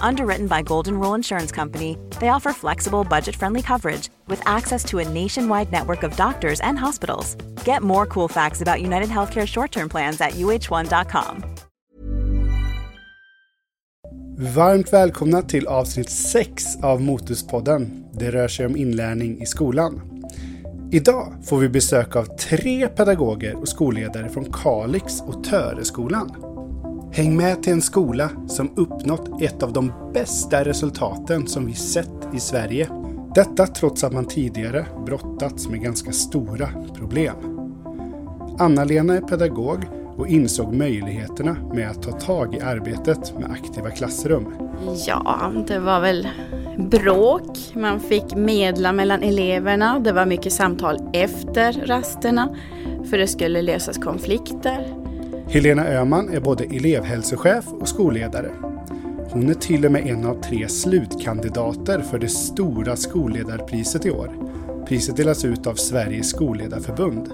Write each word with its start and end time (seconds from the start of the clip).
Underwritten 0.00 0.46
by 0.46 0.62
Golden 0.62 0.98
Rule 0.98 1.14
Insurance 1.14 1.52
Company, 1.52 1.96
they 2.20 2.28
offer 2.28 2.52
flexible, 2.52 3.04
budget 3.04 3.36
friendly 3.36 3.62
coverage 3.62 4.08
with 4.28 4.42
access 4.46 4.84
to 4.84 4.98
a 4.98 5.08
nationwide 5.08 5.70
network 5.70 6.02
of 6.02 6.16
doctors 6.16 6.60
and 6.60 6.78
hospitals. 6.78 7.36
Get 7.64 7.82
more 7.82 8.06
cool 8.06 8.28
facts 8.28 8.62
about 8.62 8.80
United 8.80 9.08
Healthcare 9.08 9.46
short 9.46 9.72
term 9.72 9.88
plans 9.88 10.20
at 10.20 10.30
uh1.com. 10.30 11.44
Varmt 14.40 14.92
välkomna 14.92 15.42
till 15.42 15.66
avsnitt 15.66 16.10
6 16.10 16.64
av 16.82 17.00
Motuspodden. 17.00 18.04
Det 18.12 18.30
rör 18.30 18.48
sig 18.48 18.66
om 18.66 18.76
inlärning 18.76 19.42
i 19.42 19.46
skolan. 19.46 20.00
Idag 20.92 21.32
får 21.44 21.58
vi 21.58 21.68
besök 21.68 22.16
av 22.16 22.24
tre 22.24 22.88
pedagoger 22.88 23.54
och 23.54 23.68
skolledare 23.68 24.28
från 24.28 24.52
Kalix 24.52 25.20
och 25.20 25.44
Töreskolan. 25.44 26.57
Häng 27.12 27.36
med 27.36 27.62
till 27.62 27.72
en 27.72 27.82
skola 27.82 28.30
som 28.46 28.70
uppnått 28.76 29.42
ett 29.42 29.62
av 29.62 29.72
de 29.72 29.92
bästa 30.14 30.64
resultaten 30.64 31.46
som 31.46 31.66
vi 31.66 31.74
sett 31.74 32.34
i 32.34 32.40
Sverige. 32.40 32.88
Detta 33.34 33.66
trots 33.66 34.04
att 34.04 34.12
man 34.12 34.24
tidigare 34.24 34.86
brottats 35.06 35.68
med 35.68 35.80
ganska 35.80 36.12
stora 36.12 36.68
problem. 36.94 37.34
Anna-Lena 38.58 39.14
är 39.16 39.20
pedagog 39.20 39.78
och 40.16 40.28
insåg 40.28 40.74
möjligheterna 40.74 41.56
med 41.74 41.90
att 41.90 42.02
ta 42.02 42.12
tag 42.12 42.54
i 42.54 42.60
arbetet 42.60 43.38
med 43.38 43.50
aktiva 43.50 43.90
klassrum. 43.90 44.46
Ja, 45.06 45.52
det 45.66 45.78
var 45.78 46.00
väl 46.00 46.28
bråk. 46.78 47.58
Man 47.74 48.00
fick 48.00 48.34
medla 48.34 48.92
mellan 48.92 49.22
eleverna. 49.22 49.98
Det 49.98 50.12
var 50.12 50.26
mycket 50.26 50.52
samtal 50.52 50.98
efter 51.12 51.72
rasterna 51.72 52.56
för 53.10 53.18
det 53.18 53.26
skulle 53.26 53.62
lösas 53.62 53.98
konflikter. 53.98 54.97
Helena 55.50 55.86
Öhman 55.86 56.28
är 56.28 56.40
både 56.40 56.64
elevhälsochef 56.64 57.64
och 57.68 57.88
skolledare. 57.88 58.50
Hon 59.30 59.48
är 59.48 59.54
till 59.54 59.86
och 59.86 59.92
med 59.92 60.06
en 60.06 60.26
av 60.26 60.42
tre 60.42 60.68
slutkandidater 60.68 62.00
för 62.00 62.18
det 62.18 62.28
stora 62.28 62.96
skolledarpriset 62.96 64.06
i 64.06 64.10
år. 64.10 64.32
Priset 64.86 65.16
delas 65.16 65.44
ut 65.44 65.66
av 65.66 65.74
Sveriges 65.74 66.30
skolledarförbund. 66.30 67.28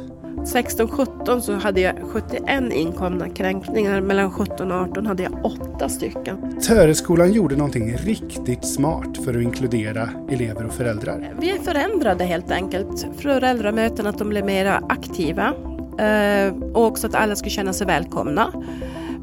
16-17 0.44 1.40
så 1.40 1.52
hade 1.52 1.80
jag 1.80 1.94
71 2.12 2.72
inkomna 2.72 3.28
kränkningar. 3.28 4.00
Mellan 4.00 4.30
17 4.30 4.72
och 4.72 4.78
18 4.78 5.06
hade 5.06 5.22
jag 5.22 5.44
8 5.44 5.88
stycken. 5.88 6.60
Töreskolan 6.60 7.32
gjorde 7.32 7.56
någonting 7.56 7.96
riktigt 7.96 8.64
smart 8.64 9.18
för 9.24 9.34
att 9.34 9.42
inkludera 9.42 10.08
elever 10.30 10.66
och 10.66 10.72
föräldrar. 10.72 11.34
Vi 11.40 11.58
förändrade 11.64 12.24
helt 12.24 12.50
enkelt 12.50 13.06
föräldramöten 13.16 14.06
att 14.06 14.18
de 14.18 14.28
blev 14.28 14.44
mer 14.44 14.80
aktiva. 14.88 15.73
Eh, 15.98 16.54
och 16.72 16.84
också 16.84 17.06
att 17.06 17.14
alla 17.14 17.36
skulle 17.36 17.50
känna 17.50 17.72
sig 17.72 17.86
välkomna. 17.86 18.52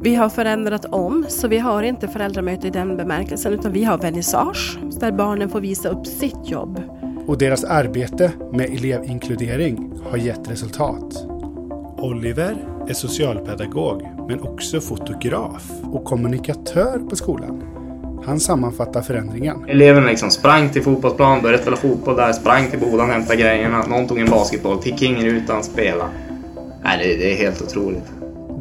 Vi 0.02 0.14
har 0.14 0.28
förändrat 0.28 0.84
om, 0.84 1.24
så 1.28 1.48
vi 1.48 1.58
har 1.58 1.82
inte 1.82 2.08
föräldramöte 2.08 2.66
i 2.66 2.70
den 2.70 2.96
bemärkelsen 2.96 3.52
utan 3.52 3.72
vi 3.72 3.84
har 3.84 3.98
vernissage 3.98 4.78
där 5.00 5.12
barnen 5.12 5.48
får 5.50 5.60
visa 5.60 5.88
upp 5.88 6.06
sitt 6.06 6.50
jobb. 6.50 6.82
Och 7.26 7.38
deras 7.38 7.64
arbete 7.64 8.32
med 8.52 8.66
elevinkludering 8.66 9.92
har 10.10 10.16
gett 10.16 10.50
resultat. 10.50 11.26
Oliver 11.98 12.56
är 12.88 12.92
socialpedagog 12.92 14.08
men 14.28 14.40
också 14.40 14.80
fotograf 14.80 15.70
och 15.82 16.04
kommunikatör 16.04 16.98
på 17.10 17.16
skolan. 17.16 17.62
Han 18.24 18.40
sammanfattar 18.40 19.02
förändringen. 19.02 19.64
Eleverna 19.68 20.06
liksom 20.06 20.30
sprang 20.30 20.68
till 20.68 20.82
fotbollsplan, 20.82 21.42
började 21.42 21.62
spela 21.62 21.76
fotboll 21.76 22.16
där, 22.16 22.32
sprang 22.32 22.70
till 22.70 22.80
bodan, 22.80 23.10
hämtade 23.10 23.36
grejerna. 23.40 23.86
Någon 23.86 24.06
tog 24.06 24.18
en 24.18 24.30
basketboll, 24.30 24.82
fick 24.82 25.02
ingen 25.02 25.26
utan 25.26 25.64
spela. 25.64 26.08
Nej, 26.84 26.98
det, 26.98 27.16
det 27.16 27.32
är 27.32 27.36
helt 27.36 27.62
otroligt. 27.62 28.12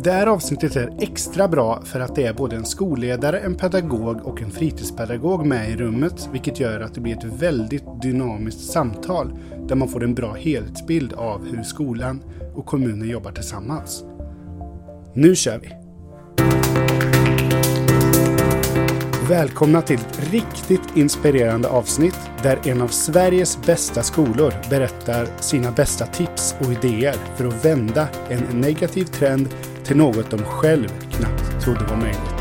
Det 0.03 0.11
här 0.11 0.27
avsnittet 0.27 0.75
är 0.75 0.93
extra 0.99 1.47
bra 1.47 1.81
för 1.85 1.99
att 1.99 2.15
det 2.15 2.25
är 2.25 2.33
både 2.33 2.55
en 2.55 2.65
skolledare, 2.65 3.39
en 3.39 3.55
pedagog 3.55 4.25
och 4.25 4.41
en 4.41 4.51
fritidspedagog 4.51 5.45
med 5.45 5.69
i 5.69 5.75
rummet, 5.75 6.29
vilket 6.31 6.59
gör 6.59 6.79
att 6.81 6.93
det 6.93 7.01
blir 7.01 7.17
ett 7.17 7.23
väldigt 7.23 7.83
dynamiskt 8.01 8.71
samtal 8.71 9.33
där 9.67 9.75
man 9.75 9.87
får 9.87 10.03
en 10.03 10.13
bra 10.13 10.33
helhetsbild 10.33 11.13
av 11.13 11.45
hur 11.45 11.63
skolan 11.63 12.23
och 12.55 12.65
kommunen 12.65 13.09
jobbar 13.09 13.31
tillsammans. 13.31 14.03
Nu 15.13 15.35
kör 15.35 15.59
vi! 15.59 15.80
Välkomna 19.31 19.81
till 19.81 19.99
ett 19.99 20.31
riktigt 20.31 20.95
inspirerande 20.95 21.69
avsnitt 21.69 22.19
där 22.43 22.59
en 22.67 22.81
av 22.81 22.87
Sveriges 22.87 23.61
bästa 23.65 24.03
skolor 24.03 24.53
berättar 24.69 25.27
sina 25.39 25.71
bästa 25.71 26.05
tips 26.05 26.55
och 26.59 26.71
idéer 26.71 27.15
för 27.35 27.47
att 27.47 27.65
vända 27.65 28.07
en 28.29 28.61
negativ 28.61 29.05
trend 29.05 29.49
till 29.83 29.97
något 29.97 30.31
de 30.31 30.37
själv 30.37 30.87
knappt 31.11 31.63
trodde 31.63 31.85
var 31.89 31.97
möjligt. 31.97 32.33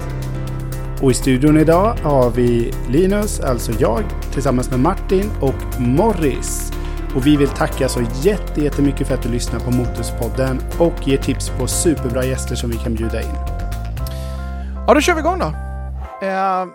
Och 1.03 1.11
i 1.11 1.15
studion 1.15 1.59
idag 1.59 1.97
har 2.03 2.31
vi 2.31 2.75
Linus, 2.89 3.41
alltså 3.41 3.72
jag, 3.78 4.05
tillsammans 4.33 4.71
med 4.71 4.81
Martin 4.81 5.31
och 5.41 5.81
Morris. 5.81 6.72
Och 7.17 7.27
vi 7.27 7.37
vill 7.37 7.49
tacka 7.49 7.89
så 7.89 8.01
jättemycket 8.57 9.07
för 9.07 9.15
att 9.15 9.22
du 9.22 9.28
lyssnar 9.28 9.61
på 9.61 9.71
Motorspodden 9.71 10.61
och 10.78 11.09
ger 11.09 11.19
tips 11.19 11.49
på 11.49 11.67
superbra 11.67 12.25
gäster 12.25 12.55
som 12.55 12.71
vi 12.71 12.77
kan 12.77 12.95
bjuda 12.95 13.22
in. 13.22 13.37
Ja, 14.87 14.95
då 14.95 15.01
kör 15.01 15.15
vi 15.15 15.21
igång 15.21 15.39
då. 15.39 15.70
Eh, 16.23 16.67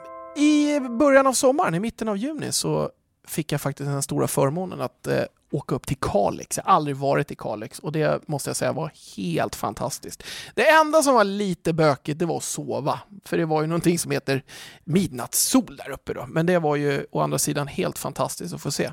I 0.44 0.80
början 0.80 1.28
av 1.28 1.34
sommaren, 1.34 1.76
i 1.76 1.80
mitten 1.80 2.10
av 2.10 2.18
juni, 2.18 2.52
så 2.52 2.90
fick 3.28 3.52
jag 3.52 3.62
faktiskt 3.62 3.90
den 3.90 4.04
stora 4.04 4.28
förmånen 4.28 4.82
att 4.82 5.08
eh, 5.08 5.24
åka 5.52 5.76
upp 5.76 5.88
till 5.88 5.98
Kalix. 6.02 6.58
Jag 6.58 6.64
har 6.64 6.72
aldrig 6.72 6.96
varit 6.96 7.32
i 7.32 7.36
Kalix 7.36 7.80
och 7.80 7.92
det 7.92 8.28
måste 8.28 8.50
jag 8.50 8.58
säga 8.58 8.72
var 8.74 8.92
helt 9.18 9.56
fantastiskt. 9.56 10.24
Det 10.56 10.70
enda 10.70 11.02
som 11.04 11.14
var 11.14 11.24
lite 11.24 11.74
bökigt 11.74 12.20
det 12.20 12.26
var 12.26 12.38
att 12.38 12.44
sova, 12.44 13.00
för 13.26 13.38
det 13.38 13.46
var 13.46 13.62
ju 13.62 13.68
någonting 13.68 14.00
som 14.00 14.12
heter 14.12 14.44
midnattssol 14.84 15.76
där 15.78 15.92
uppe 15.92 16.14
då. 16.14 16.26
Men 16.28 16.46
det 16.46 16.60
var 16.60 16.76
ju 16.76 17.06
å 17.12 17.20
andra 17.20 17.40
sidan 17.40 17.68
helt 17.68 17.98
fantastiskt 17.98 18.54
att 18.54 18.62
få 18.62 18.72
se. 18.72 18.92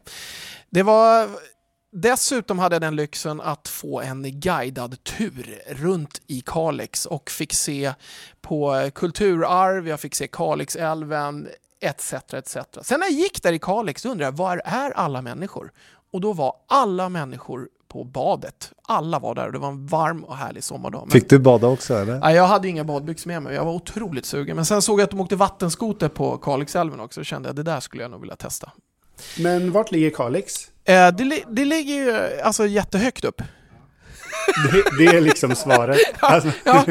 Det 0.70 0.82
var 0.82 1.28
Dessutom 1.94 2.58
hade 2.58 2.74
jag 2.74 2.82
den 2.82 2.96
lyxen 2.96 3.40
att 3.40 3.68
få 3.68 4.00
en 4.00 4.40
guidad 4.40 5.04
tur 5.04 5.62
runt 5.66 6.20
i 6.26 6.40
Kalix 6.46 7.06
och 7.06 7.30
fick 7.30 7.52
se 7.52 7.92
på 8.40 8.90
kulturarv, 8.94 9.88
jag 9.88 10.00
fick 10.00 10.14
se 10.14 10.26
Kalixälven, 10.26 11.48
etc. 11.80 12.12
etc. 12.12 12.56
Sen 12.82 13.00
när 13.00 13.06
jag 13.06 13.12
gick 13.12 13.42
där 13.42 13.52
i 13.52 13.58
Kalix 13.58 14.04
undrade 14.04 14.24
jag, 14.24 14.32
var 14.32 14.62
är 14.64 14.90
alla 14.90 15.22
människor? 15.22 15.72
Och 16.12 16.20
då 16.20 16.32
var 16.32 16.54
alla 16.68 17.08
människor 17.08 17.68
på 17.88 18.04
badet. 18.04 18.72
Alla 18.82 19.18
var 19.18 19.34
där 19.34 19.46
och 19.46 19.52
det 19.52 19.58
var 19.58 19.68
en 19.68 19.86
varm 19.86 20.24
och 20.24 20.36
härlig 20.36 20.64
sommardag. 20.64 21.08
Fick 21.12 21.30
du 21.30 21.38
bada 21.38 21.66
också 21.66 21.94
eller? 21.94 22.18
Nej, 22.18 22.34
jag 22.34 22.46
hade 22.46 22.68
inga 22.68 22.84
badbyxor 22.84 23.28
med 23.28 23.42
mig, 23.42 23.54
jag 23.54 23.64
var 23.64 23.72
otroligt 23.72 24.26
sugen. 24.26 24.56
Men 24.56 24.66
sen 24.66 24.82
såg 24.82 25.00
jag 25.00 25.04
att 25.04 25.10
de 25.10 25.20
åkte 25.20 25.36
vattenskoter 25.36 26.08
på 26.08 26.36
Kalixälven 26.38 27.00
också 27.00 27.20
och 27.20 27.26
kände 27.26 27.50
att 27.50 27.56
det 27.56 27.62
där 27.62 27.80
skulle 27.80 28.02
jag 28.02 28.10
nog 28.10 28.20
vilja 28.20 28.36
testa. 28.36 28.72
Men 29.38 29.72
vart 29.72 29.90
ligger 29.90 30.10
Kalix? 30.10 30.71
Eh, 30.84 31.08
det, 31.08 31.42
det 31.50 31.64
ligger 31.64 31.94
ju 31.94 32.40
alltså 32.40 32.66
jättehögt 32.66 33.24
upp. 33.24 33.42
Det, 34.72 34.84
det 34.98 35.16
är 35.16 35.20
liksom 35.20 35.54
svaret. 35.54 35.98
Alltså, 36.20 36.50
Ja. 36.64 36.84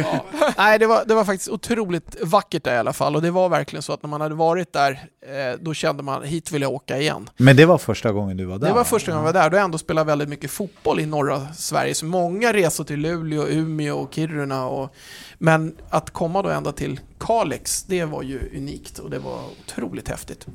Nej, 0.57 0.79
det 0.79 0.87
var, 0.87 1.03
det 1.05 1.15
var 1.15 1.25
faktiskt 1.25 1.49
otroligt 1.49 2.15
vackert 2.23 2.63
där 2.63 2.75
i 2.75 2.77
alla 2.77 2.93
fall 2.93 3.15
och 3.15 3.21
det 3.21 3.31
var 3.31 3.49
verkligen 3.49 3.83
så 3.83 3.93
att 3.93 4.03
när 4.03 4.09
man 4.09 4.21
hade 4.21 4.35
varit 4.35 4.73
där 4.73 4.91
eh, 4.91 5.59
då 5.59 5.73
kände 5.73 6.03
man 6.03 6.23
hit 6.23 6.51
vill 6.51 6.61
jag 6.61 6.71
åka 6.71 6.97
igen. 6.97 7.29
Men 7.37 7.55
det 7.55 7.65
var 7.65 7.77
första 7.77 8.11
gången 8.11 8.37
du 8.37 8.45
var 8.45 8.57
där? 8.57 8.67
Det 8.67 8.73
var 8.73 8.83
första 8.83 9.11
gången 9.11 9.25
jag 9.25 9.33
var 9.33 9.41
där. 9.41 9.49
Då 9.49 9.55
har 9.55 9.59
jag 9.59 9.65
ändå 9.65 9.77
spelat 9.77 10.07
väldigt 10.07 10.29
mycket 10.29 10.51
fotboll 10.51 10.99
i 10.99 11.05
norra 11.05 11.47
Sverige. 11.53 11.93
Så 11.95 12.05
många 12.05 12.53
resor 12.53 12.83
till 12.83 12.99
Luleå, 12.99 13.47
Umeå 13.47 13.97
och 13.97 14.13
Kiruna. 14.13 14.65
Och, 14.67 14.95
men 15.37 15.75
att 15.89 16.09
komma 16.09 16.41
då 16.41 16.49
ända 16.49 16.71
till 16.71 16.99
Kalix, 17.21 17.83
det 17.83 18.05
var 18.05 18.23
ju 18.23 18.57
unikt 18.57 18.99
och 18.99 19.09
det 19.09 19.19
var 19.19 19.41
otroligt 19.65 20.07
häftigt. 20.07 20.45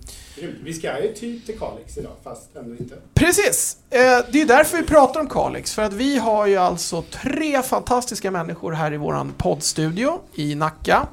vi 0.65 0.75
ska 0.75 1.03
ju 1.03 1.15
typ 1.15 1.47
till 1.47 1.59
Kalix 1.59 1.99
idag, 1.99 2.13
fast 2.25 2.57
ändå 2.57 2.77
inte. 2.77 2.95
Precis! 3.15 3.77
Eh, 3.91 3.99
det 4.33 4.43
är 4.43 4.47
därför 4.47 4.77
vi 4.77 4.83
pratar 4.83 5.21
om 5.21 5.29
Kalix. 5.29 5.75
För 5.75 5.83
att 5.83 5.93
vi 5.93 6.19
har 6.19 6.47
ju 6.47 6.57
alltså 6.57 7.03
tre 7.03 7.63
fantastiska 7.63 8.31
människor 8.31 8.73
här 8.73 8.93
i 8.93 8.97
våran 8.97 9.33
poddstudio 9.39 10.21
i 10.35 10.55
Nacka. 10.55 11.09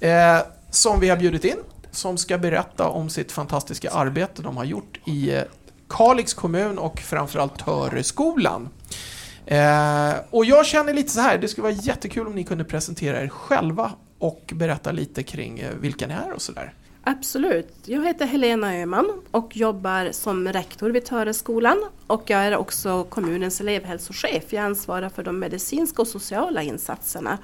Eh, 0.00 0.38
som 0.70 1.00
vi 1.00 1.08
har 1.08 1.16
bjudit 1.16 1.44
in. 1.44 1.58
Som 1.90 2.18
ska 2.18 2.38
berätta 2.38 2.88
om 2.88 3.10
sitt 3.10 3.32
fantastiska 3.32 3.90
arbete 3.90 4.42
de 4.42 4.56
har 4.56 4.64
gjort 4.64 5.00
i 5.04 5.34
eh, 5.34 5.42
Kalix 5.88 6.34
kommun 6.34 6.78
och 6.78 7.00
framförallt 7.00 7.64
Töreskolan. 7.64 8.68
Eh, 9.46 10.12
och 10.30 10.44
jag 10.44 10.66
känner 10.66 10.92
lite 10.92 11.10
så 11.10 11.20
här, 11.20 11.38
det 11.38 11.48
skulle 11.48 11.62
vara 11.62 11.72
jättekul 11.72 12.26
om 12.26 12.34
ni 12.34 12.44
kunde 12.44 12.64
presentera 12.64 13.22
er 13.22 13.28
själva 13.28 13.92
och 14.18 14.52
berätta 14.54 14.92
lite 14.92 15.22
kring 15.22 15.58
eh, 15.58 15.74
vilka 15.80 16.06
ni 16.06 16.14
är 16.14 16.32
och 16.32 16.42
sådär. 16.42 16.72
Absolut. 17.08 17.74
Jag 17.84 18.06
heter 18.06 18.26
Helena 18.26 18.76
Öhman 18.76 19.22
och 19.30 19.56
jobbar 19.56 20.12
som 20.12 20.48
rektor 20.48 20.90
vid 20.90 21.04
Töreskolan 21.04 21.84
och 22.06 22.22
jag 22.26 22.40
är 22.46 22.56
också 22.56 23.04
kommunens 23.04 23.60
elevhälsochef. 23.60 24.52
Jag 24.52 24.64
ansvarar 24.64 25.08
för 25.08 25.22
de 25.22 25.38
medicinska 25.38 26.02
och 26.02 26.08
sociala 26.08 26.62
insatserna. 26.62 27.38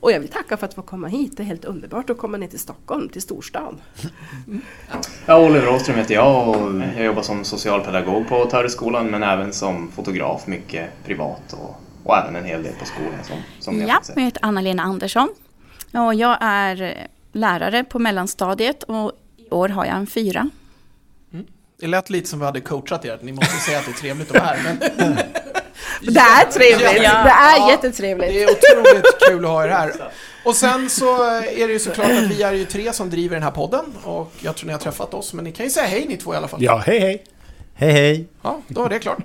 Och 0.00 0.12
jag 0.12 0.20
vill 0.20 0.28
tacka 0.28 0.56
för 0.56 0.66
att 0.66 0.74
få 0.74 0.82
komma 0.82 1.08
hit. 1.08 1.36
Det 1.36 1.42
är 1.42 1.44
helt 1.44 1.64
underbart 1.64 2.10
att 2.10 2.18
komma 2.18 2.36
ner 2.36 2.46
till 2.46 2.58
Stockholm, 2.58 3.08
till 3.08 3.22
storstan. 3.22 3.80
Ja, 5.26 5.46
Oliver 5.46 5.66
Rådström 5.66 5.96
heter 5.96 6.14
jag 6.14 6.48
och 6.48 6.82
jag 6.96 7.04
jobbar 7.04 7.22
som 7.22 7.44
socialpedagog 7.44 8.28
på 8.28 8.44
Töreskolan 8.44 9.10
men 9.10 9.22
även 9.22 9.52
som 9.52 9.90
fotograf, 9.90 10.46
mycket 10.46 11.04
privat 11.04 11.52
och, 11.52 11.80
och 12.04 12.16
även 12.16 12.36
en 12.36 12.44
hel 12.44 12.62
del 12.62 12.72
på 12.72 12.84
skolan 12.84 13.24
som, 13.24 13.36
som 13.60 13.80
Ja, 13.80 14.00
jag 14.14 14.22
heter 14.22 14.44
Anna-Lena 14.44 14.82
Andersson 14.82 15.28
och 15.92 16.14
jag 16.14 16.38
är 16.40 16.82
eh, 16.82 16.92
lärare 17.32 17.84
på 17.84 17.98
mellanstadiet 17.98 18.82
och 18.82 19.12
i 19.36 19.50
år 19.50 19.68
har 19.68 19.84
jag 19.84 19.96
en 19.96 20.06
fyra. 20.06 20.50
Det 21.80 21.86
lät 21.86 22.10
lite 22.10 22.28
som 22.28 22.38
vi 22.38 22.44
hade 22.44 22.60
coachat 22.60 23.04
er, 23.04 23.12
att 23.12 23.22
ni 23.22 23.32
måste 23.32 23.56
säga 23.56 23.78
att 23.78 23.84
det 23.84 23.90
är 23.90 23.94
trevligt 23.94 24.30
att 24.30 24.36
vara 24.36 24.44
här. 24.46 24.60
Men 24.64 24.78
Det 26.00 26.20
är 26.20 26.50
trevligt! 26.52 27.02
Ja. 27.02 27.22
Det 27.24 27.30
är 27.30 27.56
Ja. 27.58 27.70
jättetrevligt! 27.70 28.28
Det 28.28 28.42
är 28.42 28.46
otroligt 28.50 29.18
kul 29.28 29.44
att 29.44 29.50
ha 29.50 29.64
er 29.64 29.68
här. 29.68 29.92
Och 30.44 30.54
sen 30.56 30.90
så 30.90 31.24
är 31.40 31.66
det 31.66 31.72
ju 31.72 31.78
såklart 31.78 32.10
att 32.10 32.30
vi 32.30 32.42
är 32.42 32.52
ju 32.52 32.64
tre 32.64 32.92
som 32.92 33.10
driver 33.10 33.36
den 33.36 33.42
här 33.42 33.50
podden 33.50 33.84
och 34.04 34.32
jag 34.40 34.56
tror 34.56 34.66
ni 34.66 34.72
har 34.72 34.80
träffat 34.80 35.14
oss, 35.14 35.32
men 35.32 35.44
ni 35.44 35.52
kan 35.52 35.66
ju 35.66 35.70
säga 35.70 35.86
hej 35.86 36.04
ni 36.08 36.16
två 36.16 36.34
i 36.34 36.36
alla 36.36 36.48
fall. 36.48 36.62
Ja, 36.62 36.82
hej 36.86 37.00
hej. 37.00 37.24
Hej 37.74 37.92
hej! 37.92 38.28
Ja, 38.42 38.60
då 38.68 38.82
var 38.82 38.88
det 38.88 38.98
klart. 38.98 39.18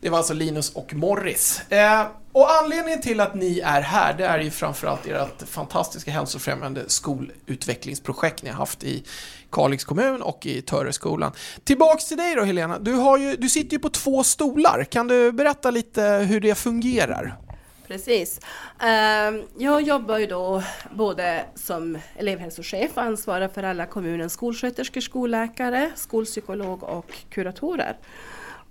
Det 0.00 0.10
var 0.10 0.18
alltså 0.18 0.34
Linus 0.34 0.70
och 0.72 0.94
Morris. 0.94 1.62
Eh, 1.68 2.02
och 2.32 2.52
anledningen 2.52 3.00
till 3.00 3.20
att 3.20 3.34
ni 3.34 3.60
är 3.60 3.80
här, 3.80 4.14
det 4.14 4.24
är 4.24 4.38
ju 4.38 4.50
framförallt 4.50 5.06
ert 5.06 5.48
fantastiska 5.48 6.10
hälsofrämjande 6.10 6.84
skolutvecklingsprojekt 6.86 8.42
ni 8.42 8.50
har 8.50 8.56
haft 8.56 8.84
i 8.84 9.04
Kalix 9.50 9.84
kommun 9.84 10.22
och 10.22 10.46
i 10.46 10.62
Töreskolan. 10.62 11.32
Tillbaks 11.64 12.08
till 12.08 12.16
dig 12.16 12.34
då 12.34 12.42
Helena, 12.44 12.78
du, 12.78 12.92
har 12.92 13.18
ju, 13.18 13.36
du 13.36 13.48
sitter 13.48 13.72
ju 13.72 13.78
på 13.78 13.88
två 13.88 14.24
stolar. 14.24 14.84
Kan 14.84 15.08
du 15.08 15.32
berätta 15.32 15.70
lite 15.70 16.02
hur 16.02 16.40
det 16.40 16.54
fungerar? 16.54 17.36
Precis. 17.86 18.40
Ehm, 18.80 19.42
jag 19.58 19.82
jobbar 19.82 20.18
ju 20.18 20.26
då 20.26 20.62
både 20.90 21.44
som 21.54 21.98
elevhälsochef 22.16 22.90
och 22.94 23.02
ansvarar 23.02 23.48
för 23.48 23.62
alla 23.62 23.86
kommunens 23.86 24.32
skolsköterskor, 24.32 25.00
skolläkare, 25.00 25.90
skolpsykolog 25.94 26.82
och 26.82 27.14
kuratorer. 27.30 27.96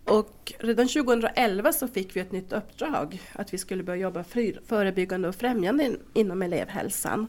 Och 0.05 0.53
redan 0.59 0.87
2011 0.87 1.73
så 1.73 1.87
fick 1.87 2.15
vi 2.15 2.19
ett 2.19 2.31
nytt 2.31 2.53
uppdrag 2.53 3.21
att 3.33 3.53
vi 3.53 3.57
skulle 3.57 3.83
börja 3.83 4.01
jobba 4.01 4.23
förebyggande 4.67 5.27
och 5.27 5.35
främjande 5.35 5.83
in, 5.83 5.99
inom 6.13 6.41
elevhälsan. 6.41 7.27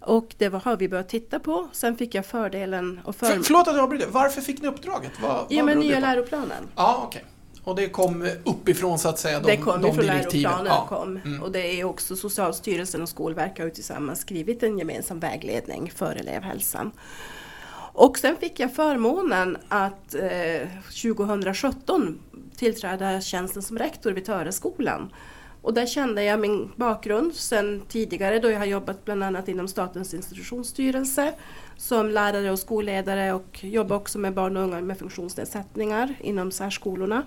Och 0.00 0.34
det 0.38 0.48
var, 0.48 0.60
har 0.60 0.76
vi 0.76 0.88
börjat 0.88 1.08
titta 1.08 1.38
på. 1.38 1.68
Sen 1.72 1.96
fick 1.96 2.14
jag 2.14 2.26
fördelen 2.26 3.00
och 3.04 3.16
för... 3.16 3.26
För, 3.26 3.42
förlåt 3.42 3.68
att 3.68 3.74
jag 3.74 3.82
avbryter, 3.82 4.06
varför 4.10 4.40
fick 4.40 4.62
ni 4.62 4.68
uppdraget? 4.68 5.12
Vad, 5.22 5.30
I 5.30 5.34
och 5.34 5.56
vad 5.56 5.64
med 5.64 5.64
berodde 5.64 5.88
nya 5.88 6.00
läroplanen. 6.00 6.68
Ja, 6.76 7.02
okej. 7.06 7.24
Och 7.64 7.76
det 7.76 7.88
kom 7.88 8.28
uppifrån 8.44 8.98
så 8.98 9.08
att 9.08 9.18
säga, 9.18 9.40
de, 9.40 9.50
det 9.50 9.56
kom 9.56 9.82
de 9.82 9.88
ju 9.88 9.94
från 9.94 10.06
direktiven? 10.06 10.42
läroplanen. 10.42 10.72
Ja. 10.72 10.86
Kom. 10.88 11.16
Mm. 11.16 11.42
Och 11.42 11.52
det 11.52 11.80
är 11.80 11.84
också 11.84 12.16
Socialstyrelsen 12.16 13.02
och 13.02 13.08
Skolverket 13.08 13.64
har 13.64 13.70
tillsammans 13.70 14.20
skrivit 14.20 14.62
en 14.62 14.78
gemensam 14.78 15.20
vägledning 15.20 15.92
för 15.94 16.16
elevhälsan. 16.16 16.92
Och 17.98 18.18
sen 18.18 18.36
fick 18.36 18.60
jag 18.60 18.74
förmånen 18.74 19.56
att 19.68 20.14
eh, 20.14 20.68
2017 21.02 22.18
tillträda 22.56 23.20
tjänsten 23.20 23.62
som 23.62 23.78
rektor 23.78 24.12
vid 24.12 24.24
Töreskolan. 24.24 25.12
Och 25.62 25.74
där 25.74 25.86
kände 25.86 26.24
jag 26.24 26.40
min 26.40 26.72
bakgrund 26.76 27.34
sedan 27.34 27.82
tidigare 27.88 28.38
då 28.38 28.50
jag 28.50 28.58
har 28.58 28.66
jobbat 28.66 29.04
bland 29.04 29.22
annat 29.22 29.48
inom 29.48 29.68
Statens 29.68 30.14
institutionsstyrelse 30.14 31.34
som 31.76 32.10
lärare 32.10 32.50
och 32.50 32.58
skolledare 32.58 33.32
och 33.32 33.64
jobbar 33.64 33.96
också 33.96 34.18
med 34.18 34.34
barn 34.34 34.56
och 34.56 34.62
unga 34.62 34.80
med 34.80 34.98
funktionsnedsättningar 34.98 36.14
inom 36.20 36.52
särskolorna. 36.52 37.22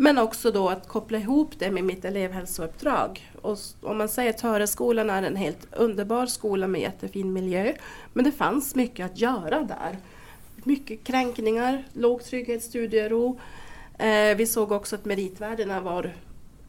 Men 0.00 0.18
också 0.18 0.50
då 0.50 0.68
att 0.68 0.88
koppla 0.88 1.18
ihop 1.18 1.50
det 1.58 1.70
med 1.70 1.84
mitt 1.84 2.04
elevhälsouppdrag. 2.04 3.30
Och 3.42 3.58
om 3.80 3.98
man 3.98 4.08
säger 4.08 4.30
att 4.30 4.38
Töreskolan 4.38 5.10
är 5.10 5.22
en 5.22 5.36
helt 5.36 5.68
underbar 5.72 6.26
skola 6.26 6.68
med 6.68 6.80
jättefin 6.80 7.32
miljö. 7.32 7.74
Men 8.12 8.24
det 8.24 8.32
fanns 8.32 8.74
mycket 8.74 9.06
att 9.06 9.18
göra 9.18 9.60
där. 9.60 9.98
Mycket 10.56 11.04
kränkningar, 11.04 11.84
låg 11.92 12.24
trygghet, 12.24 12.62
studiero. 12.62 13.40
Eh, 13.98 14.36
vi 14.36 14.46
såg 14.46 14.72
också 14.72 14.96
att 14.96 15.04
meritvärdena 15.04 15.80
var, 15.80 16.14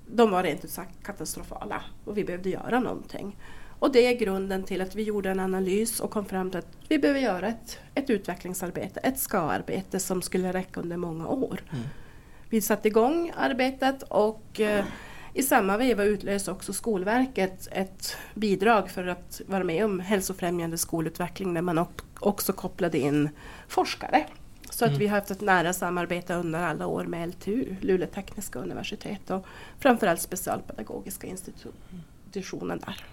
de 0.08 0.32
var 0.32 0.44
rent 0.44 0.66
ut 0.66 0.72
sagt 0.72 1.04
katastrofala 1.04 1.82
och 2.06 2.18
vi 2.18 2.24
behövde 2.24 2.50
göra 2.50 2.80
någonting. 2.80 3.38
Och 3.80 3.92
det 3.92 4.06
är 4.06 4.14
grunden 4.14 4.64
till 4.64 4.82
att 4.82 4.96
vi 4.96 5.04
gjorde 5.04 5.30
en 5.30 5.40
analys 5.40 6.00
och 6.00 6.12
kom 6.12 6.26
fram 6.26 6.50
till 6.50 6.60
att 6.60 6.78
vi 6.88 7.00
behöver 7.00 7.20
göra 7.20 7.48
ett, 7.48 7.80
ett 7.96 8.10
utvecklingsarbete, 8.10 9.00
ett 9.00 9.20
ska-arbete 9.20 10.00
som 10.00 10.22
skulle 10.22 10.54
räcka 10.54 10.82
under 10.82 10.98
många 10.98 11.28
år. 11.28 11.62
Mm. 11.72 11.84
Vi 12.50 12.62
satte 12.62 12.88
igång 12.88 13.32
arbetet 13.38 14.04
och 14.04 14.60
eh, 14.60 14.86
i 15.34 15.44
samma 15.44 15.78
veva 15.78 16.04
utlöste 16.04 16.52
också 16.52 16.74
Skolverket 16.74 17.68
ett 17.72 18.18
bidrag 18.34 18.90
för 18.90 19.08
att 19.08 19.42
vara 19.48 19.64
med 19.64 19.86
om 19.86 20.00
hälsofrämjande 20.00 20.78
skolutveckling 20.78 21.54
där 21.54 21.62
man 21.62 21.86
också 22.20 22.54
kopplade 22.54 22.98
in 22.98 23.30
forskare. 23.68 24.26
Så 24.70 24.86
att 24.86 24.98
vi 24.98 25.08
har 25.08 25.20
haft 25.20 25.32
ett 25.32 25.42
nära 25.42 25.74
samarbete 25.74 26.34
under 26.34 26.60
alla 26.60 26.88
år 26.88 27.04
med 27.04 27.30
LTU, 27.30 27.76
Luleå 27.82 28.08
tekniska 28.08 28.60
universitet 28.60 29.30
och 29.30 29.46
framförallt 29.80 30.22
specialpedagogiska 30.22 31.28
institutionen 31.28 32.82
där. 32.86 33.04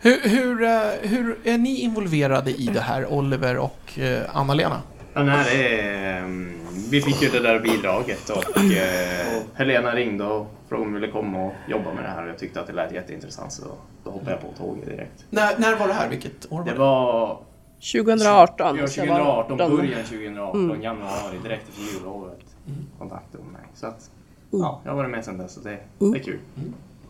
Hur, 0.00 0.28
hur, 0.28 0.62
eh, 0.62 1.10
hur 1.10 1.38
är 1.44 1.58
ni 1.58 1.80
involverade 1.80 2.50
i 2.50 2.66
det 2.66 2.80
här, 2.80 3.06
Oliver 3.06 3.56
och 3.56 3.98
eh, 3.98 4.36
Anna-Lena? 4.36 4.82
Den 5.16 5.28
här 5.28 5.54
är, 5.54 6.18
ehm, 6.22 6.52
vi 6.90 7.00
fick 7.02 7.22
ju 7.22 7.28
det 7.28 7.40
där 7.40 7.60
bidraget 7.60 8.30
och 8.30 8.58
eh, 8.58 9.42
Helena 9.54 9.94
ringde 9.94 10.24
och 10.24 10.46
frågade 10.68 10.86
om 10.86 10.94
vi 10.94 11.00
ville 11.00 11.12
komma 11.12 11.44
och 11.46 11.52
jobba 11.68 11.94
med 11.94 12.04
det 12.04 12.08
här 12.08 12.22
och 12.22 12.28
jag 12.28 12.38
tyckte 12.38 12.60
att 12.60 12.66
det 12.66 12.72
lät 12.72 12.92
jätteintressant 12.92 13.52
så 13.52 13.62
då 14.04 14.10
hoppade 14.10 14.30
jag 14.30 14.40
på 14.40 14.46
tåget 14.64 14.84
direkt. 14.86 15.24
När, 15.30 15.58
när 15.58 15.76
var 15.76 15.88
det 15.88 15.94
här? 15.94 16.08
Vilket 16.08 16.52
år 16.52 16.58
var 16.58 16.64
Det 16.64 16.70
det? 16.72 16.78
var 16.78 17.38
2018. 17.92 18.76
ja, 18.76 18.86
så 18.86 19.00
jag 19.00 19.06
var 19.06 19.16
2018, 19.18 19.58
de- 19.58 19.76
början 19.76 20.02
2018, 20.04 20.82
januari, 20.82 21.38
direkt 21.42 21.68
efter 21.68 21.82
jullovet. 21.98 22.40
Kontaktade 22.98 23.42
hon 23.44 23.52
mig. 23.52 23.62
Så 23.74 23.86
att, 23.86 24.10
ja, 24.50 24.80
jag 24.84 24.90
har 24.90 24.96
varit 24.96 25.10
med 25.10 25.24
sedan 25.24 25.38
dess 25.38 25.54
så 25.54 25.60
det, 25.60 25.78
det 25.98 26.18
är 26.18 26.22
kul. 26.22 26.38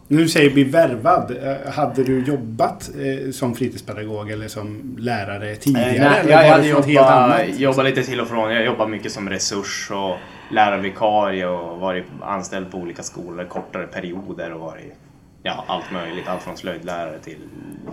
Nu 0.09 0.29
säger 0.29 0.51
vi 0.51 0.65
värvad. 0.65 1.31
Eh, 1.31 1.73
Hade 1.73 2.05
du 2.05 2.25
jobbat 2.25 2.91
eh, 2.99 3.31
som 3.31 3.55
fritidspedagog 3.55 4.31
eller 4.31 4.49
som 4.49 4.97
lärare 4.99 5.57
tidigare? 5.57 5.91
Eh, 5.91 6.01
nej, 6.01 6.21
eller 6.21 6.31
jag 6.31 6.51
hade 6.51 6.73
något 6.73 6.85
helt 6.85 6.89
jobbat, 6.89 7.11
annat? 7.11 7.59
jobbat 7.59 7.85
lite 7.85 8.03
till 8.03 8.21
och 8.21 8.29
från. 8.29 8.55
Jag 8.55 8.65
jobbar 8.65 8.89
mycket 8.89 9.13
som 9.13 9.31
resurs 9.31 9.91
och 9.91 10.17
lärarvikarie 10.51 11.47
och 11.47 11.81
varit 11.81 12.05
anställd 12.21 12.71
på 12.71 12.79
olika 12.79 13.03
skolor 13.03 13.45
kortare 13.45 13.87
perioder 13.87 14.53
och 14.53 14.61
varit 14.61 14.93
ja, 15.43 15.65
allt 15.69 15.93
möjligt. 15.93 16.29
Allt 16.29 16.43
från 16.43 16.57
slöjdlärare 16.57 17.19
till 17.19 17.39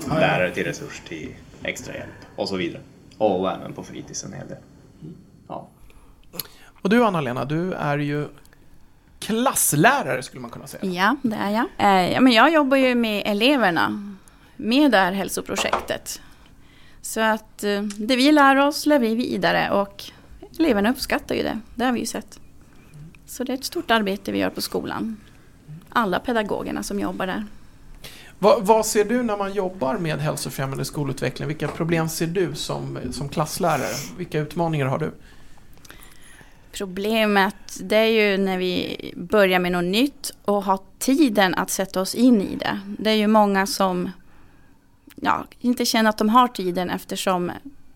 ja. 0.10 0.20
lärare 0.20 0.52
till 0.52 0.64
resurs 0.64 1.02
till 1.08 1.30
extrahjälp 1.64 2.10
och 2.36 2.50
så 2.50 2.56
vidare. 2.56 2.82
Och 3.18 3.52
även 3.52 3.74
på 3.74 3.84
fritids 3.84 4.24
en 4.24 4.34
hel 4.34 4.48
del. 4.48 4.58
Ja. 5.48 5.68
Och 6.82 6.90
du 6.90 7.04
Anna-Lena, 7.04 7.46
du 7.46 7.74
är 7.74 7.98
ju 7.98 8.26
klasslärare 9.26 10.24
skulle 10.24 10.42
man 10.42 10.52
kunna 10.52 10.68
säga. 10.68 10.86
Ja, 10.92 11.16
det 11.22 11.36
är 11.36 11.50
jag. 11.50 11.66
Eh, 11.78 12.12
ja, 12.14 12.22
men 12.22 12.34
jag 12.34 12.54
jobbar 12.54 12.78
ju 12.78 12.96
med 12.96 13.24
eleverna 13.26 14.16
med 14.56 14.92
det 14.92 14.98
här 14.98 15.12
hälsoprojektet. 15.12 16.22
Så 17.02 17.20
att 17.22 17.64
eh, 17.64 17.82
det 17.82 18.16
vi 18.16 18.32
lär 18.32 18.56
oss 18.56 18.86
lär 18.86 19.00
vi 19.00 19.16
vidare 19.16 19.72
och 19.72 20.04
eleverna 20.60 20.92
uppskattar 20.92 21.36
ju 21.36 21.44
det. 21.44 21.60
Det 21.76 21.86
har 21.86 21.92
vi 21.92 22.00
ju 22.00 22.06
sett. 22.06 22.40
Så 23.26 23.44
det 23.44 23.52
är 23.52 23.58
ett 23.58 23.66
stort 23.66 23.92
arbete 23.92 24.32
vi 24.32 24.38
gör 24.40 24.50
på 24.50 24.62
skolan. 24.62 25.18
alla 25.90 26.20
pedagogerna 26.20 26.84
som 26.84 27.00
jobbar 27.00 27.28
där. 27.28 27.46
Vad, 28.40 28.66
vad 28.66 28.86
ser 28.86 29.06
du 29.06 29.24
när 29.24 29.38
man 29.38 29.54
jobbar 29.54 29.98
med 29.98 30.20
hälsofrämjande 30.20 30.86
skolutveckling? 30.86 31.48
Vilka 31.48 31.68
problem 31.68 32.10
ser 32.10 32.28
du 32.28 32.56
som, 32.56 33.00
som 33.12 33.30
klasslärare? 33.30 33.96
Vilka 34.18 34.40
utmaningar 34.40 34.86
har 34.86 35.00
du? 35.00 35.12
Problemet 36.74 37.80
det 37.80 37.96
är 37.96 38.06
ju 38.32 38.38
när 38.38 38.58
vi 38.58 38.98
börjar 39.16 39.60
med 39.60 39.72
något 39.72 39.84
nytt 39.84 40.32
och 40.46 40.64
har 40.64 40.80
tiden 41.00 41.56
att 41.56 41.70
sätta 41.70 42.02
oss 42.02 42.16
in 42.16 42.42
i 42.42 42.56
det. 42.56 42.80
Det 43.00 43.10
är 43.10 43.16
ju 43.16 43.28
många 43.28 43.68
som 43.68 44.12
ja, 45.16 45.46
inte 45.60 45.86
känner 45.86 46.10
att 46.10 46.18
de 46.18 46.30
har 46.30 46.48
tiden 46.48 46.90
eftersom 46.90 47.52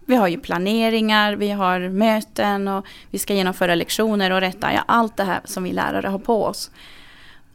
vi 0.06 0.16
har 0.16 0.28
ju 0.28 0.40
planeringar, 0.40 1.36
vi 1.36 1.50
har 1.50 1.80
möten 1.90 2.68
och 2.68 2.86
vi 3.10 3.20
ska 3.20 3.34
genomföra 3.34 3.76
lektioner 3.76 4.32
och 4.32 4.40
rätta 4.42 4.74
ja, 4.74 4.84
allt 4.88 5.18
det 5.18 5.24
här 5.24 5.42
som 5.46 5.64
vi 5.64 5.72
lärare 5.72 6.08
har 6.08 6.20
på 6.20 6.44
oss. 6.44 6.72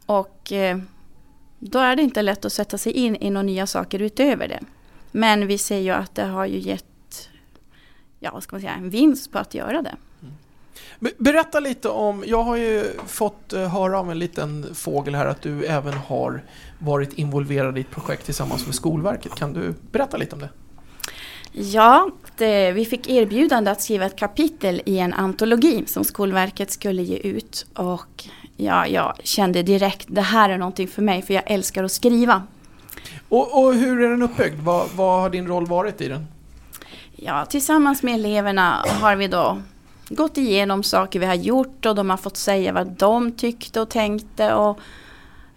Och 0.05 0.51
eh, 0.51 0.77
då 1.59 1.79
är 1.79 1.95
det 1.95 2.01
inte 2.01 2.21
lätt 2.21 2.45
att 2.45 2.53
sätta 2.53 2.77
sig 2.77 2.91
in 2.91 3.15
i 3.15 3.29
några 3.29 3.43
nya 3.43 3.67
saker 3.67 4.01
utöver 4.01 4.47
det. 4.47 4.59
Men 5.11 5.47
vi 5.47 5.57
ser 5.57 5.79
ju 5.79 5.91
att 5.91 6.15
det 6.15 6.25
har 6.25 6.45
ju 6.45 6.59
gett 6.59 7.29
ja, 8.19 8.31
vad 8.33 8.43
ska 8.43 8.55
man 8.55 8.61
säga, 8.61 8.73
en 8.73 8.89
vinst 8.89 9.31
på 9.31 9.39
att 9.39 9.53
göra 9.53 9.81
det. 9.81 9.95
Berätta 11.17 11.59
lite 11.59 11.89
om, 11.89 12.23
jag 12.27 12.43
har 12.43 12.57
ju 12.57 12.91
fått 13.07 13.53
eh, 13.53 13.67
höra 13.67 13.99
av 13.99 14.11
en 14.11 14.19
liten 14.19 14.75
fågel 14.75 15.15
här 15.15 15.25
att 15.25 15.41
du 15.41 15.65
även 15.65 15.93
har 15.93 16.43
varit 16.79 17.13
involverad 17.13 17.77
i 17.77 17.81
ett 17.81 17.91
projekt 17.91 18.25
tillsammans 18.25 18.65
med 18.65 18.75
Skolverket. 18.75 19.35
Kan 19.35 19.53
du 19.53 19.73
berätta 19.91 20.17
lite 20.17 20.35
om 20.35 20.41
det? 20.41 20.49
Ja, 21.51 22.09
det, 22.37 22.71
vi 22.71 22.85
fick 22.85 23.09
erbjudande 23.09 23.71
att 23.71 23.81
skriva 23.81 24.05
ett 24.05 24.15
kapitel 24.15 24.81
i 24.85 24.99
en 24.99 25.13
antologi 25.13 25.83
som 25.87 26.03
Skolverket 26.03 26.71
skulle 26.71 27.01
ge 27.01 27.17
ut. 27.17 27.65
Och 27.75 28.23
ja, 28.57 28.87
jag 28.87 29.15
kände 29.23 29.63
direkt, 29.63 30.05
det 30.09 30.21
här 30.21 30.49
är 30.49 30.57
någonting 30.57 30.87
för 30.87 31.01
mig, 31.01 31.21
för 31.21 31.33
jag 31.33 31.43
älskar 31.45 31.83
att 31.83 31.91
skriva. 31.91 32.43
Och, 33.29 33.63
och 33.63 33.73
hur 33.73 34.01
är 34.01 34.09
den 34.09 34.21
uppbyggd? 34.21 34.59
Vad, 34.59 34.89
vad 34.95 35.21
har 35.21 35.29
din 35.29 35.47
roll 35.47 35.65
varit 35.65 36.01
i 36.01 36.07
den? 36.07 36.27
Ja, 37.15 37.45
tillsammans 37.45 38.03
med 38.03 38.13
eleverna 38.15 38.85
har 39.01 39.15
vi 39.15 39.27
då 39.27 39.57
gått 40.15 40.37
igenom 40.37 40.83
saker 40.83 41.19
vi 41.19 41.25
har 41.25 41.35
gjort 41.35 41.85
och 41.85 41.95
de 41.95 42.09
har 42.09 42.17
fått 42.17 42.37
säga 42.37 42.73
vad 42.73 42.87
de 42.87 43.31
tyckte 43.31 43.81
och 43.81 43.89
tänkte. 43.89 44.53
Och 44.53 44.79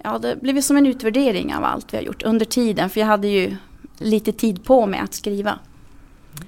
ja, 0.02 0.18
det 0.18 0.40
blev 0.40 0.60
som 0.60 0.76
en 0.76 0.86
utvärdering 0.86 1.54
av 1.54 1.64
allt 1.64 1.92
vi 1.92 1.96
har 1.96 2.04
gjort 2.04 2.22
under 2.22 2.46
tiden, 2.46 2.90
för 2.90 3.00
jag 3.00 3.06
hade 3.06 3.28
ju 3.28 3.56
lite 3.98 4.32
tid 4.32 4.64
på 4.64 4.86
mig 4.86 5.00
att 5.00 5.14
skriva. 5.14 5.58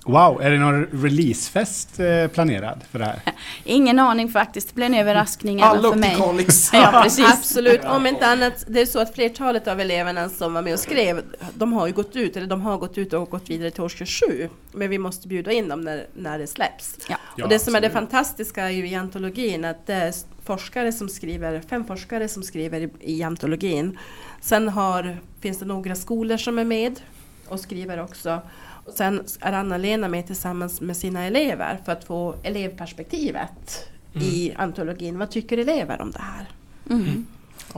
Wow, 0.05 0.43
är 0.43 0.51
det 0.51 0.59
någon 0.59 0.85
releasefest 0.85 2.01
eh, 2.01 2.27
planerad 2.27 2.81
för 2.91 2.99
det 2.99 3.05
här? 3.05 3.21
Ingen 3.65 3.99
aning 3.99 4.29
faktiskt, 4.29 4.69
det 4.69 4.75
blev 4.75 4.87
en 4.87 4.95
överraskning 4.95 5.61
även 5.61 5.83
för 5.83 5.95
mig. 5.95 6.17
Ja, 6.73 7.01
precis. 7.05 7.33
Absolut, 7.33 7.85
om 7.85 8.07
inte 8.07 8.27
annat, 8.27 8.65
det 8.69 8.81
är 8.81 8.87
så 8.87 8.99
att 8.99 9.15
flertalet 9.15 9.69
av 9.69 9.81
eleverna 9.81 10.29
som 10.29 10.55
var 10.55 10.63
med 10.63 10.73
och 10.73 10.81
skrev, 10.81 11.23
de 11.55 11.73
har 11.73 11.87
ju 11.87 11.93
gått 11.93 12.17
ut, 12.17 12.37
eller 12.37 12.47
de 12.47 12.63
har 12.63 12.79
gått 12.79 12.99
ut 12.99 13.13
och 13.13 13.31
gått 13.31 13.51
vidare 13.51 13.71
till 13.71 13.83
årskurs 13.83 14.23
7. 14.29 14.49
Men 14.73 14.91
vi 14.91 14.99
måste 14.99 15.29
bjuda 15.29 15.53
in 15.53 15.69
dem 15.69 15.81
när, 15.81 16.07
när 16.15 16.39
det 16.39 16.47
släpps. 16.47 16.97
Ja. 17.09 17.17
Ja, 17.37 17.45
och 17.45 17.51
det 17.51 17.59
som 17.59 17.75
är 17.75 17.81
det 17.81 17.91
fantastiska 17.91 18.65
är 18.65 18.71
ju 18.71 18.89
i 18.89 18.95
antologin 18.95 19.65
att 19.65 19.87
det 19.87 19.95
är 19.95 20.15
forskare 20.45 20.93
som 20.93 21.09
skriver, 21.09 21.61
fem 21.61 21.85
forskare 21.85 22.29
som 22.29 22.43
skriver 22.43 22.81
i, 22.81 22.91
i 23.01 23.23
antologin. 23.23 23.99
Sen 24.41 24.69
har, 24.69 25.19
finns 25.41 25.59
det 25.59 25.65
några 25.65 25.95
skolor 25.95 26.37
som 26.37 26.59
är 26.59 26.65
med 26.65 27.01
och 27.49 27.61
skriver 27.61 28.03
också. 28.03 28.41
Och 28.89 28.95
sen 28.95 29.23
är 29.41 29.53
Anna-Lena 29.53 30.09
med 30.09 30.27
tillsammans 30.27 30.81
med 30.81 30.97
sina 30.97 31.25
elever 31.25 31.79
för 31.85 31.93
att 31.93 32.05
få 32.05 32.35
elevperspektivet 32.43 33.89
i 34.15 34.53
antologin. 34.57 35.19
Vad 35.19 35.31
tycker 35.31 35.59
elever 35.59 36.01
om 36.01 36.11
det 36.11 36.23
här? 36.23 36.49
Mm. 36.91 37.27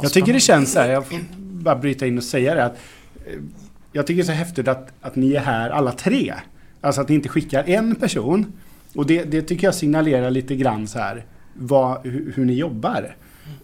Jag 0.02 0.12
tycker 0.12 0.32
det 0.32 0.40
känns 0.40 0.72
så 0.72 0.80
här, 0.80 0.88
jag 0.88 1.06
får 1.06 1.18
bara 1.36 1.76
bryta 1.76 2.06
in 2.06 2.18
och 2.18 2.24
säga 2.24 2.54
det 2.54 2.64
att 2.64 2.76
eh, 3.26 3.32
jag 3.92 4.06
tycker 4.06 4.16
det 4.16 4.22
är 4.22 4.26
så 4.26 4.32
häftigt 4.32 4.68
att, 4.68 4.92
att 5.00 5.16
ni 5.16 5.32
är 5.32 5.40
här 5.40 5.70
alla 5.70 5.92
tre. 5.92 6.34
Alltså 6.80 7.00
att 7.00 7.08
ni 7.08 7.14
inte 7.14 7.28
skickar 7.28 7.64
en 7.68 7.94
person. 7.94 8.52
Och 8.94 9.06
det, 9.06 9.24
det 9.24 9.42
tycker 9.42 9.66
jag 9.66 9.74
signalerar 9.74 10.30
lite 10.30 10.56
grann 10.56 10.86
så 10.86 10.98
här 10.98 11.24
vad, 11.54 12.06
hur, 12.06 12.32
hur 12.36 12.44
ni 12.44 12.52
jobbar. 12.52 13.16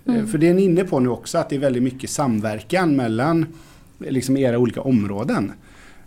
Eh, 0.05 0.27
För 0.27 0.39
det 0.39 0.49
är 0.49 0.55
ni 0.55 0.63
inne 0.63 0.85
på 0.85 1.01
nu 1.01 1.09
också 1.09 1.39
att 1.39 1.49
det 1.49 1.57
är 1.57 1.61
väldigt 1.61 1.83
mycket 1.83 2.11
samverkan 2.11 2.97
mellan 2.97 3.47
eh, 4.05 4.11
liksom 4.11 4.37
era 4.37 4.59
olika 4.59 4.81
områden. 4.81 5.53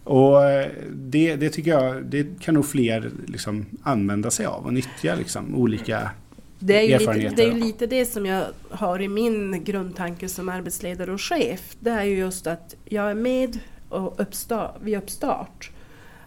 Och 0.09 0.43
eh, 0.43 0.67
det, 0.91 1.35
det 1.35 1.49
tycker 1.49 1.71
jag, 1.71 2.05
det 2.05 2.39
kan 2.39 2.53
nog 2.53 2.65
fler 2.65 3.11
liksom 3.27 3.65
använda 3.83 4.31
sig 4.31 4.45
av 4.45 4.65
och 4.65 4.73
nyttja 4.73 5.15
liksom 5.15 5.55
olika 5.55 6.11
Det 6.59 6.77
är, 6.77 6.81
ju 6.81 6.87
lite, 6.87 7.03
erfarenheter. 7.03 7.35
det 7.35 7.43
är 7.43 7.53
ju 7.53 7.59
lite 7.59 7.87
det 7.87 8.05
som 8.05 8.25
jag 8.25 8.45
har 8.69 9.01
i 9.01 9.07
min 9.07 9.63
grundtanke 9.63 10.29
som 10.29 10.49
arbetsledare 10.49 11.11
och 11.11 11.21
chef. 11.21 11.75
Det 11.79 11.89
är 11.89 12.03
ju 12.03 12.17
just 12.17 12.47
att 12.47 12.75
jag 12.85 13.11
är 13.11 13.13
med 13.13 13.59
och 13.89 14.19
uppstart, 14.19 14.75
vid 14.81 14.97
uppstart. 14.97 15.71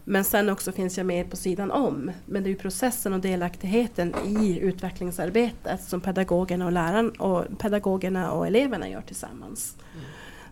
Men 0.05 0.25
sen 0.25 0.49
också 0.49 0.73
finns 0.73 0.97
jag 0.97 1.07
med 1.07 1.31
på 1.31 1.37
sidan 1.37 1.71
om. 1.71 2.11
Men 2.27 2.43
det 2.43 2.49
är 2.49 2.51
ju 2.53 2.59
processen 2.59 3.13
och 3.13 3.21
delaktigheten 3.21 4.15
i 4.41 4.59
utvecklingsarbetet 4.59 5.85
som 5.85 6.01
pedagogerna 6.01 6.67
och 6.67 6.73
läraren 6.73 7.11
och 7.11 7.45
pedagogerna 7.59 8.33
och 8.33 8.47
eleverna 8.47 8.89
gör 8.89 9.03
tillsammans. 9.03 9.77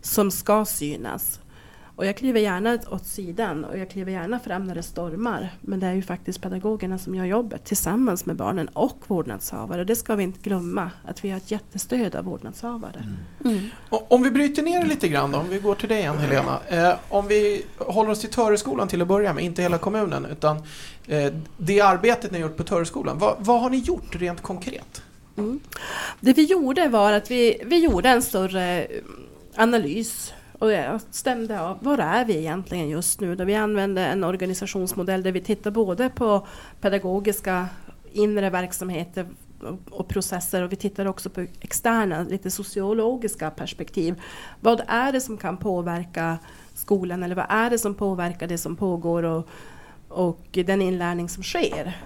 Som 0.02 0.30
ska 0.30 0.64
synas. 0.64 1.39
Och 2.00 2.06
jag 2.06 2.16
kliver 2.16 2.40
gärna 2.40 2.78
åt 2.90 3.06
sidan 3.06 3.64
och 3.64 3.78
jag 3.78 3.90
kliver 3.90 4.12
gärna 4.12 4.40
fram 4.40 4.64
när 4.64 4.74
det 4.74 4.82
stormar. 4.82 5.54
Men 5.60 5.80
det 5.80 5.86
är 5.86 5.92
ju 5.92 6.02
faktiskt 6.02 6.40
pedagogerna 6.40 6.98
som 6.98 7.14
gör 7.14 7.24
jobbet 7.24 7.64
tillsammans 7.64 8.26
med 8.26 8.36
barnen 8.36 8.68
och 8.68 8.98
vårdnadshavare. 9.06 9.84
Det 9.84 9.96
ska 9.96 10.16
vi 10.16 10.22
inte 10.22 10.38
glömma, 10.42 10.90
att 11.04 11.24
vi 11.24 11.30
har 11.30 11.36
ett 11.36 11.50
jättestöd 11.50 12.14
av 12.14 12.24
vårdnadshavare. 12.24 13.04
Mm. 13.44 13.60
Och 13.88 14.12
Om 14.12 14.22
vi 14.22 14.30
bryter 14.30 14.62
ner 14.62 14.82
det 14.82 14.88
lite 14.88 15.08
grann 15.08 15.32
då, 15.32 15.38
om 15.38 15.48
vi 15.48 15.58
går 15.58 15.74
till 15.74 15.88
dig 15.88 15.98
igen 15.98 16.18
Helena. 16.18 16.60
Eh, 16.68 16.94
om 17.08 17.28
vi 17.28 17.64
håller 17.78 18.10
oss 18.10 18.20
till 18.20 18.30
Töreskolan 18.30 18.88
till 18.88 19.02
att 19.02 19.08
börja 19.08 19.34
med, 19.34 19.44
inte 19.44 19.62
hela 19.62 19.78
kommunen, 19.78 20.26
utan 20.26 20.56
eh, 21.06 21.32
det 21.56 21.80
arbetet 21.80 22.30
ni 22.30 22.40
har 22.40 22.48
gjort 22.48 22.56
på 22.56 22.64
Töreskolan. 22.64 23.18
Vad, 23.18 23.36
vad 23.38 23.60
har 23.60 23.70
ni 23.70 23.78
gjort 23.78 24.16
rent 24.16 24.40
konkret? 24.40 25.02
Mm. 25.36 25.60
Det 26.20 26.32
vi 26.32 26.44
gjorde 26.44 26.88
var 26.88 27.12
att 27.12 27.30
vi, 27.30 27.62
vi 27.64 27.78
gjorde 27.84 28.08
en 28.08 28.22
större 28.22 28.82
eh, 28.82 29.02
analys 29.56 30.32
och 30.60 30.72
jag 30.72 31.00
stämde 31.10 31.60
av, 31.60 31.78
var 31.80 31.98
är 31.98 32.24
vi 32.24 32.36
egentligen 32.36 32.88
just 32.88 33.20
nu? 33.20 33.34
Då 33.36 33.44
vi 33.44 33.54
använde 33.54 34.06
en 34.06 34.24
organisationsmodell 34.24 35.22
där 35.22 35.32
vi 35.32 35.40
tittar 35.40 35.70
både 35.70 36.08
på 36.08 36.46
pedagogiska 36.80 37.68
inre 38.12 38.50
verksamheter 38.50 39.26
och 39.90 40.08
processer 40.08 40.62
och 40.62 40.72
vi 40.72 40.76
tittar 40.76 41.06
också 41.06 41.30
på 41.30 41.46
externa, 41.60 42.22
lite 42.22 42.50
sociologiska 42.50 43.50
perspektiv. 43.50 44.22
Vad 44.60 44.82
är 44.86 45.12
det 45.12 45.20
som 45.20 45.36
kan 45.36 45.56
påverka 45.56 46.38
skolan 46.74 47.22
eller 47.22 47.34
vad 47.34 47.46
är 47.48 47.70
det 47.70 47.78
som 47.78 47.94
påverkar 47.94 48.46
det 48.46 48.58
som 48.58 48.76
pågår 48.76 49.22
och, 49.22 49.48
och 50.08 50.46
den 50.52 50.82
inlärning 50.82 51.28
som 51.28 51.42
sker? 51.42 51.98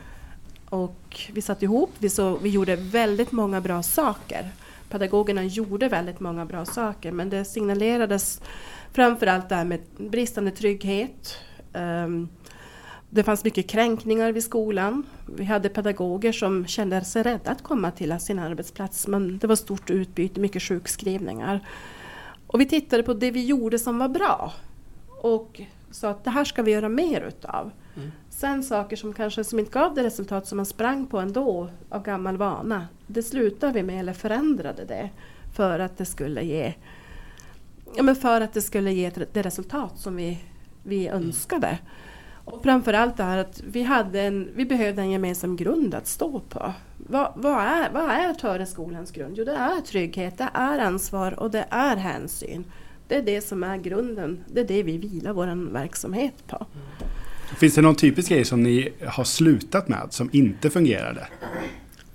Och 0.69 1.21
vi 1.33 1.43
satt 1.43 1.63
ihop, 1.63 1.91
vi, 1.99 2.11
så, 2.11 2.37
vi 2.37 2.49
gjorde 2.49 2.77
väldigt 2.77 3.33
många 3.33 3.61
bra 3.61 3.83
saker. 3.83 4.51
Pedagogerna 4.95 5.45
gjorde 5.45 5.89
väldigt 5.89 6.21
många 6.21 6.47
bra 6.47 6.65
saker 6.65 7.13
men 7.13 7.31
det 7.31 7.45
signalerades 7.45 8.41
framförallt 8.93 9.49
det 9.49 9.55
här 9.55 9.65
med 9.65 9.81
bristande 9.97 10.51
trygghet. 10.51 11.39
Ehm, 11.73 12.29
det 13.11 13.23
fanns 13.23 13.45
mycket 13.45 13.69
kränkningar 13.69 14.33
vid 14.33 14.45
skolan. 14.45 15.07
Vi 15.37 15.45
hade 15.45 15.69
pedagoger 15.69 16.33
som 16.33 16.67
kände 16.67 17.05
sig 17.05 17.23
rädda 17.23 17.51
att 17.51 17.63
komma 17.63 17.91
till 17.91 18.19
sin 18.21 18.39
arbetsplats 18.39 19.07
men 19.07 19.39
det 19.39 19.47
var 19.47 19.57
stort 19.57 19.91
utbyte, 19.91 20.41
mycket 20.41 20.63
sjukskrivningar. 20.63 21.61
Och 22.47 22.61
vi 22.61 22.67
tittade 22.67 23.03
på 23.03 23.15
det 23.15 23.31
vi 23.31 23.45
gjorde 23.45 23.79
som 23.79 23.99
var 23.99 24.09
bra 24.09 24.53
och 25.21 25.61
sa 25.91 26.11
att 26.11 26.25
det 26.25 26.31
här 26.31 26.45
ska 26.45 26.63
vi 26.63 26.71
göra 26.73 26.89
mer 26.89 27.21
utav. 27.21 27.71
Mm. 27.97 28.13
Sen 28.31 28.63
saker 28.63 28.97
som 28.97 29.13
kanske 29.13 29.45
som 29.45 29.59
inte 29.59 29.71
gav 29.71 29.95
det 29.95 30.03
resultat 30.03 30.47
som 30.47 30.57
man 30.57 30.67
sprang 30.67 31.07
på 31.07 31.19
ändå 31.19 31.71
av 31.89 32.03
gammal 32.03 32.37
vana. 32.37 32.89
Det 33.07 33.23
slutade 33.23 33.73
vi 33.73 33.83
med 33.83 34.01
eller 34.01 34.13
förändrade 34.13 34.85
det 34.85 35.11
för 35.55 35.79
att 35.79 35.99
det 35.99 36.05
skulle 36.05 36.43
ge 36.43 36.75
ja, 37.97 38.03
men 38.03 38.17
för 38.17 38.41
att 38.41 38.53
det 38.53 38.63
skulle 38.63 38.93
ge 38.93 39.11
det 39.33 39.43
resultat 39.43 39.99
som 39.99 40.17
vi, 40.17 40.39
vi 40.83 41.09
önskade. 41.09 41.79
Och 42.45 42.63
framförallt 42.63 43.17
det 43.17 43.23
här 43.23 43.39
att 43.39 43.63
vi, 43.67 43.83
hade 43.83 44.21
en, 44.21 44.49
vi 44.55 44.65
behövde 44.65 45.03
en 45.03 45.11
gemensam 45.11 45.57
grund 45.57 45.95
att 45.95 46.07
stå 46.07 46.41
på. 46.41 46.73
Vad, 46.97 47.33
vad 47.37 47.63
är, 47.63 47.91
vad 47.93 48.11
är 48.11 48.35
Töreskolans 48.35 49.11
grund? 49.11 49.35
Jo, 49.39 49.45
det 49.45 49.57
är 49.57 49.81
trygghet, 49.81 50.39
det 50.39 50.49
är 50.55 50.79
ansvar 50.79 51.41
och 51.41 51.51
det 51.51 51.67
är 51.71 51.97
hänsyn. 51.97 52.65
Det 53.09 53.17
är 53.17 53.23
det 53.23 53.41
som 53.41 53.63
är 53.63 53.77
grunden. 53.77 54.45
Det 54.53 54.61
är 54.61 54.65
det 54.65 54.83
vi 54.83 54.99
vilar 54.99 55.33
vår 55.33 55.73
verksamhet 55.73 56.47
på. 56.47 56.67
Finns 57.59 57.75
det 57.75 57.83
någon 57.83 57.95
typisk 57.95 58.29
grej 58.29 58.45
som 58.45 58.63
ni 58.63 58.93
har 59.07 59.25
slutat 59.25 59.89
med 59.89 60.07
som 60.11 60.31
inte 60.33 60.71
fungerade? 60.71 61.27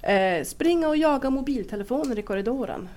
Eh, 0.02 0.44
springa 0.46 0.88
och 0.88 0.98
jaga 0.98 1.30
mobiltelefoner 1.30 2.20
i 2.20 2.22
korridoren. 2.22 2.90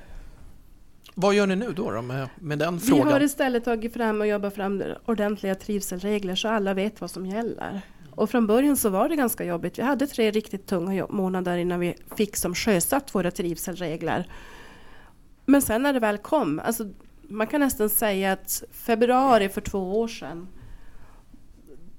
Vad 1.15 1.35
gör 1.35 1.47
ni 1.47 1.57
nu 1.57 1.73
då, 1.73 1.91
då 1.91 2.03
med, 2.03 2.29
med 2.41 2.59
den 2.59 2.79
Vi 2.79 2.87
frågan? 2.87 3.09
har 3.09 3.23
istället 3.23 3.65
tagit 3.65 3.93
fram 3.93 4.21
och 4.21 4.27
jobbat 4.27 4.55
fram 4.55 4.83
ordentliga 5.05 5.55
trivselregler 5.55 6.35
så 6.35 6.49
alla 6.49 6.75
vet 6.75 7.01
vad 7.01 7.11
som 7.11 7.27
gäller. 7.27 7.81
Och 8.11 8.31
från 8.31 8.47
början 8.47 8.77
så 8.77 8.89
var 8.89 9.09
det 9.09 9.17
ganska 9.17 9.45
jobbigt. 9.45 9.79
Vi 9.79 9.83
hade 9.83 10.07
tre 10.07 10.31
riktigt 10.31 10.67
tunga 10.67 11.07
månader 11.07 11.57
innan 11.57 11.81
vi 11.81 11.95
fick 12.17 12.37
som 12.37 12.55
sjösatt 12.55 13.15
våra 13.15 13.31
trivselregler. 13.31 14.27
Men 15.47 15.63
sen 15.63 15.83
när 15.83 15.93
det 15.93 16.01
väl 16.01 16.19
kom, 16.19 16.59
alltså, 16.65 16.89
man 17.29 17.47
kan 17.47 17.61
nästan 17.61 17.89
säga 17.89 18.33
att 18.33 18.63
februari 18.73 19.49
för 19.49 19.61
två 19.61 20.01
år 20.01 20.09
sedan 20.09 20.49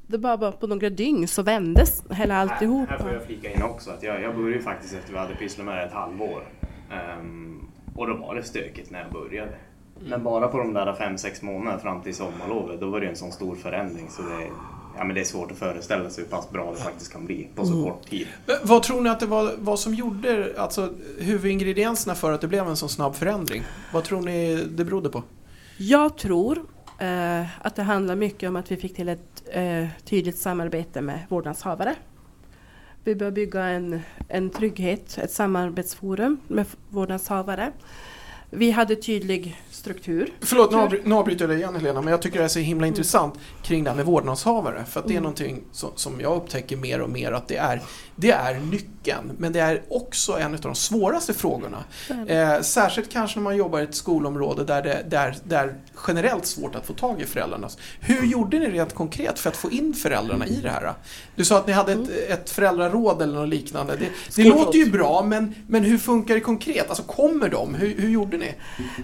det 0.08 0.18
bara, 0.18 0.38
bara 0.38 0.52
på 0.52 0.68
några 0.68 0.90
dygn 0.90 1.28
så 1.28 1.42
vändes 1.42 2.04
hela 2.10 2.36
alltihopa. 2.36 2.92
Här, 2.92 2.98
här 2.98 3.06
får 3.06 3.14
jag 3.14 3.26
flika 3.26 3.54
in 3.54 3.64
också 3.64 3.92
att 3.92 4.04
jag, 4.04 4.22
jag 4.22 4.36
började 4.36 4.64
faktiskt 4.64 4.94
efter 4.94 5.14
vi 5.14 5.20
hade 5.20 5.36
pysslat 5.36 5.66
med 5.66 5.78
det 5.78 5.84
ett 5.84 5.94
halvår. 5.94 6.44
Um, 7.20 7.70
och 7.96 8.08
då 8.08 8.14
var 8.14 8.36
det 8.36 8.44
stökigt 8.44 8.92
när 8.92 9.02
jag 9.02 9.12
började. 9.12 9.52
Mm. 9.98 10.10
Men 10.10 10.24
bara 10.24 10.48
på 10.48 10.58
de 10.58 10.74
där 10.74 10.94
fem 10.94 11.18
sex 11.18 11.42
månaderna 11.42 11.80
fram 11.80 12.02
till 12.02 12.16
sommarlovet 12.16 12.80
då 12.80 12.90
var 12.90 13.02
det 13.02 13.08
en 13.08 13.16
sån 13.16 13.32
stor 13.32 13.56
förändring 13.56 14.10
så 14.10 14.22
det, 14.22 14.48
ja, 14.98 15.04
men 15.04 15.16
det 15.16 15.22
är 15.22 15.26
svårt 15.26 15.52
att 15.52 15.58
föreställa 15.58 16.10
sig 16.10 16.24
hur 16.24 16.32
pass 16.32 16.52
bra 16.52 16.72
det 16.72 16.84
faktiskt 16.84 17.14
kan 17.14 17.26
bli 17.26 17.48
på 17.56 17.66
så 17.66 17.74
mm. 17.74 17.84
kort 17.84 18.10
tid. 18.10 18.28
Men 18.46 18.56
vad 18.64 18.84
tror 18.84 19.02
ni 19.02 19.10
att 19.10 19.20
det 19.20 19.26
var 19.26 19.52
vad 19.58 19.80
som 19.80 19.94
gjorde, 19.94 20.54
alltså 20.58 20.94
huvudingredienserna 21.20 22.16
för 22.16 22.32
att 22.32 22.42
det 22.42 22.48
blev 22.48 22.68
en 22.68 22.78
så 22.78 22.88
snabb 22.88 23.16
förändring? 23.16 23.64
Vad 23.94 24.04
tror 24.04 24.22
ni 24.22 24.56
det 24.56 24.86
berodde 24.86 25.10
på? 25.10 25.24
Jag 25.78 26.18
tror 26.18 26.60
eh, 27.04 27.66
att 27.66 27.76
det 27.76 27.84
handlar 27.84 28.16
mycket 28.16 28.50
om 28.50 28.56
att 28.56 28.72
vi 28.72 28.78
fick 28.78 28.96
till 28.96 29.10
ett 29.10 29.44
eh, 29.52 29.88
tydligt 30.06 30.38
samarbete 30.38 31.02
med 31.02 31.20
vårdnadshavare. 31.30 31.96
Vi 33.04 33.16
bör 33.16 33.32
bygga 33.32 33.64
en, 33.64 34.02
en 34.28 34.50
trygghet, 34.50 35.18
ett 35.18 35.32
samarbetsforum 35.32 36.38
med 36.48 36.66
vårdnadshavare. 36.90 37.72
Vi 38.50 38.72
hade 38.72 38.96
tydlig 38.96 39.62
struktur. 39.70 40.34
Förlåt, 40.40 40.72
nu, 40.72 40.78
avbry 40.78 41.02
nu 41.04 41.16
avbryter 41.16 41.42
jag 41.42 41.50
dig 41.50 41.58
igen 41.58 41.76
Helena, 41.76 42.02
men 42.02 42.12
jag 42.12 42.22
tycker 42.22 42.40
det 42.40 42.46
är 42.46 42.50
så 42.50 42.60
himla 42.60 42.86
mm. 42.86 42.94
intressant 42.94 43.40
kring 43.62 43.84
det 43.84 43.90
här 43.90 43.98
med 43.98 44.06
vårdnadshavare. 44.06 44.86
För 44.86 45.00
att 45.00 45.08
det 45.08 45.14
är 45.14 45.18
mm. 45.18 45.24
någonting 45.24 45.64
som, 45.72 45.92
som 45.96 46.22
jag 46.22 46.36
upptäcker 46.36 46.78
mer 46.78 47.02
och 47.02 47.10
mer 47.10 47.32
att 47.32 47.48
det 47.48 47.58
är, 47.58 47.82
det 48.16 48.32
är 48.32 48.60
nyckeln, 48.60 49.32
men 49.38 49.54
det 49.54 49.60
är 49.60 49.82
också 49.90 50.40
en 50.40 50.54
av 50.54 50.60
de 50.60 50.76
svåraste 50.76 51.34
frågorna. 51.34 51.84
Eh, 52.28 52.62
särskilt 52.62 53.12
kanske 53.12 53.40
när 53.40 53.44
man 53.44 53.58
jobbar 53.58 53.80
i 53.80 53.84
ett 53.84 53.96
skolområde 53.96 54.64
där 54.64 54.82
det, 54.82 55.06
där, 55.10 55.36
där 55.44 55.76
generellt 56.08 56.46
svårt 56.46 56.76
att 56.76 56.86
få 56.86 56.94
tag 56.94 57.22
i 57.22 57.26
föräldrarna. 57.26 57.70
Hur 58.00 58.26
gjorde 58.26 58.60
ni 58.60 58.66
rent 58.66 58.94
konkret 58.94 59.40
för 59.40 59.50
att 59.50 59.58
få 59.58 59.72
in 59.72 59.94
föräldrarna 59.94 60.48
i 60.48 60.56
det 60.56 60.70
här? 60.70 60.94
Du 61.36 61.46
sa 61.46 61.58
att 61.58 61.68
ni 61.68 61.74
hade 61.74 61.92
ett, 61.92 61.98
mm. 61.98 62.10
ett 62.30 62.50
föräldraråd 62.50 63.22
eller 63.22 63.34
något 63.34 63.50
liknande. 63.50 63.96
Det, 63.96 64.10
det 64.36 64.50
låter 64.50 64.80
ju 64.80 64.92
bra, 64.92 65.24
men, 65.24 65.56
men 65.68 65.84
hur 65.84 65.98
funkar 65.98 66.34
det 66.34 66.42
konkret? 66.42 66.90
Alltså 66.90 67.04
kommer 67.04 67.50
de? 67.50 67.76
Hur, 67.76 67.96
hur 67.98 68.10
gjorde 68.10 68.38
ni? 68.38 68.56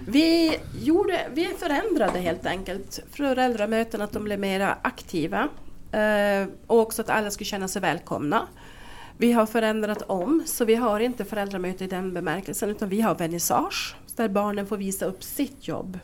Vi, 0.08 0.56
gjorde, 0.82 1.20
vi 1.34 1.48
förändrade 1.58 2.18
helt 2.18 2.46
enkelt 2.46 3.00
föräldramöten, 3.12 4.00
att 4.00 4.12
de 4.12 4.24
blev 4.24 4.40
mer 4.40 4.74
aktiva. 4.82 5.48
Eh, 5.92 6.48
och 6.66 6.78
också 6.78 7.02
att 7.02 7.10
alla 7.10 7.30
skulle 7.30 7.46
känna 7.46 7.68
sig 7.68 7.82
välkomna. 7.82 8.46
Vi 9.20 9.32
har 9.32 9.46
förändrat 9.46 10.02
om, 10.02 10.42
så 10.46 10.64
vi 10.64 10.74
har 10.74 11.00
inte 11.00 11.24
föräldramöte 11.24 11.84
i 11.84 11.86
den 11.86 12.14
bemärkelsen 12.14 12.70
utan 12.70 12.88
vi 12.88 13.00
har 13.00 13.14
vernissage 13.14 13.96
där 14.16 14.28
barnen 14.28 14.66
får 14.66 14.76
visa 14.76 15.04
upp 15.04 15.22
sitt 15.22 15.68
jobb. 15.68 15.98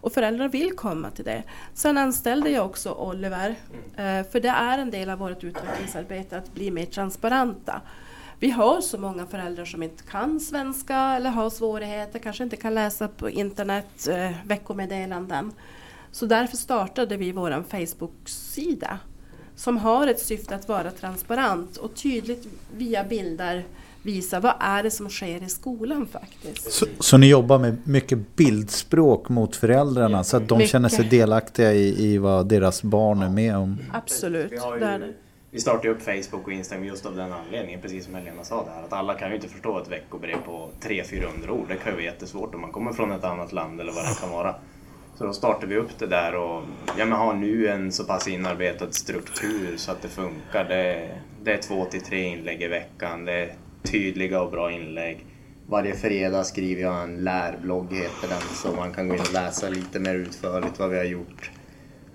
Och 0.00 0.12
föräldrar 0.12 0.48
vill 0.48 0.72
komma 0.72 1.10
till 1.10 1.24
det. 1.24 1.42
Sen 1.74 1.98
anställde 1.98 2.50
jag 2.50 2.66
också 2.66 2.92
Oliver, 2.92 3.54
eh, 3.96 4.26
för 4.30 4.40
det 4.40 4.48
är 4.48 4.78
en 4.78 4.90
del 4.90 5.10
av 5.10 5.18
vårt 5.18 5.44
utvecklingsarbete 5.44 6.38
att 6.38 6.54
bli 6.54 6.70
mer 6.70 6.86
transparenta. 6.86 7.80
Vi 8.38 8.50
har 8.50 8.80
så 8.80 8.98
många 8.98 9.26
föräldrar 9.26 9.64
som 9.64 9.82
inte 9.82 10.02
kan 10.02 10.40
svenska 10.40 10.96
eller 10.96 11.30
har 11.30 11.50
svårigheter, 11.50 12.18
kanske 12.18 12.44
inte 12.44 12.56
kan 12.56 12.74
läsa 12.74 13.08
på 13.08 13.30
internet 13.30 14.08
eh, 14.08 14.30
veckomeddelanden. 14.44 15.52
Så 16.10 16.26
därför 16.26 16.56
startade 16.56 17.16
vi 17.16 17.32
vår 17.32 17.64
Facebook-sida 17.70 18.98
som 19.60 19.76
har 19.76 20.06
ett 20.06 20.20
syfte 20.20 20.54
att 20.54 20.68
vara 20.68 20.90
transparent 20.90 21.76
och 21.76 21.94
tydligt 21.94 22.46
via 22.76 23.04
bilder 23.04 23.64
visa 24.02 24.40
vad 24.40 24.54
är 24.60 24.82
det 24.82 24.90
som 24.90 25.08
sker 25.10 25.42
i 25.42 25.48
skolan 25.48 26.06
faktiskt. 26.06 26.72
Så, 26.72 26.86
så 26.98 27.16
ni 27.16 27.28
jobbar 27.28 27.58
med 27.58 27.76
mycket 27.84 28.36
bildspråk 28.36 29.28
mot 29.28 29.56
föräldrarna 29.56 30.24
så 30.24 30.36
att 30.36 30.48
de 30.48 30.58
mycket. 30.58 30.70
känner 30.70 30.88
sig 30.88 31.04
delaktiga 31.04 31.72
i, 31.72 32.04
i 32.04 32.18
vad 32.18 32.46
deras 32.48 32.82
barn 32.82 33.22
är 33.22 33.28
med 33.28 33.56
om? 33.56 33.78
Absolut, 33.92 34.50
det 34.50 34.56
är 34.56 34.98
det. 34.98 35.12
Vi 35.50 35.60
startade 35.60 35.88
upp 35.88 36.02
Facebook 36.02 36.46
och 36.46 36.52
Instagram 36.52 36.84
just 36.84 37.06
av 37.06 37.16
den 37.16 37.32
anledningen, 37.32 37.80
precis 37.80 38.04
som 38.04 38.14
Helena 38.14 38.44
sa 38.44 38.64
där, 38.64 38.84
att 38.84 38.92
alla 38.92 39.14
kan 39.14 39.28
ju 39.28 39.34
inte 39.34 39.48
förstå 39.48 39.78
ett 39.78 39.90
veckobrev 39.90 40.36
på 40.46 40.68
300-400 40.82 41.48
ord. 41.50 41.68
Det 41.68 41.76
kan 41.76 41.92
ju 41.92 41.92
vara 41.92 42.04
jättesvårt 42.04 42.54
om 42.54 42.60
man 42.60 42.72
kommer 42.72 42.92
från 42.92 43.12
ett 43.12 43.24
annat 43.24 43.52
land 43.52 43.80
eller 43.80 43.92
vad 43.92 44.04
det 44.04 44.20
kan 44.20 44.30
vara. 44.30 44.54
Så 45.20 45.26
då 45.26 45.32
startade 45.32 45.66
vi 45.66 45.76
upp 45.76 45.98
det 45.98 46.06
där 46.06 46.34
och 46.34 46.62
ja, 46.98 47.04
men 47.04 47.12
har 47.12 47.34
nu 47.34 47.68
en 47.68 47.92
så 47.92 48.04
pass 48.04 48.28
inarbetad 48.28 48.92
struktur 48.92 49.76
så 49.76 49.92
att 49.92 50.02
det 50.02 50.08
funkar. 50.08 50.64
Det, 50.68 51.08
det 51.42 51.52
är 51.52 51.58
två 51.58 51.84
till 51.84 52.00
tre 52.00 52.22
inlägg 52.22 52.62
i 52.62 52.66
veckan. 52.68 53.24
Det 53.24 53.32
är 53.32 53.52
tydliga 53.82 54.40
och 54.40 54.50
bra 54.50 54.72
inlägg. 54.72 55.26
Varje 55.66 55.94
fredag 55.94 56.44
skriver 56.44 56.82
jag 56.82 57.02
en 57.02 57.24
lärblogg 57.24 57.92
heter 57.92 58.28
den 58.28 58.40
så 58.54 58.72
man 58.72 58.92
kan 58.92 59.08
gå 59.08 59.14
in 59.14 59.20
och 59.20 59.32
läsa 59.32 59.68
lite 59.68 59.98
mer 59.98 60.14
utförligt 60.14 60.78
vad 60.78 60.90
vi 60.90 60.96
har 60.96 61.04
gjort 61.04 61.50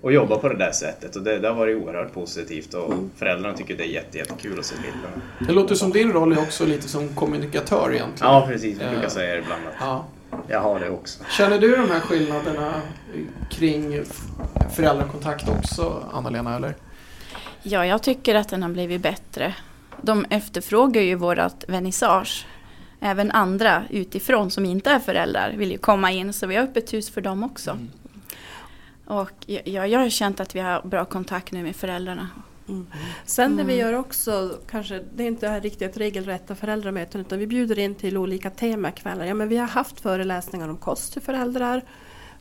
och 0.00 0.12
jobba 0.12 0.38
på 0.38 0.48
det 0.48 0.58
där 0.58 0.72
sättet 0.72 1.16
och 1.16 1.22
det, 1.22 1.38
det 1.38 1.48
har 1.48 1.54
varit 1.54 1.76
oerhört 1.82 2.12
positivt 2.12 2.74
och 2.74 2.92
mm. 2.92 3.10
föräldrarna 3.16 3.56
tycker 3.56 3.76
det 3.76 3.84
är 3.84 3.92
jätte, 3.92 4.18
jättekul 4.18 4.58
att 4.58 4.66
se 4.66 4.74
bilderna. 4.74 5.22
Det 5.46 5.52
låter 5.52 5.74
som 5.74 5.90
din 5.90 6.12
roll 6.12 6.32
är 6.32 6.42
också 6.42 6.66
lite 6.66 6.88
som 6.88 7.08
kommunikatör 7.08 7.92
egentligen. 7.92 8.32
Ja 8.32 8.46
precis, 8.48 8.80
vi 8.80 8.90
brukar 8.90 9.08
säga 9.08 9.32
det 9.32 9.38
ibland 9.40 9.62
att 9.66 9.74
ja. 9.80 10.04
Jag 10.48 10.60
har 10.60 10.80
det 10.80 10.90
också. 10.90 11.24
Känner 11.30 11.58
du 11.58 11.76
de 11.76 11.90
här 11.90 12.00
skillnaderna 12.00 12.72
kring 13.50 14.04
föräldrakontakt 14.74 15.48
också, 15.48 16.04
Anna-Lena 16.12 16.56
eller? 16.56 16.74
Ja, 17.62 17.86
jag 17.86 18.02
tycker 18.02 18.34
att 18.34 18.48
den 18.48 18.62
har 18.62 18.70
blivit 18.70 19.02
bättre. 19.02 19.54
De 20.02 20.26
efterfrågar 20.30 21.02
ju 21.02 21.14
vårat 21.14 21.64
vernissage. 21.68 22.46
Även 23.00 23.30
andra 23.30 23.82
utifrån 23.90 24.50
som 24.50 24.64
inte 24.64 24.90
är 24.90 24.98
föräldrar 24.98 25.54
vill 25.56 25.72
ju 25.72 25.78
komma 25.78 26.10
in 26.10 26.32
så 26.32 26.46
vi 26.46 26.56
har 26.56 26.62
öppet 26.62 26.92
hus 26.92 27.10
för 27.10 27.20
dem 27.20 27.42
också. 27.44 27.70
Mm. 27.70 27.90
Och 29.06 29.32
jag, 29.46 29.88
jag 29.88 30.00
har 30.00 30.08
känt 30.08 30.40
att 30.40 30.54
vi 30.54 30.60
har 30.60 30.82
bra 30.82 31.04
kontakt 31.04 31.52
nu 31.52 31.62
med 31.62 31.76
föräldrarna. 31.76 32.28
Mm. 32.68 32.86
Sen 33.24 33.46
mm. 33.46 33.56
det 33.56 33.64
vi 33.64 33.80
mm. 33.80 33.86
gör 33.86 33.98
också, 33.98 34.58
kanske 34.70 35.02
det 35.14 35.22
är 35.22 35.28
inte 35.28 35.60
riktigt 35.60 35.96
regelrätta 35.96 36.54
föräldramöten 36.54 37.20
utan 37.20 37.38
vi 37.38 37.46
bjuder 37.46 37.78
in 37.78 37.94
till 37.94 38.16
olika 38.16 38.50
temakvällar. 38.50 39.24
Ja, 39.24 39.34
men 39.34 39.48
vi 39.48 39.56
har 39.56 39.66
haft 39.66 40.00
föreläsningar 40.00 40.68
om 40.68 40.76
kost 40.76 41.12
till 41.12 41.22
föräldrar. 41.22 41.82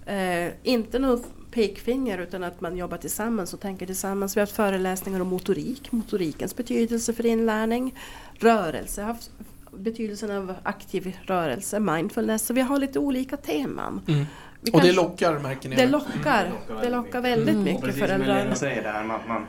Eh, 0.05 0.51
inte 0.63 0.99
något 0.99 1.25
pekfinger 1.51 2.17
utan 2.17 2.43
att 2.43 2.61
man 2.61 2.77
jobbar 2.77 2.97
tillsammans 2.97 3.53
och 3.53 3.59
tänker 3.59 3.85
tillsammans. 3.85 4.38
Vi 4.38 4.39
har 4.39 4.47
haft 4.47 4.55
föreläsningar 4.55 5.19
om 5.19 5.27
motorik, 5.27 5.91
motorikens 5.91 6.55
betydelse 6.55 7.13
för 7.13 7.25
inlärning. 7.25 7.95
Rörelse, 8.39 9.01
haft 9.01 9.31
betydelsen 9.71 10.31
av 10.31 10.55
aktiv 10.63 11.17
rörelse, 11.21 11.79
mindfulness. 11.79 12.45
Så 12.45 12.53
vi 12.53 12.61
har 12.61 12.79
lite 12.79 12.99
olika 12.99 13.38
teman. 13.38 14.01
Mm. 14.07 14.25
Vi 14.61 14.71
och 14.71 14.81
det 14.81 14.91
lockar 14.91 15.39
märker 15.39 15.69
ni? 15.69 15.75
Det 15.75 15.88
lockar. 15.88 16.45
Mm. 16.69 16.81
Det 16.81 16.89
lockar 16.89 17.21
väldigt 17.21 17.55
mm. 17.55 17.63
mycket 17.63 17.95
föräldrar. 17.95 18.17
Precis 18.17 18.27
som 18.27 18.38
Elena 18.38 18.55
säger 18.55 18.83
där, 18.83 19.03
man, 19.03 19.19
man 19.27 19.45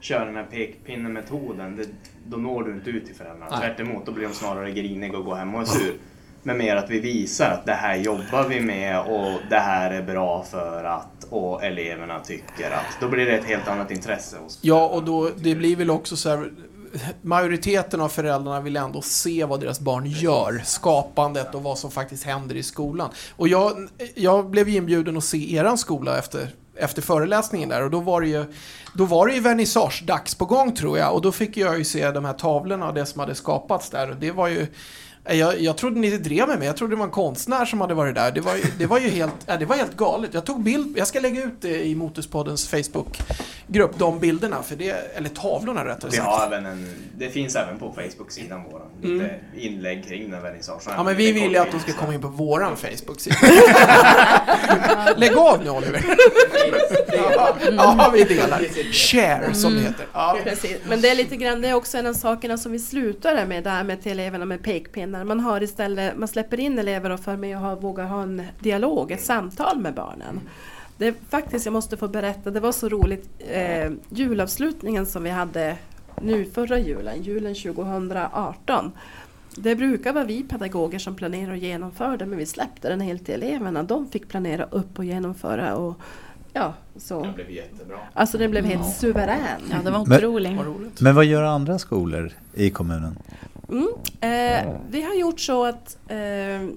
kör 0.00 0.26
den 0.26 0.36
här 0.36 0.44
pekpinnemetoden, 0.44 1.76
det, 1.76 1.88
då 2.26 2.36
når 2.36 2.62
du 2.62 2.72
inte 2.72 2.90
ut 2.90 3.06
till 3.06 3.14
föräldrarna. 3.14 3.60
Tvärt 3.60 3.80
emot, 3.80 4.06
då 4.06 4.12
blir 4.12 4.28
de 4.28 4.34
snarare 4.34 4.70
griniga 4.70 5.18
och 5.18 5.24
går 5.24 5.34
hem 5.34 5.54
och 5.54 5.60
är 5.60 5.64
sur. 5.64 5.94
Men 6.42 6.58
mer 6.58 6.76
att 6.76 6.90
vi 6.90 7.00
visar 7.00 7.50
att 7.50 7.66
det 7.66 7.72
här 7.72 7.96
jobbar 7.96 8.48
vi 8.48 8.60
med 8.60 9.00
och 9.00 9.40
det 9.50 9.58
här 9.58 9.90
är 9.90 10.02
bra 10.02 10.42
för 10.42 10.84
att 10.84 11.24
och 11.30 11.64
eleverna 11.64 12.20
tycker 12.20 12.70
att. 12.70 13.00
Då 13.00 13.08
blir 13.08 13.26
det 13.26 13.36
ett 13.38 13.44
helt 13.44 13.68
annat 13.68 13.90
intresse. 13.90 14.36
Hos 14.38 14.58
ja, 14.62 14.88
och 14.88 15.04
då, 15.04 15.30
det 15.36 15.54
blir 15.54 15.76
väl 15.76 15.90
också 15.90 16.16
så 16.16 16.28
här 16.28 16.50
majoriteten 17.22 18.00
av 18.00 18.08
föräldrarna 18.08 18.60
vill 18.60 18.76
ändå 18.76 19.02
se 19.02 19.44
vad 19.44 19.60
deras 19.60 19.80
barn 19.80 20.06
gör, 20.06 20.62
skapandet 20.64 21.54
och 21.54 21.62
vad 21.62 21.78
som 21.78 21.90
faktiskt 21.90 22.24
händer 22.24 22.54
i 22.54 22.62
skolan. 22.62 23.10
Och 23.36 23.48
jag, 23.48 23.88
jag 24.14 24.50
blev 24.50 24.68
inbjuden 24.68 25.16
att 25.16 25.24
se 25.24 25.54
eran 25.54 25.78
skola 25.78 26.18
efter, 26.18 26.48
efter 26.78 27.02
föreläsningen 27.02 27.68
där. 27.68 27.84
Och 27.84 27.90
då 27.90 28.00
var 28.00 28.20
det 28.20 28.28
ju, 28.28 28.44
då 28.94 29.04
var 29.04 29.26
det 29.26 29.34
ju 29.34 29.40
vernissage-dags 29.40 30.34
på 30.34 30.44
gång 30.44 30.74
tror 30.74 30.98
jag. 30.98 31.14
Och 31.14 31.22
då 31.22 31.32
fick 31.32 31.56
jag 31.56 31.78
ju 31.78 31.84
se 31.84 32.10
de 32.10 32.24
här 32.24 32.32
tavlorna 32.32 32.88
och 32.88 32.94
det 32.94 33.06
som 33.06 33.20
hade 33.20 33.34
skapats 33.34 33.90
där. 33.90 34.10
Och 34.10 34.16
det 34.16 34.30
var 34.30 34.48
ju 34.48 34.66
jag, 35.36 35.60
jag 35.60 35.76
trodde 35.76 36.00
ni 36.00 36.18
drev 36.18 36.48
med 36.48 36.58
mig. 36.58 36.66
Jag 36.66 36.76
trodde 36.76 36.94
det 36.94 36.98
var 36.98 37.04
en 37.04 37.10
konstnär 37.10 37.64
som 37.64 37.80
hade 37.80 37.94
varit 37.94 38.14
där. 38.14 38.32
Det 38.32 38.40
var, 38.40 38.54
det 38.78 38.86
var 38.86 38.98
ju 38.98 39.08
helt, 39.08 39.46
det 39.58 39.64
var 39.64 39.76
helt 39.76 39.96
galet. 39.96 40.34
Jag 40.34 40.44
tog 40.44 40.62
bild, 40.62 40.98
jag 40.98 41.06
ska 41.06 41.20
lägga 41.20 41.42
ut 41.44 41.60
det 41.60 41.86
i 41.86 41.94
Motorspoddens 41.94 42.68
Facebookgrupp, 42.68 43.98
de 43.98 44.18
bilderna, 44.20 44.62
för 44.62 44.76
det, 44.76 45.16
eller 45.16 45.28
tavlorna 45.28 45.84
rättare 45.84 46.10
sagt. 46.10 46.14
Vi 46.14 46.18
har 46.18 46.46
även 46.46 46.66
en, 46.66 46.86
det 47.18 47.30
finns 47.30 47.56
även 47.56 47.78
på 47.78 47.92
Facebook-sidan 47.92 48.62
vår, 48.70 48.82
lite 49.02 49.24
mm. 49.24 49.40
inlägg 49.56 50.04
kring 50.08 50.30
den 50.30 50.42
vernissagen. 50.42 50.80
Ja, 50.86 51.02
men 51.02 51.16
vi 51.16 51.32
vill 51.32 51.52
ju 51.52 51.58
att 51.58 51.70
de 51.70 51.80
ska 51.80 51.92
komma 51.92 52.14
in 52.14 52.20
på 52.20 52.28
våran 52.28 52.76
Facebook-sida. 52.76 53.36
Lägg 55.16 55.36
av 55.36 55.64
nu 55.64 55.70
Oliver! 55.70 56.04
ja, 57.12 57.56
ja, 57.70 58.10
vi 58.14 58.24
delar. 58.24 58.92
Share, 58.92 59.54
som 59.54 59.74
det 59.74 59.80
heter. 59.80 60.06
Ja. 60.12 60.38
Precis. 60.44 60.76
Men 60.88 61.00
det 61.00 61.08
är 61.08 61.14
lite 61.14 61.36
grann, 61.36 61.60
det 61.60 61.68
är 61.68 61.74
också 61.74 61.98
en 61.98 62.06
av 62.06 62.14
sakerna 62.14 62.58
som 62.58 62.72
vi 62.72 62.78
slutade 62.78 63.46
med, 63.46 63.64
det 63.64 63.70
här 63.70 63.84
med 63.84 64.02
till 64.02 64.12
eleverna 64.12 64.44
med 64.44 64.62
pekpinnar 64.62 65.17
när 65.18 65.24
man 65.24 65.40
har 65.40 65.62
istället, 65.62 66.16
man 66.16 66.28
släpper 66.28 66.60
in 66.60 66.78
elever 66.78 67.10
och 67.10 67.20
för 67.20 67.36
med 67.36 67.56
och 67.56 67.62
har, 67.62 67.76
vågar 67.76 68.04
ha 68.04 68.22
en 68.22 68.42
dialog, 68.60 69.10
ett 69.12 69.24
samtal 69.24 69.78
med 69.78 69.94
barnen. 69.94 70.40
Det 70.96 71.14
faktiskt, 71.30 71.64
jag 71.66 71.72
måste 71.72 71.96
få 71.96 72.08
berätta, 72.08 72.50
det 72.50 72.60
var 72.60 72.72
så 72.72 72.88
roligt, 72.88 73.28
eh, 73.38 73.90
julavslutningen 74.08 75.06
som 75.06 75.22
vi 75.22 75.30
hade 75.30 75.76
nu 76.22 76.44
förra 76.44 76.78
julen, 76.78 77.22
julen 77.22 77.54
2018. 77.54 78.92
det 79.56 79.76
brukar 79.76 80.12
vara 80.12 80.24
vi 80.24 80.42
pedagoger 80.42 80.98
som 80.98 81.14
planerar 81.14 81.50
och 81.50 81.56
genomför 81.56 82.16
det 82.16 82.26
men 82.26 82.38
vi 82.38 82.46
släppte 82.46 82.88
den 82.88 83.00
helt 83.00 83.24
till 83.26 83.34
eleverna. 83.34 83.82
De 83.82 84.08
fick 84.08 84.28
planera 84.28 84.64
upp 84.70 84.98
och 84.98 85.04
genomföra 85.04 85.76
och 85.76 85.94
ja, 86.52 86.74
så. 86.96 87.22
Det 87.22 87.32
blev 87.32 87.50
jättebra. 87.50 87.96
Alltså 88.12 88.38
den 88.38 88.50
blev 88.50 88.64
helt 88.64 88.96
suverän. 88.96 89.60
Ja, 89.70 89.76
det 89.84 89.90
var 89.90 90.06
Men- 90.06 90.18
otroligt. 90.18 90.60
Roligt. 90.60 91.00
Men 91.00 91.14
vad 91.14 91.24
gör 91.24 91.42
andra 91.42 91.78
skolor 91.78 92.30
i 92.54 92.70
kommunen? 92.70 93.18
Mm. 93.68 93.88
Eh, 94.20 94.74
vi 94.90 95.02
har 95.02 95.14
gjort 95.14 95.40
så 95.40 95.64
att 95.64 95.98
eh, 96.08 96.68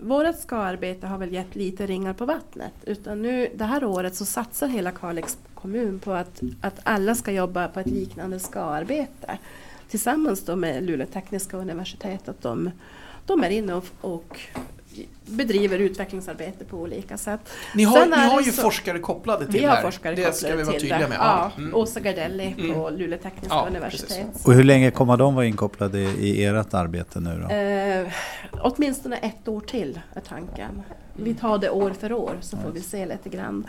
vårt 0.00 0.38
ska-arbete 0.38 1.06
har 1.06 1.18
väl 1.18 1.32
gett 1.32 1.56
lite 1.56 1.86
ringar 1.86 2.12
på 2.12 2.24
vattnet. 2.24 2.72
Utan 2.84 3.22
nu 3.22 3.48
det 3.54 3.64
här 3.64 3.84
året 3.84 4.14
så 4.14 4.24
satsar 4.24 4.68
hela 4.68 4.90
Kalix 4.90 5.38
kommun 5.54 5.98
på 5.98 6.12
att, 6.12 6.42
att 6.60 6.80
alla 6.82 7.14
ska 7.14 7.32
jobba 7.32 7.68
på 7.68 7.80
ett 7.80 7.86
liknande 7.86 8.40
ska-arbete. 8.40 9.38
Tillsammans 9.88 10.44
då 10.44 10.56
med 10.56 10.82
Luleå 10.82 11.06
tekniska 11.06 11.56
universitet. 11.56 12.28
Att 12.28 12.42
de, 12.42 12.70
de 13.26 13.44
är 13.44 13.50
inne 13.50 13.74
och, 13.74 13.84
och 14.00 14.40
bedriver 15.26 15.78
utvecklingsarbete 15.78 16.64
på 16.64 16.76
olika 16.76 17.16
sätt. 17.16 17.40
Ni 17.74 17.84
har, 17.84 18.06
ni 18.06 18.16
har 18.16 18.38
det 18.40 18.46
ju 18.46 18.52
så- 18.52 18.62
forskare 18.62 18.98
kopplade 18.98 19.44
till 19.44 19.52
Vi 19.54 19.60
det 19.60 19.66
har 19.66 19.74
här. 19.76 19.82
forskare 19.82 20.14
Det 20.14 20.32
ska 20.36 20.56
vi 20.56 20.62
vara 20.62 20.66
till 20.72 20.80
tydliga 20.80 20.98
det. 20.98 21.08
med. 21.08 21.16
Ja, 21.20 21.50
Mm. 21.56 21.74
Åsa 21.74 22.00
Gardelli 22.00 22.54
Mm. 22.58 22.74
på 22.74 22.90
Luleå 22.90 23.18
tekniska 23.18 23.48
Ja, 23.54 23.66
universitet. 23.70 24.26
Och 24.44 24.52
hur 24.54 24.64
länge 24.64 24.90
kommer 24.90 25.16
de 25.16 25.34
vara 25.34 25.46
inkopplade 25.46 25.98
i 26.00 26.44
ert 26.44 26.74
arbete 26.74 27.20
nu 27.20 27.44
då? 27.48 27.54
Eh, 27.54 28.08
åtminstone 28.62 29.16
ett 29.16 29.48
år 29.48 29.60
till 29.60 30.00
är 30.14 30.20
tanken. 30.20 30.82
Vi 31.16 31.34
tar 31.34 31.58
det 31.58 31.70
år 31.70 31.90
för 31.90 32.12
år 32.12 32.36
så 32.40 32.56
får 32.56 32.70
vi 32.70 32.80
se 32.80 33.06
lite 33.06 33.28
grann. 33.28 33.66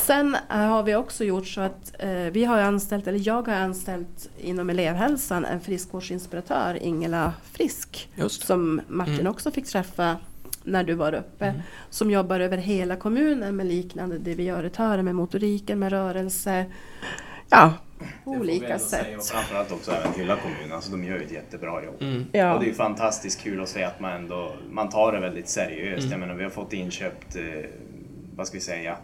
Sen 0.00 0.36
eh, 0.50 0.56
har 0.56 0.82
vi 0.82 0.94
också 0.94 1.24
gjort 1.24 1.46
så 1.46 1.60
att 1.60 1.92
eh, 1.98 2.10
vi 2.10 2.44
har 2.44 2.58
anställt, 2.60 3.06
eller 3.06 3.20
jag 3.28 3.46
har 3.48 3.54
anställt 3.54 4.28
inom 4.40 4.70
elevhälsan 4.70 5.44
en 5.44 5.60
friskvårdsinspiratör, 5.60 6.78
Ingela 6.82 7.32
Frisk, 7.52 8.08
Just 8.14 8.40
det. 8.40 8.46
som 8.46 8.80
Martin 8.88 9.14
Mm. 9.14 9.26
också 9.26 9.50
fick 9.50 9.66
träffa 9.66 10.16
när 10.66 10.84
du 10.84 10.94
var 10.94 11.14
uppe, 11.14 11.54
som 11.90 12.10
jobbar 12.10 12.40
över 12.40 12.56
hela 12.56 12.96
kommunen 12.96 13.56
med 13.56 13.66
liknande 13.66 14.18
det 14.18 14.34
vi 14.34 14.42
gör 14.42 14.64
i 14.64 14.70
Töre 14.70 15.02
med 15.02 15.14
motoriken, 15.14 15.78
med 15.78 15.92
rörelse, 15.92 16.64
ja, 17.50 17.72
på 18.24 18.30
olika 18.30 18.66
ändå 18.66 18.78
säga, 18.78 19.04
sätt. 19.04 19.18
Och 19.18 19.24
framförallt 19.24 19.72
också 19.72 19.90
även 19.92 20.12
hylla 20.20 20.36
kommunen. 20.36 20.72
Alltså 20.72 20.90
de 20.90 21.04
gör 21.04 21.16
ju 21.18 21.24
ett 21.24 21.32
jättebra 21.32 21.84
jobb. 21.84 21.96
Mm. 22.00 22.26
Ja. 22.32 22.54
Och 22.54 22.60
det 22.60 22.66
är 22.66 22.68
ju 22.68 22.74
fantastiskt 22.74 23.40
kul 23.42 23.62
att 23.62 23.68
se 23.68 23.82
att 23.84 24.00
man 24.00 24.12
ändå 24.12 24.52
man 24.70 24.88
tar 24.88 25.12
det 25.12 25.20
väldigt 25.20 25.48
seriöst. 25.48 25.98
Mm. 26.06 26.10
Jag 26.10 26.20
menar, 26.20 26.34
vi 26.34 26.42
har 26.44 26.50
fått 26.50 26.72
inköpt, 26.72 27.36
eh, 27.36 27.42
vad 28.36 28.46
ska 28.46 28.54
vi 28.54 28.60
säga, 28.60 28.96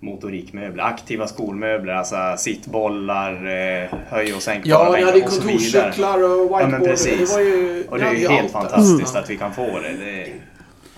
motorikmöbler, 0.00 0.82
aktiva 0.84 1.26
skolmöbler, 1.26 1.92
alltså 1.92 2.16
sittbollar, 2.38 3.32
eh, 3.32 3.88
höj 4.08 4.32
och 4.34 4.42
sänkbara 4.42 4.70
Ja, 4.72 4.84
ni 4.84 4.92
bänkar 4.92 5.06
hade 5.12 5.24
och 5.24 5.32
så 5.32 5.40
vidare. 5.40 5.58
kontorscyklar 5.58 6.18
och 6.18 6.60
Ja, 6.60 6.66
men 6.68 6.70
whiteboard. 6.70 6.88
precis. 6.88 7.30
det 7.30 7.34
var 7.36 7.40
ju, 7.42 7.84
Och 7.88 7.98
det 7.98 8.04
är 8.04 8.14
ju 8.14 8.28
helt 8.28 8.54
allt 8.54 8.70
fantastiskt 8.70 9.16
att 9.16 9.30
vi 9.30 9.36
kan 9.36 9.52
få 9.54 9.66
det. 9.80 9.92
det 10.04 10.22
är, 10.22 10.28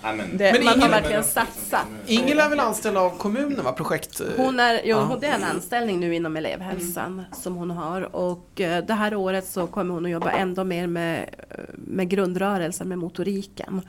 men, 0.03 0.17
Det, 0.37 0.51
Men 0.53 0.63
man 0.63 0.73
ingen- 0.73 0.81
har 0.81 0.89
verkligen 0.89 1.23
satsat. 1.23 1.85
Ingela 2.07 2.43
är 2.45 2.49
väl 2.49 2.59
anställd 2.59 2.97
av 2.97 3.17
kommunen 3.17 3.63
va? 3.65 3.71
Projekt... 3.71 4.21
Hon 4.37 4.59
är, 4.59 4.73
jo, 4.73 4.81
Ja. 4.97 5.03
hon- 5.03 5.19
det 5.19 5.27
är 5.27 5.35
en 5.35 5.43
anställning 5.43 5.99
nu 5.99 6.15
inom 6.15 6.37
elevhälsan 6.37 7.21
som 7.31 7.55
hon 7.55 7.71
har 7.71 8.15
och 8.15 8.61
eh, 8.61 8.85
det 8.85 8.93
här 8.93 9.15
året 9.15 9.47
så 9.47 9.67
kommer 9.67 9.93
hon 9.93 10.05
att 10.05 10.11
jobba 10.11 10.31
ändå 10.31 10.63
mer 10.63 10.87
med, 10.87 11.29
eh, 11.49 11.57
med 11.73 12.09
grundrörelsen, 12.09 12.87
med 12.89 12.97
motoriken. 12.97 13.81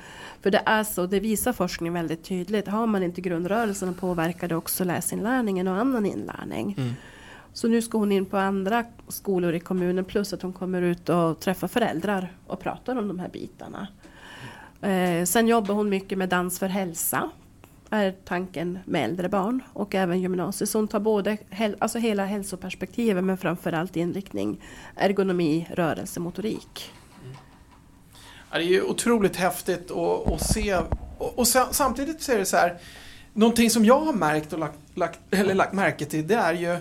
För 0.42 0.51
det 0.51 0.62
är 0.66 0.85
så, 0.85 1.07
det 1.07 1.20
visar 1.20 1.53
forskning 1.53 1.92
väldigt 1.92 2.25
tydligt, 2.25 2.68
har 2.68 2.87
man 2.87 3.03
inte 3.03 3.20
grundrörelsen 3.20 3.94
påverkar 3.94 4.48
det 4.48 4.57
också 4.57 4.85
läsinlärningen 4.85 5.68
och 5.68 5.77
annan 5.77 6.07
inlärning. 6.07 6.75
Mm. 6.79 6.92
Så 7.55 7.68
nu 7.68 7.83
ska 7.83 7.98
hon 7.98 8.12
in 8.12 8.27
på 8.27 8.37
andra 8.37 8.85
skolor 9.09 9.55
i 9.55 9.61
kommunen 9.61 10.05
plus 10.05 10.33
att 10.33 10.42
hon 10.42 10.53
kommer 10.53 10.83
ut 10.83 11.09
och 11.09 11.40
träffar 11.40 11.68
föräldrar 11.68 12.33
och 12.46 12.61
pratar 12.61 12.96
om 12.96 13.09
de 13.09 13.18
här 13.18 13.29
bitarna. 13.29 13.87
Eh, 14.83 15.25
sen 15.25 15.49
jobbar 15.49 15.75
hon 15.75 15.88
mycket 15.88 16.18
med 16.18 16.29
dans 16.29 16.59
för 16.59 16.68
hälsa 16.68 17.31
är 17.92 18.14
tanken 18.25 18.79
med 18.85 19.05
äldre 19.05 19.29
barn 19.29 19.62
och 19.73 19.95
även 19.95 20.21
gymnasiet. 20.21 20.71
Så 20.71 20.79
hon 20.79 20.88
tar 20.88 21.01
både 21.01 21.37
häl- 21.51 21.77
alltså 21.79 21.99
hela 21.99 22.25
hälsoperspektivet 22.25 23.25
men 23.25 23.38
framförallt 23.38 23.97
inriktning 23.97 24.61
ergonomi, 24.97 25.68
rörelse, 25.71 26.21
motorik. 26.21 26.92
Mm. 27.25 27.37
Ja, 28.51 28.59
det 28.59 28.64
är 28.64 28.68
ju 28.68 28.83
otroligt 28.83 29.37
häftigt 29.37 29.90
att, 29.90 30.33
att 30.33 30.42
se. 30.42 30.77
Och, 31.18 31.38
och 31.38 31.49
samtidigt 31.49 32.23
så 32.23 32.33
är 32.33 32.38
det 32.38 32.45
så 32.45 32.57
här, 32.57 32.79
någonting 33.33 33.71
som 33.71 33.85
jag 33.85 34.01
har 34.01 34.12
märkt 34.12 34.53
och 34.53 34.59
lagt, 34.59 34.79
lagt, 34.95 35.18
eller 35.31 35.55
lagt 35.55 35.73
märke 35.73 36.05
till, 36.05 36.27
det 36.27 36.35
är 36.35 36.55
ju 36.55 36.77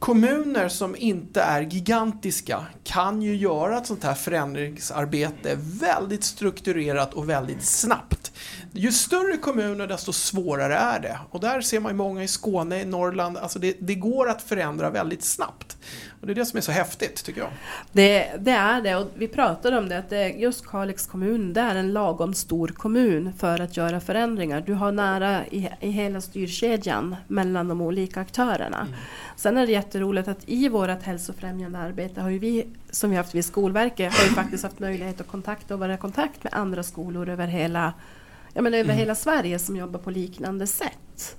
kommuner 0.00 0.68
som 0.68 0.96
inte 0.96 1.42
är 1.42 1.62
gigantiska 1.62 2.66
kan 2.84 3.22
ju 3.22 3.36
göra 3.36 3.78
ett 3.78 3.86
sånt 3.86 4.04
här 4.04 4.14
förändringsarbete 4.14 5.58
väldigt 5.60 6.24
strukturerat 6.24 7.14
och 7.14 7.28
väldigt 7.28 7.64
snabbt. 7.64 8.29
Ju 8.72 8.92
större 8.92 9.36
kommuner 9.36 9.86
desto 9.86 10.12
svårare 10.12 10.74
är 10.74 11.00
det. 11.00 11.18
Och 11.30 11.40
där 11.40 11.60
ser 11.60 11.80
man 11.80 11.92
ju 11.92 11.96
många 11.96 12.22
i 12.22 12.28
Skåne, 12.28 12.80
i 12.80 12.84
Norrland, 12.84 13.36
alltså 13.36 13.58
det, 13.58 13.76
det 13.80 13.94
går 13.94 14.28
att 14.28 14.42
förändra 14.42 14.90
väldigt 14.90 15.24
snabbt. 15.24 15.76
Och 16.20 16.26
det 16.26 16.32
är 16.32 16.34
det 16.34 16.46
som 16.46 16.56
är 16.56 16.60
så 16.60 16.72
häftigt 16.72 17.24
tycker 17.24 17.40
jag. 17.40 17.50
Det, 17.92 18.32
det 18.38 18.50
är 18.50 18.80
det 18.80 18.96
och 18.96 19.06
vi 19.14 19.28
pratade 19.28 19.78
om 19.78 19.88
det 19.88 19.98
att 19.98 20.10
det, 20.10 20.28
just 20.28 20.66
Kalix 20.66 21.06
kommun 21.06 21.52
det 21.52 21.60
är 21.60 21.74
en 21.74 21.92
lagom 21.92 22.34
stor 22.34 22.68
kommun 22.68 23.32
för 23.38 23.60
att 23.60 23.76
göra 23.76 24.00
förändringar. 24.00 24.60
Du 24.66 24.74
har 24.74 24.92
nära 24.92 25.46
i, 25.46 25.68
i 25.80 25.90
hela 25.90 26.20
styrkedjan 26.20 27.16
mellan 27.28 27.68
de 27.68 27.80
olika 27.80 28.20
aktörerna. 28.20 28.88
Sen 29.36 29.56
är 29.56 29.66
det 29.66 29.72
jätteroligt 29.72 30.28
att 30.28 30.38
i 30.46 30.68
vårt 30.68 31.02
hälsofrämjande 31.02 31.78
arbete 31.78 32.20
har 32.20 32.30
ju 32.30 32.38
vi 32.38 32.66
som 32.90 33.10
vi 33.10 33.16
haft 33.16 33.34
vid 33.34 33.44
Skolverket 33.44 34.14
har 34.14 34.24
ju 34.24 34.30
faktiskt 34.30 34.62
haft 34.62 34.78
möjlighet 34.78 35.20
att 35.20 35.28
kontakta 35.28 35.74
och 35.74 35.80
vara 35.80 35.94
i 35.94 35.96
kontakt 35.96 36.44
med 36.44 36.54
andra 36.54 36.82
skolor 36.82 37.28
över 37.28 37.46
hela 37.46 37.92
Ja, 38.54 38.62
men 38.62 38.74
över 38.74 38.94
hela 38.94 39.14
Sverige 39.14 39.58
som 39.58 39.76
jobbar 39.76 39.98
på 40.00 40.10
liknande 40.10 40.66
sätt. 40.66 41.36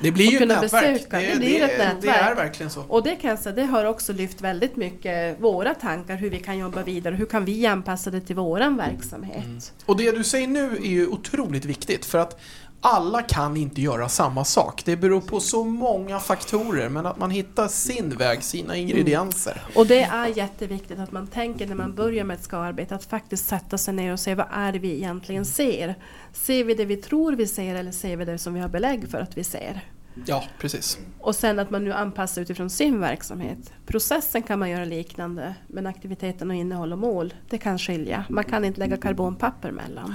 Det 0.00 0.12
blir 0.12 0.26
ju 0.30 0.38
ett 0.38 0.48
nätverk. 0.48 0.70
besöka. 1.10 1.18
Det 1.20 1.36
blir 1.38 1.62
ett 1.62 1.78
Det 1.78 1.84
nätverk. 1.84 2.16
är 2.30 2.34
verkligen 2.34 2.70
så. 2.70 2.80
Och 2.88 3.02
det 3.02 3.16
kan 3.16 3.30
jag 3.30 3.38
säga, 3.38 3.54
det 3.54 3.64
har 3.64 3.84
också 3.84 4.12
lyft 4.12 4.40
väldigt 4.40 4.76
mycket 4.76 5.40
våra 5.40 5.74
tankar 5.74 6.16
hur 6.16 6.30
vi 6.30 6.38
kan 6.38 6.58
jobba 6.58 6.82
vidare. 6.82 7.14
Hur 7.14 7.26
kan 7.26 7.44
vi 7.44 7.66
anpassa 7.66 8.10
det 8.10 8.20
till 8.20 8.36
våran 8.36 8.76
verksamhet? 8.76 9.72
Och 9.86 9.96
det 9.96 10.10
du 10.12 10.24
säger 10.24 10.46
nu 10.48 10.76
är 10.76 10.86
ju 10.88 11.06
otroligt 11.06 11.64
viktigt 11.64 12.04
för 12.04 12.18
att 12.18 12.40
alla 12.86 13.22
kan 13.22 13.56
inte 13.56 13.80
göra 13.80 14.08
samma 14.08 14.44
sak. 14.44 14.82
Det 14.84 14.96
beror 14.96 15.20
på 15.20 15.40
så 15.40 15.64
många 15.64 16.20
faktorer 16.20 16.88
men 16.88 17.06
att 17.06 17.18
man 17.18 17.30
hittar 17.30 17.68
sin 17.68 18.10
väg, 18.10 18.42
sina 18.42 18.76
ingredienser. 18.76 19.62
Och 19.74 19.86
det 19.86 20.02
är 20.02 20.26
jätteviktigt 20.26 20.98
att 20.98 21.12
man 21.12 21.26
tänker 21.26 21.66
när 21.66 21.74
man 21.74 21.94
börjar 21.94 22.24
med 22.24 22.34
ett 22.34 22.42
ska-arbete 22.42 22.94
att 22.94 23.04
faktiskt 23.04 23.48
sätta 23.48 23.78
sig 23.78 23.94
ner 23.94 24.12
och 24.12 24.20
se 24.20 24.34
vad 24.34 24.46
är 24.52 24.72
det 24.72 24.78
vi 24.78 24.96
egentligen 24.96 25.44
ser? 25.44 25.94
Ser 26.32 26.64
vi 26.64 26.74
det 26.74 26.84
vi 26.84 26.96
tror 26.96 27.32
vi 27.32 27.46
ser 27.46 27.74
eller 27.74 27.92
ser 27.92 28.16
vi 28.16 28.24
det 28.24 28.38
som 28.38 28.54
vi 28.54 28.60
har 28.60 28.68
belägg 28.68 29.10
för 29.10 29.18
att 29.18 29.36
vi 29.36 29.44
ser? 29.44 29.80
Ja, 30.26 30.44
precis. 30.58 30.98
Och 31.20 31.34
sen 31.34 31.58
att 31.58 31.70
man 31.70 31.84
nu 31.84 31.92
anpassar 31.92 32.42
utifrån 32.42 32.70
sin 32.70 33.00
verksamhet. 33.00 33.72
Processen 33.86 34.42
kan 34.42 34.58
man 34.58 34.70
göra 34.70 34.84
liknande 34.84 35.54
men 35.66 35.86
aktiviteten 35.86 36.50
och 36.50 36.56
innehåll 36.56 36.92
och 36.92 36.98
mål 36.98 37.34
det 37.48 37.58
kan 37.58 37.78
skilja. 37.78 38.24
Man 38.28 38.44
kan 38.44 38.64
inte 38.64 38.80
lägga 38.80 38.96
karbonpapper 38.96 39.70
mellan. 39.70 40.14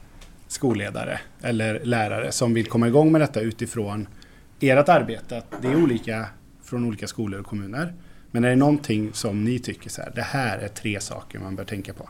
skolledare 0.51 1.19
eller 1.41 1.85
lärare 1.85 2.31
som 2.31 2.53
vill 2.53 2.65
komma 2.65 2.87
igång 2.87 3.11
med 3.11 3.21
detta 3.21 3.41
utifrån 3.41 4.07
ert 4.59 4.89
arbete? 4.89 5.43
Det 5.61 5.67
är 5.67 5.83
olika 5.83 6.25
från 6.63 6.85
olika 6.85 7.07
skolor 7.07 7.39
och 7.39 7.45
kommuner. 7.45 7.93
Men 8.31 8.43
är 8.43 8.49
det 8.49 8.55
någonting 8.55 9.13
som 9.13 9.43
ni 9.43 9.59
tycker 9.59 9.89
så 9.89 10.01
här, 10.01 10.11
det 10.15 10.21
här 10.21 10.57
är 10.57 10.67
tre 10.67 10.99
saker 10.99 11.39
man 11.39 11.55
bör 11.55 11.63
tänka 11.63 11.93
på? 11.93 12.09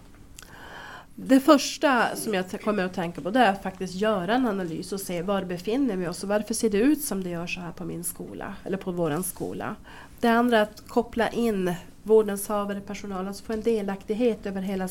Det 1.16 1.40
första 1.40 2.16
som 2.16 2.34
jag 2.34 2.62
kommer 2.64 2.84
att 2.84 2.94
tänka 2.94 3.22
på 3.22 3.30
det 3.30 3.40
är 3.40 3.52
att 3.52 3.64
faktiskt 3.64 3.96
göra 3.96 4.36
en 4.36 4.48
analys 4.48 4.92
och 4.92 5.02
se 5.02 5.22
var 5.22 5.44
befinner 5.44 5.96
vi 5.96 6.08
oss 6.08 6.24
och 6.24 6.30
varför 6.30 6.54
ser 6.54 6.70
det 6.70 6.78
ut 6.78 7.02
som 7.02 7.24
det 7.24 7.30
gör 7.30 7.48
så 7.48 7.60
här 7.60 7.72
på 7.72 7.86
min 7.86 8.04
skola 8.04 8.56
eller 8.64 8.78
på 8.78 8.92
våran 8.92 9.24
skola. 9.24 9.76
Det 10.20 10.28
andra 10.28 10.58
är 10.58 10.62
att 10.62 10.84
koppla 10.88 11.30
in 11.30 11.74
vårdnadshavare, 12.04 12.82
personal, 12.82 13.28
alltså 13.28 13.44
få 13.44 13.54
en 13.54 13.62
delaktighet 13.62 14.46
över 14.46 14.62
hela, 14.62 14.90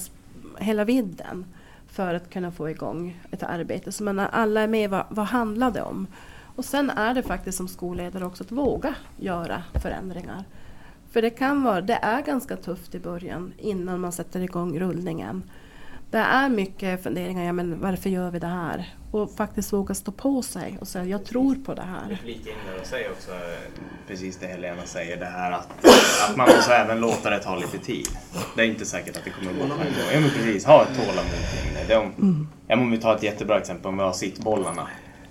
hela 0.59 0.85
vidden 0.85 1.45
för 1.91 2.15
att 2.15 2.31
kunna 2.31 2.53
få 2.53 2.71
igång 2.71 3.21
ett 3.31 3.43
arbete. 3.43 3.93
Så 3.93 4.05
man 4.05 4.19
alla 4.19 4.61
är 4.61 4.69
med, 4.69 4.91
vad, 4.91 5.05
vad 5.09 5.27
handlar 5.27 5.71
det 5.71 5.83
om? 5.83 6.07
Och 6.57 6.65
sen 6.65 6.91
är 6.91 7.15
det 7.15 7.23
faktiskt 7.23 7.59
som 7.59 7.69
skolledare 7.69 8.27
också 8.27 8.45
att 8.45 8.53
våga 8.53 8.95
göra 9.17 9.63
förändringar. 9.83 10.45
För 11.11 11.23
det 11.23 11.31
kan 11.31 11.63
vara, 11.63 11.81
det 11.81 11.99
är 12.03 12.23
ganska 12.23 12.57
tufft 12.57 12.95
i 12.95 12.99
början 12.99 13.53
innan 13.59 14.01
man 14.01 14.13
sätter 14.13 14.41
igång 14.41 14.81
rullningen. 14.81 15.43
Det 16.11 16.19
är 16.19 16.49
mycket 16.49 17.03
funderingar, 17.03 17.45
ja, 17.45 17.53
men 17.53 17.81
varför 17.81 18.11
gör 18.11 18.31
vi 18.31 18.39
det 18.39 18.47
här? 18.47 18.95
Och 19.11 19.31
faktiskt 19.37 19.73
våga 19.73 19.95
stå 19.95 20.13
på 20.13 20.43
sig 20.43 20.79
och 20.81 20.89
säga 20.89 21.05
jag 21.05 21.25
tror 21.25 21.55
på 21.55 21.75
det 21.75 21.83
här. 21.83 22.19
Flika 22.23 22.51
in 22.51 22.57
där 22.67 22.81
och 22.81 22.87
säga 22.87 23.11
också 23.11 23.31
precis 24.09 24.37
det 24.37 24.47
Helena 24.47 24.83
säger, 24.85 25.17
det 25.17 25.27
här 25.27 25.53
att, 25.53 25.69
att 26.31 26.37
man 26.37 26.49
måste 26.57 26.75
även 26.75 27.01
låta 27.01 27.31
det 27.31 27.39
ta 27.39 27.57
lite 27.57 27.79
tid. 27.79 28.07
Det 28.57 28.63
är 28.63 28.67
inte 28.67 28.87
säkert 28.87 29.17
att 29.17 29.25
det 29.25 29.31
kommer 29.31 29.53
gå 29.53 29.59
på 29.59 29.65
en 29.65 29.79
gång. 29.79 30.11
Ja 30.13 30.21
men 30.21 30.31
precis, 30.31 30.65
ha 30.65 30.83
ett 30.83 30.97
tålamod 30.97 31.33
kring 31.53 31.87
det. 31.89 31.97
om, 31.97 32.13
mm. 32.19 32.49
ja, 32.69 32.77
om 32.77 32.91
vi 32.91 32.99
tar 32.99 33.17
ett 33.17 33.23
jättebra 33.23 33.59
exempel, 33.59 33.89
om 33.89 33.97
vi 33.97 34.03
har 34.03 34.13
sittbollarna. 34.13 34.89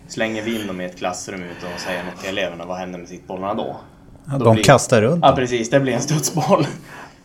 Slänger 0.07 0.43
vi 0.43 0.61
in 0.61 0.67
dem 0.67 0.81
i 0.81 0.85
ett 0.85 0.97
klassrum 0.97 1.43
utan 1.43 1.73
att 1.73 1.79
säga 1.79 2.03
något 2.03 2.19
till 2.19 2.29
eleverna, 2.29 2.65
vad 2.65 2.77
händer 2.77 2.99
med 2.99 3.07
sittbollarna 3.07 3.53
då? 3.53 3.79
Ja, 4.25 4.37
de 4.37 4.53
blir, 4.53 4.63
kastar 4.63 5.01
runt. 5.01 5.23
Ja 5.23 5.35
precis, 5.35 5.69
det 5.69 5.79
blir 5.79 5.93
en 5.93 6.01
studsboll. 6.01 6.67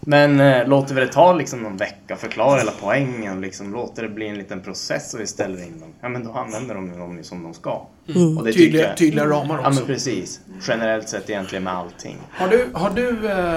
Men 0.07 0.41
eh, 0.41 0.69
låter 0.69 0.95
vi 0.95 1.01
det 1.01 1.13
ta 1.13 1.33
liksom 1.33 1.63
någon 1.63 1.77
vecka, 1.77 2.17
förklara 2.17 2.59
hela 2.59 2.73
poängen, 2.81 3.41
liksom, 3.41 3.73
låter 3.73 4.03
det 4.03 4.09
bli 4.09 4.29
en 4.29 4.39
liten 4.39 4.61
process 4.61 5.15
och 5.15 5.21
vi 5.21 5.27
ställer 5.27 5.63
in 5.63 5.81
dem. 5.81 5.89
Ja 6.01 6.09
men 6.09 6.25
då 6.25 6.33
använder 6.33 6.75
de 6.75 6.99
dem 6.99 7.19
som 7.23 7.43
de 7.43 7.55
ska. 7.55 7.87
Mm. 8.09 8.39
Och 8.39 8.45
det 8.45 8.53
tydliga, 8.53 8.89
jag, 8.89 8.97
tydliga 8.97 9.27
ramar 9.27 9.59
också. 9.59 9.71
Ja 9.71 9.71
men 9.71 9.87
precis. 9.87 10.41
Generellt 10.69 11.09
sett 11.09 11.31
egentligen 11.31 11.65
med 11.65 11.73
allting. 11.73 12.17
Har 12.31 12.49
du, 12.49 12.69
har 12.73 12.91
du 12.91 13.29
eh, 13.29 13.55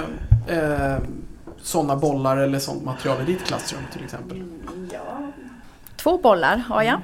eh, 0.58 0.98
sådana 1.62 1.96
bollar 1.96 2.38
eller 2.38 2.60
sånt 2.60 2.84
material 2.84 3.22
i 3.22 3.26
ditt 3.26 3.44
klassrum 3.44 3.82
till 3.94 4.04
exempel? 4.04 4.44
Ja. 4.94 5.32
Två 5.96 6.18
bollar 6.18 6.58
har 6.58 6.84
jag. 6.84 7.02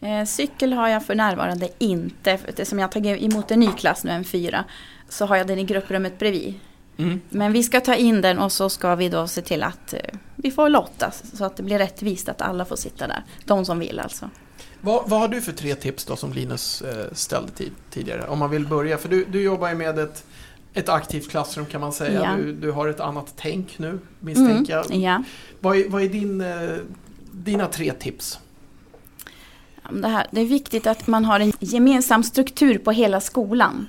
Eh, 0.00 0.24
cykel 0.24 0.72
har 0.72 0.88
jag 0.88 1.06
för 1.06 1.14
närvarande 1.14 1.68
inte. 1.78 2.30
Eftersom 2.30 2.78
jag 2.78 2.92
tagit 2.92 3.22
emot 3.22 3.50
en 3.50 3.60
ny 3.60 3.72
klass 3.72 4.04
nu, 4.04 4.10
en 4.10 4.24
fyra, 4.24 4.64
så 5.08 5.26
har 5.26 5.36
jag 5.36 5.46
den 5.46 5.58
i 5.58 5.64
grupprummet 5.64 6.18
bredvid. 6.18 6.54
Mm. 6.96 7.20
Men 7.28 7.52
vi 7.52 7.62
ska 7.62 7.80
ta 7.80 7.94
in 7.94 8.20
den 8.20 8.38
och 8.38 8.52
så 8.52 8.68
ska 8.68 8.94
vi 8.94 9.08
då 9.08 9.26
se 9.26 9.42
till 9.42 9.62
att 9.62 9.92
eh, 9.92 10.00
vi 10.36 10.50
får 10.50 10.68
lotta 10.68 11.10
så 11.32 11.44
att 11.44 11.56
det 11.56 11.62
blir 11.62 11.78
rättvist 11.78 12.28
att 12.28 12.42
alla 12.42 12.64
får 12.64 12.76
sitta 12.76 13.06
där. 13.06 13.24
De 13.44 13.64
som 13.64 13.78
vill 13.78 14.00
alltså. 14.00 14.30
Vad, 14.80 15.08
vad 15.08 15.20
har 15.20 15.28
du 15.28 15.40
för 15.40 15.52
tre 15.52 15.74
tips 15.74 16.04
då 16.04 16.16
som 16.16 16.32
Linus 16.32 16.82
eh, 16.82 17.12
ställde 17.12 17.52
tidigare? 17.90 18.26
Om 18.28 18.38
man 18.38 18.50
vill 18.50 18.66
börja, 18.66 18.98
för 18.98 19.08
du, 19.08 19.24
du 19.24 19.42
jobbar 19.42 19.68
ju 19.68 19.74
med 19.74 19.98
ett, 19.98 20.24
ett 20.74 20.88
aktivt 20.88 21.30
klassrum 21.30 21.66
kan 21.66 21.80
man 21.80 21.92
säga. 21.92 22.22
Ja. 22.22 22.36
Du, 22.36 22.52
du 22.52 22.70
har 22.70 22.88
ett 22.88 23.00
annat 23.00 23.32
tänk 23.36 23.78
nu 23.78 23.98
misstänker 24.20 24.72
jag. 24.72 24.86
Mm, 24.86 25.00
ja. 25.00 25.22
Vad 25.60 25.76
är, 25.76 25.88
vad 25.88 26.02
är 26.02 26.08
din, 26.08 26.40
eh, 26.40 26.76
dina 27.32 27.66
tre 27.66 27.92
tips? 27.92 28.38
Det, 29.90 30.08
här, 30.08 30.26
det 30.30 30.40
är 30.40 30.46
viktigt 30.46 30.86
att 30.86 31.06
man 31.06 31.24
har 31.24 31.40
en 31.40 31.52
gemensam 31.60 32.22
struktur 32.22 32.78
på 32.78 32.92
hela 32.92 33.20
skolan. 33.20 33.86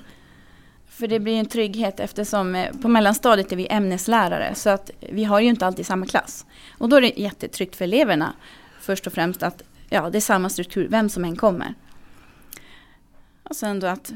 För 0.98 1.08
det 1.08 1.20
blir 1.20 1.34
en 1.34 1.46
trygghet 1.46 2.00
eftersom 2.00 2.54
eh, 2.54 2.72
på 2.72 2.88
mellanstadiet 2.88 3.52
är 3.52 3.56
vi 3.56 3.66
ämneslärare 3.70 4.54
så 4.54 4.70
att 4.70 4.90
vi 5.00 5.24
har 5.24 5.40
ju 5.40 5.48
inte 5.48 5.66
alltid 5.66 5.86
samma 5.86 6.06
klass. 6.06 6.46
Och 6.78 6.88
då 6.88 6.96
är 6.96 7.00
det 7.00 7.12
jättetryggt 7.16 7.76
för 7.76 7.84
eleverna 7.84 8.32
först 8.80 9.06
och 9.06 9.12
främst 9.12 9.42
att 9.42 9.62
ja, 9.88 10.10
det 10.10 10.18
är 10.18 10.20
samma 10.20 10.48
struktur 10.48 10.88
vem 10.88 11.08
som 11.08 11.24
än 11.24 11.36
kommer. 11.36 11.74
Och 13.42 13.56
sen 13.56 13.80
då 13.80 13.86
att 13.86 14.12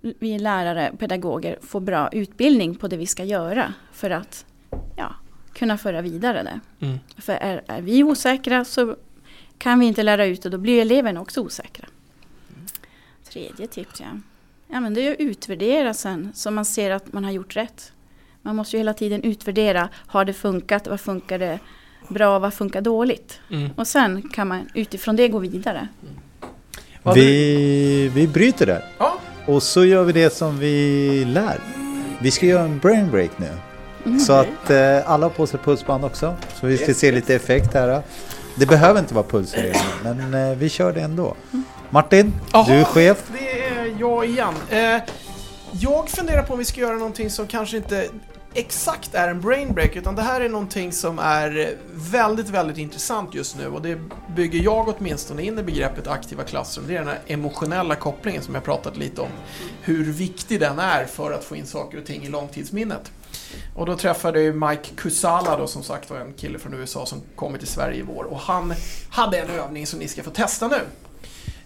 vi 0.00 0.38
lärare, 0.38 0.92
pedagoger 0.98 1.58
får 1.62 1.80
bra 1.80 2.08
utbildning 2.12 2.74
på 2.74 2.88
det 2.88 2.96
vi 2.96 3.06
ska 3.06 3.24
göra 3.24 3.74
för 3.92 4.10
att 4.10 4.46
ja, 4.96 5.14
kunna 5.52 5.78
föra 5.78 6.02
vidare 6.02 6.42
det. 6.42 6.86
Mm. 6.86 6.98
För 7.18 7.32
är, 7.32 7.62
är, 7.66 7.80
vi 7.80 8.02
osäkra 8.02 8.64
så 8.64 8.96
kan 9.58 9.80
vi 9.80 9.86
inte 9.86 10.02
lära 10.02 10.26
ut 10.26 10.42
det, 10.42 10.48
då 10.48 10.58
blir 10.58 10.80
eleverna 10.80 11.20
också 11.20 11.40
osäkra. 11.40 11.86
Tredje 13.24 13.66
tips 13.66 14.00
ja. 14.00 14.06
Ja, 14.72 14.80
men 14.80 14.94
det 14.94 15.08
är 15.08 15.12
att 15.12 15.20
utvärdera 15.20 15.94
sen 15.94 16.32
så 16.34 16.50
man 16.50 16.64
ser 16.64 16.90
att 16.90 17.12
man 17.12 17.24
har 17.24 17.30
gjort 17.30 17.56
rätt. 17.56 17.92
Man 18.42 18.56
måste 18.56 18.76
ju 18.76 18.78
hela 18.78 18.94
tiden 18.94 19.22
utvärdera. 19.22 19.88
Har 19.94 20.24
det 20.24 20.32
funkat? 20.32 20.86
Vad 20.86 21.00
funkar 21.00 21.38
det 21.38 21.58
bra? 22.08 22.38
Vad 22.38 22.54
funkar 22.54 22.80
dåligt? 22.80 23.40
Mm. 23.50 23.70
Och 23.76 23.86
sen 23.86 24.22
kan 24.22 24.48
man 24.48 24.68
utifrån 24.74 25.16
det 25.16 25.28
gå 25.28 25.38
vidare. 25.38 25.88
Mm. 26.02 27.14
Vi, 27.14 28.08
vi 28.14 28.28
bryter 28.28 28.66
där. 28.66 28.84
Ja. 28.98 29.18
Och 29.46 29.62
så 29.62 29.84
gör 29.84 30.04
vi 30.04 30.12
det 30.12 30.30
som 30.30 30.58
vi 30.58 31.24
lär. 31.24 31.58
Vi 32.20 32.30
ska 32.30 32.46
göra 32.46 32.62
en 32.62 32.78
brain 32.78 33.10
break 33.10 33.38
nu. 33.38 33.50
Mm. 34.04 34.20
Så 34.20 34.32
att 34.32 34.70
eh, 34.70 35.10
alla 35.10 35.26
har 35.26 35.30
på 35.30 35.46
sig 35.46 35.60
pulsband 35.60 36.04
också. 36.04 36.36
Så 36.60 36.66
vi 36.66 36.76
ska 36.76 36.88
yes, 36.88 36.98
se 36.98 37.12
lite 37.12 37.34
effekt 37.34 37.74
här. 37.74 38.02
Det 38.56 38.66
behöver 38.66 39.00
inte 39.00 39.14
vara 39.14 39.26
pulsregler, 39.26 39.82
men 40.02 40.34
eh, 40.34 40.56
vi 40.56 40.68
kör 40.68 40.92
det 40.92 41.00
ändå. 41.00 41.36
Mm. 41.52 41.64
Martin, 41.90 42.32
Aha, 42.52 42.72
du 42.72 42.78
är 42.78 42.84
chef. 42.84 43.30
Det 43.32 43.71
jag 43.98 44.26
igen. 44.26 44.54
Eh, 44.70 45.02
jag 45.80 46.08
funderar 46.08 46.42
på 46.42 46.52
om 46.52 46.58
vi 46.58 46.64
ska 46.64 46.80
göra 46.80 46.96
någonting 46.96 47.30
som 47.30 47.46
kanske 47.46 47.76
inte 47.76 48.08
exakt 48.54 49.14
är 49.14 49.28
en 49.28 49.40
brainbreak 49.40 49.96
utan 49.96 50.14
det 50.14 50.22
här 50.22 50.40
är 50.40 50.48
någonting 50.48 50.92
som 50.92 51.18
är 51.18 51.74
väldigt, 51.92 52.48
väldigt 52.48 52.78
intressant 52.78 53.34
just 53.34 53.56
nu 53.56 53.66
och 53.66 53.82
det 53.82 53.98
bygger 54.36 54.60
jag 54.60 54.94
åtminstone 54.98 55.42
in 55.42 55.58
i 55.58 55.62
begreppet 55.62 56.06
aktiva 56.06 56.42
klassrum. 56.42 56.84
Det 56.88 56.94
är 56.94 56.98
den 56.98 57.08
här 57.08 57.20
emotionella 57.26 57.94
kopplingen 57.94 58.42
som 58.42 58.54
jag 58.54 58.64
pratat 58.64 58.96
lite 58.96 59.20
om. 59.20 59.28
Hur 59.82 60.12
viktig 60.12 60.60
den 60.60 60.78
är 60.78 61.04
för 61.04 61.32
att 61.32 61.44
få 61.44 61.56
in 61.56 61.66
saker 61.66 61.98
och 61.98 62.06
ting 62.06 62.22
i 62.22 62.28
långtidsminnet. 62.28 63.12
Och 63.76 63.86
då 63.86 63.96
träffade 63.96 64.42
jag 64.42 64.68
Mike 64.68 64.88
Kusala 64.96 65.56
då 65.56 65.66
som 65.66 65.82
sagt 65.82 66.10
var 66.10 66.18
en 66.18 66.32
kille 66.32 66.58
från 66.58 66.74
USA 66.74 67.06
som 67.06 67.20
kommit 67.36 67.60
till 67.60 67.70
Sverige 67.70 67.98
i 67.98 68.02
vår 68.02 68.24
och 68.24 68.38
han 68.38 68.74
hade 69.10 69.38
en 69.38 69.50
övning 69.50 69.86
som 69.86 69.98
ni 69.98 70.08
ska 70.08 70.22
få 70.22 70.30
testa 70.30 70.68
nu. 70.68 70.80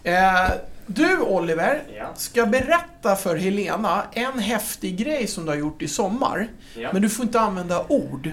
Eh, 0.03 0.51
du 0.87 1.17
Oliver, 1.21 1.83
Ja. 1.97 2.15
ska 2.15 2.45
berätta 2.45 3.15
för 3.15 3.35
Helena 3.35 4.03
en 4.13 4.39
häftig 4.39 4.97
grej 4.97 5.27
som 5.27 5.45
du 5.45 5.51
har 5.51 5.57
gjort 5.57 5.81
i 5.81 5.87
sommar. 5.87 6.47
Ja. 6.77 6.89
Men 6.93 7.01
du 7.01 7.09
får 7.09 7.25
inte 7.25 7.39
använda 7.39 7.85
ord. 7.89 8.31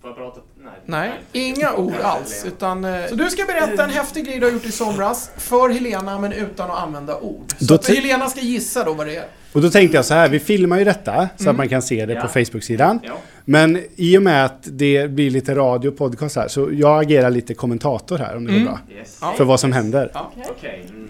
Får 0.00 0.10
jag 0.10 0.16
prata? 0.16 0.40
Nej. 0.64 0.72
Nej, 0.86 1.12
inga 1.32 1.72
ord 1.74 1.92
alls. 2.02 2.44
Utan, 2.46 2.84
eh, 2.84 3.06
så 3.08 3.14
du 3.14 3.30
ska 3.30 3.44
berätta 3.44 3.84
en 3.84 3.90
häftig 3.90 4.26
grej 4.26 4.38
du 4.38 4.46
har 4.46 4.52
gjort 4.52 4.64
i 4.66 4.72
somras 4.72 5.30
för 5.36 5.68
Helena 5.68 6.18
men 6.18 6.32
utan 6.32 6.70
att 6.70 6.82
använda 6.82 7.16
ord. 7.20 7.52
Så 7.58 7.74
att 7.74 7.88
Helena 7.88 8.28
ska 8.28 8.40
gissa 8.40 8.84
då 8.84 8.92
vad 8.94 9.06
det 9.06 9.16
är. 9.16 9.24
Och 9.52 9.62
då 9.62 9.70
tänkte 9.70 9.96
jag 9.96 10.04
så 10.04 10.14
här, 10.14 10.28
vi 10.28 10.38
filmar 10.40 10.78
ju 10.78 10.84
detta 10.84 11.28
så 11.36 11.42
Mm. 11.44 11.50
att 11.50 11.56
man 11.56 11.68
kan 11.68 11.82
se 11.82 12.06
det 12.06 12.12
Ja. 12.12 12.20
på 12.20 12.28
Facebook-sidan. 12.28 13.00
Ja. 13.02 13.12
Men 13.44 13.82
i 13.96 14.18
och 14.18 14.22
med 14.22 14.44
att 14.44 14.58
det 14.62 15.10
blir 15.10 15.30
lite 15.30 15.54
radio 15.54 15.88
och 15.88 15.96
podcast 15.96 16.36
här, 16.36 16.48
så 16.48 16.68
jag 16.72 17.00
agerar 17.04 17.30
lite 17.30 17.54
kommentator 17.54 18.18
här 18.18 18.36
om 18.36 18.44
det 18.44 18.50
Mm. 18.52 18.64
går 18.64 18.70
bra. 18.70 18.80
Yes. 18.98 19.20
För 19.36 19.44
vad 19.44 19.60
som 19.60 19.72
händer. 19.72 20.10
Ja. 20.14 20.32
Okej. 20.50 20.86
Mm. 20.88 21.08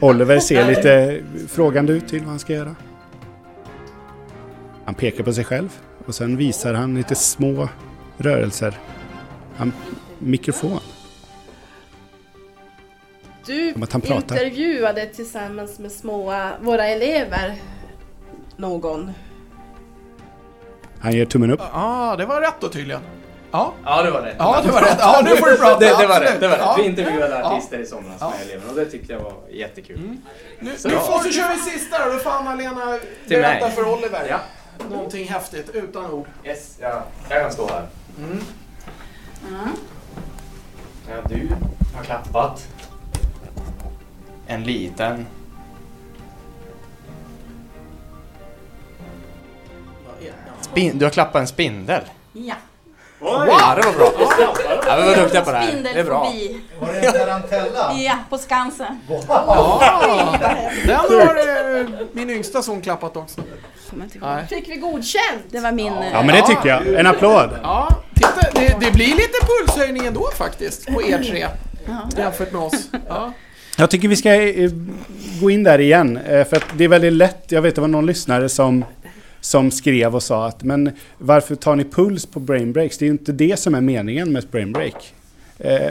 Oliver 0.00 0.38
ser 0.40 0.66
lite 0.68 1.20
frågande 1.48 1.92
ut 1.92 2.08
till 2.08 2.20
vad 2.20 2.28
han 2.28 2.38
ska 2.38 2.52
göra. 2.52 2.74
Han 4.84 4.94
pekar 4.94 5.24
på 5.24 5.32
sig 5.32 5.44
själv 5.44 5.68
och 6.06 6.14
sen 6.14 6.36
visar 6.36 6.74
han 6.74 6.94
lite 6.94 7.14
små 7.14 7.68
rörelser. 8.18 8.74
Han, 9.56 9.72
mikrofon. 10.18 10.80
Du 13.46 13.74
intervjuade 14.04 15.06
tillsammans 15.06 15.78
med 15.78 15.92
små, 15.92 16.34
våra 16.60 16.86
elever 16.86 17.54
någon. 18.56 19.12
Han 21.00 21.12
ger 21.12 21.24
tummen 21.26 21.50
upp. 21.50 21.60
Ja, 21.60 21.68
ah, 21.72 22.16
det 22.16 22.26
var 22.26 22.40
rätt 22.40 22.54
då 22.60 22.68
tydligen. 22.68 23.00
Ja, 23.50 23.72
Ja, 23.84 24.02
det 24.02 24.10
var 24.10 24.22
rätt. 24.22 24.36
ja 24.38 24.60
det 24.64 24.72
var 24.72 24.80
rätt. 24.80 24.96
Ja, 24.98 25.20
nu 25.24 25.36
får 25.36 25.46
du 25.46 25.56
prata. 25.56 25.78
Det, 25.80 25.96
det 26.00 26.06
var 26.06 26.20
rätt. 26.20 26.40
Det 26.40 26.48
var 26.48 26.56
rätt. 26.56 26.64
Ja. 26.66 26.74
Vi 26.78 26.86
intervjuade 26.86 27.38
Ja. 27.38 27.44
artister 27.52 27.78
i 27.78 27.86
somras 27.86 28.16
Ja. 28.20 28.30
med 28.38 28.46
eleverna 28.46 28.70
och 28.70 28.76
det 28.76 28.84
tyckte 28.84 29.12
jag 29.12 29.20
var 29.20 29.32
jättekul. 29.50 29.98
Nu, 30.00 30.16
nu 30.60 30.76
Så- 30.76 30.90
får 30.90 31.18
så 31.18 31.30
kör 31.30 31.54
vi 31.54 31.70
sista 31.70 32.06
då. 32.06 32.12
Då 32.12 32.18
får 32.18 32.30
Anna-Lena 32.30 32.98
berätta 33.28 33.66
mig. 33.66 33.74
för 33.74 33.92
Oliver. 33.92 34.26
Ja. 34.30 34.38
Någonting 34.90 35.28
häftigt 35.28 35.70
utan 35.74 36.10
ord. 36.10 36.26
Yes, 36.44 36.76
ja. 36.80 37.02
Jag 37.28 37.42
kan 37.42 37.52
stå 37.52 37.66
här. 37.68 37.86
Mm. 38.18 38.42
Ja, 41.08 41.14
du 41.28 41.48
har 41.96 42.04
klappat 42.04 42.68
en 44.46 44.64
liten 44.64 45.26
Spin, 50.60 50.98
du 50.98 51.04
har 51.04 51.10
klappat 51.10 51.40
en 51.40 51.46
spindel. 51.46 52.02
Ja. 52.32 52.54
Ja, 53.20 53.74
det 53.76 53.82
var 53.86 53.92
bra. 53.92 54.12
Ja, 54.86 54.96
vi 54.96 55.08
var 55.08 55.16
duktiga 55.16 55.44
på 55.44 55.52
det 55.52 55.58
här. 55.58 55.80
Det 55.82 56.00
är 56.00 56.04
bra. 56.04 56.32
Var 56.80 56.92
det 56.92 57.06
en 57.06 57.12
tarantella? 57.12 57.92
Ja, 57.92 58.14
på 58.30 58.38
Skansen. 58.38 59.00
Ja, 59.08 60.38
den 60.86 60.96
har 60.96 62.16
min 62.16 62.30
yngsta 62.30 62.62
son 62.62 62.80
klappat 62.80 63.16
också. 63.16 63.40
Kommer 63.90 64.04
inte 64.04 64.18
ihåg. 64.18 64.48
Fick 64.48 64.68
vi 64.68 64.76
godkänt? 64.76 65.42
Det 65.50 65.60
var 65.60 65.72
min... 65.72 65.92
eh, 65.92 66.10
Ja, 66.12 66.22
men 66.22 66.34
det 66.34 66.42
tycker 66.46 66.68
jag. 66.68 66.86
En 67.00 67.06
applåd. 67.06 67.50
Ja, 67.62 68.02
titta, 68.14 68.50
det, 68.54 68.76
det 68.80 68.92
blir 68.92 69.06
lite 69.16 69.38
pulshöjning 69.46 70.06
ändå 70.06 70.28
faktiskt 70.36 70.86
på 70.86 71.02
er 71.02 71.18
tre. 71.18 71.46
Jämfört 72.16 72.52
med 72.52 72.62
oss. 72.62 72.88
Ja. 73.08 73.32
Jag 73.78 73.90
tycker 73.90 74.08
vi 74.08 74.16
ska 74.16 74.34
eh, 74.34 74.70
gå 75.40 75.50
in 75.50 75.62
där 75.62 75.78
igen. 75.78 76.16
eh, 76.16 76.44
För 76.46 76.56
att 76.56 76.64
det 76.76 76.84
är 76.84 76.88
väldigt 76.88 77.12
lätt. 77.12 77.44
Jag 77.48 77.62
vet 77.62 77.74
det 77.74 77.80
var 77.80 77.88
någon 77.88 78.06
lyssnare 78.06 78.48
som, 78.48 78.84
som 79.40 79.70
skrev 79.70 80.14
och 80.14 80.22
sa 80.22 80.46
att 80.46 80.62
men 80.62 80.90
varför 81.18 81.54
tar 81.54 81.76
ni 81.76 81.84
puls 81.84 82.26
på 82.26 82.40
brain 82.40 82.72
breaks? 82.72 82.98
Det 82.98 83.04
är 83.04 83.06
ju 83.06 83.12
inte 83.12 83.32
det 83.32 83.58
som 83.58 83.74
är 83.74 83.80
meningen 83.80 84.32
med 84.32 84.44
ett 84.44 84.50
brain 84.52 84.72
break. 84.72 85.14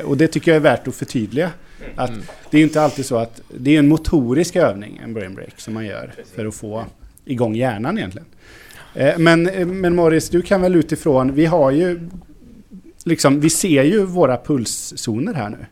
Och 0.04 0.18
det 0.18 0.28
tycker 0.28 0.52
jag 0.52 0.56
är 0.56 0.60
värt 0.60 0.88
att 0.88 0.96
förtydliga. 0.96 1.52
Att 1.96 2.12
det 2.50 2.58
är 2.58 2.60
ju 2.60 2.64
inte 2.64 2.82
alltid 2.82 3.06
så 3.06 3.18
att 3.18 3.42
det 3.58 3.76
är 3.76 3.80
en 3.80 3.88
motorisk 3.88 4.56
övning, 4.56 5.02
en 5.04 5.14
brain 5.14 5.36
break, 5.36 5.54
som 5.58 5.74
man 5.74 5.86
gör 5.86 6.14
för 6.36 6.46
att 6.46 6.56
få 6.56 6.86
igång 7.28 7.56
hjärnan 7.56 7.98
egentligen. 7.98 8.28
Eh, 8.94 9.18
men, 9.18 9.50
eh, 9.50 9.66
men 9.66 9.96
Morris, 9.96 10.30
du 10.30 10.42
kan 10.42 10.62
väl 10.62 10.76
utifrån, 10.76 11.34
vi 11.34 11.46
har 11.46 11.72
ju 11.72 12.10
liksom, 13.06 13.40
vi 13.40 13.50
ser 13.50 13.84
ju 13.84 14.04
våra 14.04 14.38
pulszoner 14.38 15.34
här 15.34 15.50
nu. 15.50 15.66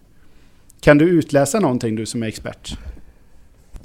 Kan 0.79 0.97
du 0.97 1.05
utläsa 1.05 1.59
någonting 1.59 1.95
du 1.95 2.05
som 2.05 2.23
är 2.23 2.27
expert? 2.27 2.77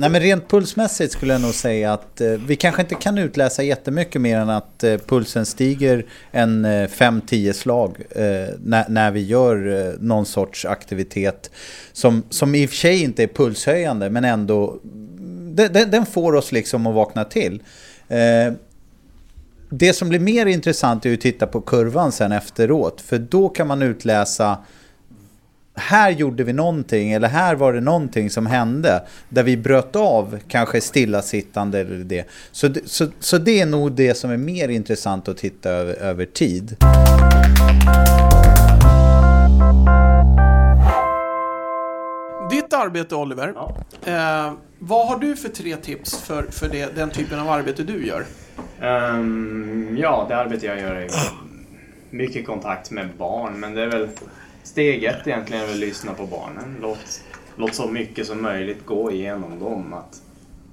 Nej 0.00 0.11
men 0.11 0.20
rent 0.20 0.48
pulsmässigt 0.48 1.12
skulle 1.12 1.33
jag 1.33 1.42
nog 1.42 1.54
säga 1.54 1.92
att 1.92 2.20
eh, 2.20 2.30
vi 2.30 2.56
kanske 2.56 2.83
inte 2.83 2.94
kan 2.94 3.18
utläsa 3.18 3.62
jättemycket 3.62 4.20
mer 4.20 4.38
än 4.38 4.50
att 4.50 4.85
eh, 4.85 4.98
pulsen 4.98 5.46
stiger 5.46 6.06
en 6.30 6.64
eh, 6.64 6.88
5-10 6.88 7.52
slag 7.52 7.96
eh, 8.11 8.22
när, 8.64 8.88
när 8.88 9.11
vi 9.11 9.20
gör 9.20 9.87
eh, 9.87 9.92
någon 10.00 10.26
sorts 10.26 10.64
aktivitet 10.64 11.50
som, 11.92 12.22
som 12.30 12.54
i 12.54 12.66
och 12.66 12.70
för 12.70 12.76
sig 12.76 13.02
inte 13.02 13.22
är 13.22 13.26
pulshöjande 13.26 14.11
men 14.11 14.24
ändå 14.24 14.80
den- 15.56 15.90
den 15.90 16.06
får 16.06 16.32
oss 16.34 16.52
liksom 16.52 16.86
att 16.86 16.94
vakna 16.94 17.24
till. 17.24 17.62
Eh, 18.08 18.52
det 19.70 19.92
som 19.92 20.08
blir 20.08 20.20
mer 20.20 20.46
intressant 20.46 21.06
är 21.06 21.14
att 21.14 21.20
titta 21.20 21.46
på 21.46 21.60
kurvan 21.60 22.12
sen 22.12 22.32
efteråt 22.32 23.00
för 23.00 23.18
då 23.18 23.48
kan 23.48 23.66
man 23.66 23.82
utläsa 23.82 24.58
här 25.74 26.10
gjorde 26.10 26.44
vi 26.44 26.52
någonting 26.52 27.12
eller 27.12 27.28
här 27.28 27.54
var 27.54 27.72
det 27.72 27.80
någonting 27.80 28.30
som 28.30 28.46
hände 28.46 29.02
där 29.28 29.42
vi 29.42 29.56
bröt 29.56 29.96
av 29.96 30.38
kanske 30.48 30.80
stillasittande 30.80 31.80
eller 31.80 31.96
det. 31.96 32.24
Så, 32.52 32.68
det- 32.68 32.88
så, 32.88 33.06
så 33.20 33.38
det 33.38 33.60
är 33.60 33.66
nog 33.66 33.92
det 33.92 34.14
som 34.14 34.30
är 34.30 34.36
mer 34.36 34.68
intressant 34.68 35.28
att 35.28 35.36
titta 35.36 35.70
över, 35.70 35.94
över 35.94 36.24
tid. 36.24 36.76
Ditt 42.70 42.78
arbete 42.78 43.16
Oliver, 43.16 43.54
eh, 44.04 44.52
vad 44.78 45.09
har 45.09 45.18
du 45.18 45.37
för 45.37 45.48
tre 45.48 45.76
tips 45.76 46.22
för, 46.22 46.42
för 46.42 46.68
det, 46.68 46.96
den 46.96 47.11
typen 47.11 47.38
av 47.38 47.50
arbete 47.50 47.83
du 47.83 48.06
gör? 48.06 48.24
Ehm, 48.80 49.96
ja, 49.98 50.26
det 50.28 50.37
arbete 50.37 50.66
jag 50.66 50.80
gör 50.80 50.94
är 50.94 51.11
mycket 52.11 52.46
kontakt 52.46 52.90
med 52.90 53.09
barn, 53.18 53.61
men 53.61 53.74
det 53.74 53.83
är 53.83 53.87
väl 53.87 54.09
steg 54.62 55.04
ett 55.04 55.26
egentligen, 55.26 55.62
är 55.62 55.66
väl 55.66 55.78
lyssna 55.78 56.14
på 56.14 56.26
barnen. 56.26 56.76
Låt, 56.83 57.22
låt 57.56 57.74
så 57.74 57.88
mycket 57.88 58.26
som 58.26 58.42
möjligt 58.42 58.87
gå 58.87 59.12
igenom 59.12 59.59
dem. 59.59 59.92
Att, 59.92 60.22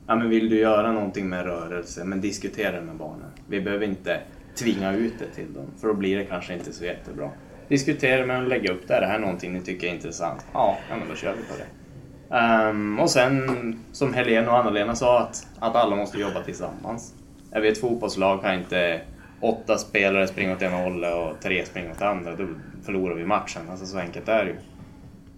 ja, 0.07 0.15
men 0.15 0.29
vill 0.29 0.49
du 0.49 0.59
göra 0.59 0.91
någonting 0.91 1.29
med 1.29 1.45
rörelse, 1.45 2.03
men 2.03 2.21
diskutera 2.21 2.71
det 2.71 2.81
med 2.81 2.95
barnen. 2.95 3.29
Vi 3.47 3.61
behöver 3.61 3.85
inte 3.85 4.19
tvinga 4.55 4.93
ut 4.93 5.13
det 5.19 5.35
till 5.35 5.53
dem, 5.53 5.65
för 5.81 5.87
då 5.87 5.93
blir 5.93 6.17
det 6.17 6.25
kanske 6.25 6.53
inte 6.53 6.73
så 6.73 6.85
jättebra. 6.85 7.29
Diskutera 7.67 8.25
med 8.25 8.35
dem, 8.35 8.47
lägga 8.47 8.73
upp 8.73 8.87
det. 8.87 8.93
Är 8.93 9.01
det 9.01 9.07
här 9.07 9.19
någonting 9.19 9.53
ni 9.53 9.61
tycker 9.61 9.87
är 9.87 9.91
intressant? 9.91 10.45
Ja, 10.53 10.77
ja 10.89 10.95
men 10.95 11.09
då 11.09 11.15
kör 11.15 11.33
vi 11.33 11.43
på 11.43 11.57
det. 11.57 11.86
Ehm, 12.31 12.99
och 12.99 13.09
sen, 13.09 13.79
som 13.91 14.13
Helene 14.13 14.47
och 14.47 14.57
Anna-Lena 14.57 14.95
sa, 14.95 15.19
att, 15.19 15.47
att 15.59 15.75
alla 15.75 15.95
måste 15.95 16.17
jobba 16.17 16.43
tillsammans. 16.43 17.13
Jag 17.51 17.61
vet 17.61 17.81
fotbollslag 17.81 18.41
kan 18.41 18.53
inte 18.53 19.01
åtta 19.41 19.77
spelare 19.77 20.27
springa 20.27 20.53
åt 20.53 20.61
ena 20.61 20.77
hållet 20.77 21.15
och 21.15 21.41
tre 21.41 21.65
springa 21.65 21.91
åt 21.91 22.01
andra. 22.01 22.35
Då 22.35 22.47
förlorar 22.83 23.15
vi 23.15 23.25
matchen. 23.25 23.61
Alltså 23.69 23.85
så 23.85 23.97
enkelt 23.97 24.27
är 24.27 24.45
det 24.45 24.51
ju. 24.51 24.57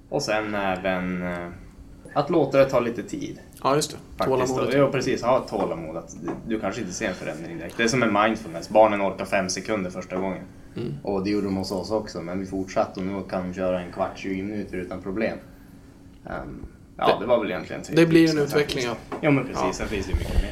Och 0.09 0.21
sen 0.21 0.55
även 0.55 1.21
eh, 1.21 1.47
att 2.13 2.29
låta 2.29 2.57
det 2.57 2.65
ta 2.65 2.79
lite 2.79 3.03
tid. 3.03 3.39
Ja, 3.63 3.75
just 3.75 3.91
det. 3.91 4.25
Tålamodet. 4.25 4.73
Ja, 4.73 4.91
precis. 4.91 5.23
Ha 5.23 5.39
tålamod. 5.39 5.97
Att 5.97 6.15
du, 6.47 6.59
kanske 6.59 6.81
inte 6.81 6.93
ser 6.93 7.07
en 7.07 7.15
förändring 7.15 7.57
direkt. 7.57 7.77
Det 7.77 7.83
är 7.83 7.87
som 7.87 7.99
med 7.99 8.13
mindfulness. 8.13 8.69
Barnen 8.69 9.01
orkar 9.01 9.25
fem 9.25 9.49
sekunder 9.49 9.89
första 9.89 10.15
gången. 10.17 10.43
Mm. 10.77 10.93
Och 11.03 11.23
det 11.23 11.29
gjorde 11.29 11.47
de 11.47 11.57
hos 11.57 11.71
oss 11.71 11.91
också. 11.91 12.21
Men 12.21 12.39
vi 12.39 12.45
fortsatte 12.45 12.99
och 12.99 13.05
nu 13.05 13.23
kan 13.29 13.47
de 13.47 13.53
köra 13.53 13.81
en 13.81 13.91
kvart, 13.91 14.11
20 14.15 14.43
minuter 14.43 14.77
utan 14.77 15.01
problem. 15.01 15.37
Ehm, 16.25 16.65
ja, 16.99 17.07
Det- 17.07 17.19
det, 17.23 17.27
var 17.27 17.39
väl 17.39 17.49
egentligen 17.51 17.81
tre 17.83 17.95
det 17.95 18.05
blir 18.05 18.23
en 18.23 18.29
som 18.29 18.39
utveckling, 18.39 18.83
ja. 18.85 18.95
Ja, 19.21 19.31
men 19.31 19.43
precis. 19.45 19.61
Ja. 19.65 19.73
Sen 19.73 19.87
finns 19.87 20.05
det 20.05 20.11
ju 20.11 20.17
mycket 20.17 20.41
mer. 20.41 20.51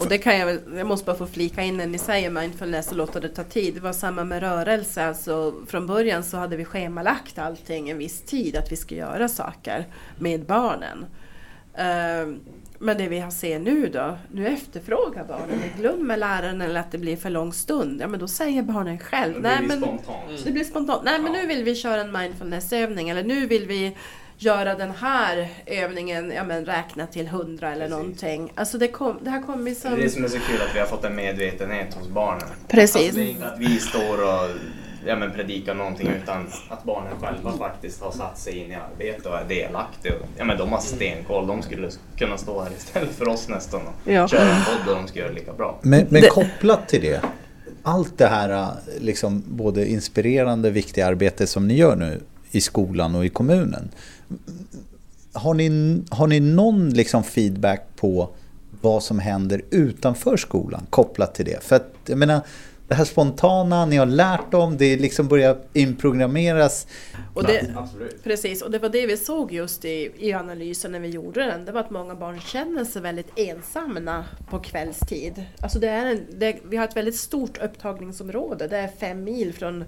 Och 0.00 0.08
det 0.08 0.18
kan 0.18 0.38
jag 0.38 0.46
väl, 0.46 0.60
jag 0.76 0.86
måste 0.86 1.06
bara 1.06 1.16
få 1.16 1.26
flika 1.26 1.62
in 1.62 1.76
när 1.76 1.86
ni 1.86 1.98
säger 1.98 2.30
mindfulness 2.30 2.90
och 2.90 2.96
låta 2.96 3.20
det 3.20 3.28
ta 3.28 3.44
tid. 3.44 3.74
Det 3.74 3.80
var 3.80 3.92
samma 3.92 4.24
med 4.24 4.40
rörelse. 4.40 5.04
Alltså, 5.06 5.54
från 5.66 5.86
början 5.86 6.22
så 6.24 6.36
hade 6.36 6.56
vi 6.56 6.64
schemalagt 6.64 7.38
allting 7.38 7.90
en 7.90 7.98
viss 7.98 8.22
tid 8.22 8.56
att 8.56 8.72
vi 8.72 8.76
ska 8.76 8.94
göra 8.94 9.28
saker 9.28 9.86
med 10.18 10.44
barnen. 10.46 11.06
Ehm, 11.74 12.40
Men 12.80 12.98
det 12.98 13.08
vi 13.08 13.18
har 13.18 13.30
ser 13.30 13.58
nu 13.58 13.86
då, 13.88 14.18
nu 14.32 14.46
efterfrågar 14.48 15.24
barnen, 15.24 15.62
glömmer 15.78 16.16
läraren 16.16 16.60
eller 16.60 16.80
att 16.80 16.92
det 16.92 16.98
blir 16.98 17.16
för 17.16 17.30
lång 17.30 17.52
stund, 17.52 18.00
ja 18.00 18.06
men 18.08 18.20
då 18.20 18.28
säger 18.28 18.62
barnen 18.62 18.98
själv. 18.98 19.34
Det 19.34 19.40
Nej, 19.40 19.58
blir 19.58 19.68
men, 19.68 19.78
spontant. 19.82 20.44
Det 20.44 20.50
blir 20.52 20.64
spontant. 20.64 21.02
Nej 21.04 21.18
men 21.20 21.32
nu 21.32 21.46
vill 21.46 21.64
vi 21.64 21.74
köra 21.74 22.00
en 22.00 22.12
mindfulnessövning 22.12 23.08
eller 23.08 23.22
nu 23.24 23.46
vill 23.46 23.66
vi 23.66 23.96
göra 24.38 24.74
den 24.74 24.90
här 24.90 25.48
övningen, 25.66 26.32
ja 26.36 26.44
men 26.44 26.64
räkna 26.64 27.06
till 27.06 27.28
hundra 27.28 27.72
eller 27.72 27.88
någonting. 27.88 28.52
Alltså 28.54 28.78
det, 28.78 28.88
kom, 28.88 29.18
det 29.22 29.30
här 29.30 29.42
kommer 29.42 29.74
som... 29.74 29.90
Det 29.90 29.96
är 30.00 30.02
det 30.02 30.10
som 30.10 30.24
är 30.24 30.28
så 30.28 30.38
kul 30.38 30.60
att 30.68 30.74
vi 30.74 30.78
har 30.78 30.86
fått 30.86 31.04
en 31.04 31.16
medvetenhet 31.16 31.94
hos 31.94 32.08
barnen. 32.08 32.48
Precis. 32.68 32.96
Alltså, 32.96 33.16
det 33.20 33.24
är 33.26 33.30
inte 33.30 33.46
att 33.46 33.58
vi 33.58 33.78
står 33.80 34.22
och 34.22 34.50
ja, 35.06 35.16
men 35.16 35.30
predikar 35.32 35.74
någonting 35.74 36.08
utan 36.22 36.46
att 36.68 36.84
barnen 36.84 37.12
själva 37.20 37.52
faktiskt 37.58 38.02
har 38.02 38.10
satt 38.12 38.38
sig 38.38 38.56
in 38.58 38.72
i 38.72 38.74
arbete 38.74 39.28
och 39.28 39.38
är 39.38 39.44
delaktiga. 39.48 40.12
Ja, 40.38 40.44
men 40.44 40.58
de 40.58 40.68
har 40.72 40.80
stenkoll. 40.80 41.46
De 41.46 41.62
skulle 41.62 41.90
kunna 42.16 42.36
stå 42.38 42.62
här 42.62 42.70
istället 42.76 43.10
för 43.14 43.28
oss 43.28 43.48
nästan 43.48 43.80
och 43.80 44.12
Ja. 44.12 44.28
köra 44.28 44.42
en 44.42 44.62
podd 44.64 44.88
och 44.94 45.02
de 45.02 45.08
ska 45.08 45.18
göra 45.18 45.32
lika 45.32 45.52
bra. 45.52 45.78
Men, 45.82 46.06
men 46.10 46.22
Det- 46.22 46.28
kopplat 46.28 46.88
till 46.88 47.00
det, 47.02 47.20
allt 47.82 48.18
det 48.18 48.26
här 48.26 48.68
liksom, 49.00 49.42
både 49.46 49.86
inspirerande, 49.90 50.70
viktiga 50.70 51.06
arbete 51.06 51.46
som 51.46 51.68
ni 51.68 51.74
gör 51.76 51.96
nu 51.96 52.20
i 52.50 52.60
skolan 52.60 53.14
och 53.14 53.24
i 53.24 53.28
kommunen. 53.28 53.90
Har, 55.32 55.54
ni, 55.54 56.02
har 56.10 56.26
ni 56.26 56.40
någon 56.40 56.90
liksom 56.90 57.24
feedback 57.24 57.86
på 57.96 58.30
vad 58.80 59.02
som 59.02 59.18
händer 59.18 59.62
utanför 59.70 60.36
skolan 60.36 60.86
kopplat 60.90 61.34
till 61.34 61.44
det? 61.44 61.64
För 61.64 61.76
att 61.76 61.92
jag 62.06 62.18
menar, 62.18 62.40
det 62.88 62.94
här 62.94 63.04
spontana 63.04 63.86
ni 63.86 63.96
har 63.96 64.06
lärt 64.06 64.54
om, 64.54 64.76
det 64.76 64.96
liksom 64.96 65.28
börjar 65.28 65.58
inprogrammeras. 65.72 66.86
Och 67.34 67.44
det, 67.44 67.74
precis, 68.24 68.62
och 68.62 68.70
det 68.70 68.78
var 68.78 68.88
det 68.88 69.06
vi 69.06 69.16
såg 69.16 69.52
just 69.52 69.84
i, 69.84 70.10
i 70.18 70.32
analysen 70.32 70.92
när 70.92 71.00
vi 71.00 71.08
gjorde 71.08 71.44
den. 71.44 71.64
Det 71.64 71.72
var 71.72 71.80
att 71.80 71.90
många 71.90 72.14
barn 72.14 72.40
känner 72.40 72.84
sig 72.84 73.02
väldigt 73.02 73.30
ensamma 73.36 74.24
på 74.50 74.58
kvällstid. 74.58 75.44
Alltså 75.60 75.78
det 75.78 75.88
är 75.88 76.06
en, 76.06 76.26
det, 76.38 76.56
vi 76.68 76.76
har 76.76 76.84
ett 76.84 76.96
väldigt 76.96 77.16
stort 77.16 77.58
upptagningsområde. 77.62 78.68
Det 78.68 78.76
är 78.78 78.88
fem 78.88 79.24
mil 79.24 79.54
från 79.54 79.84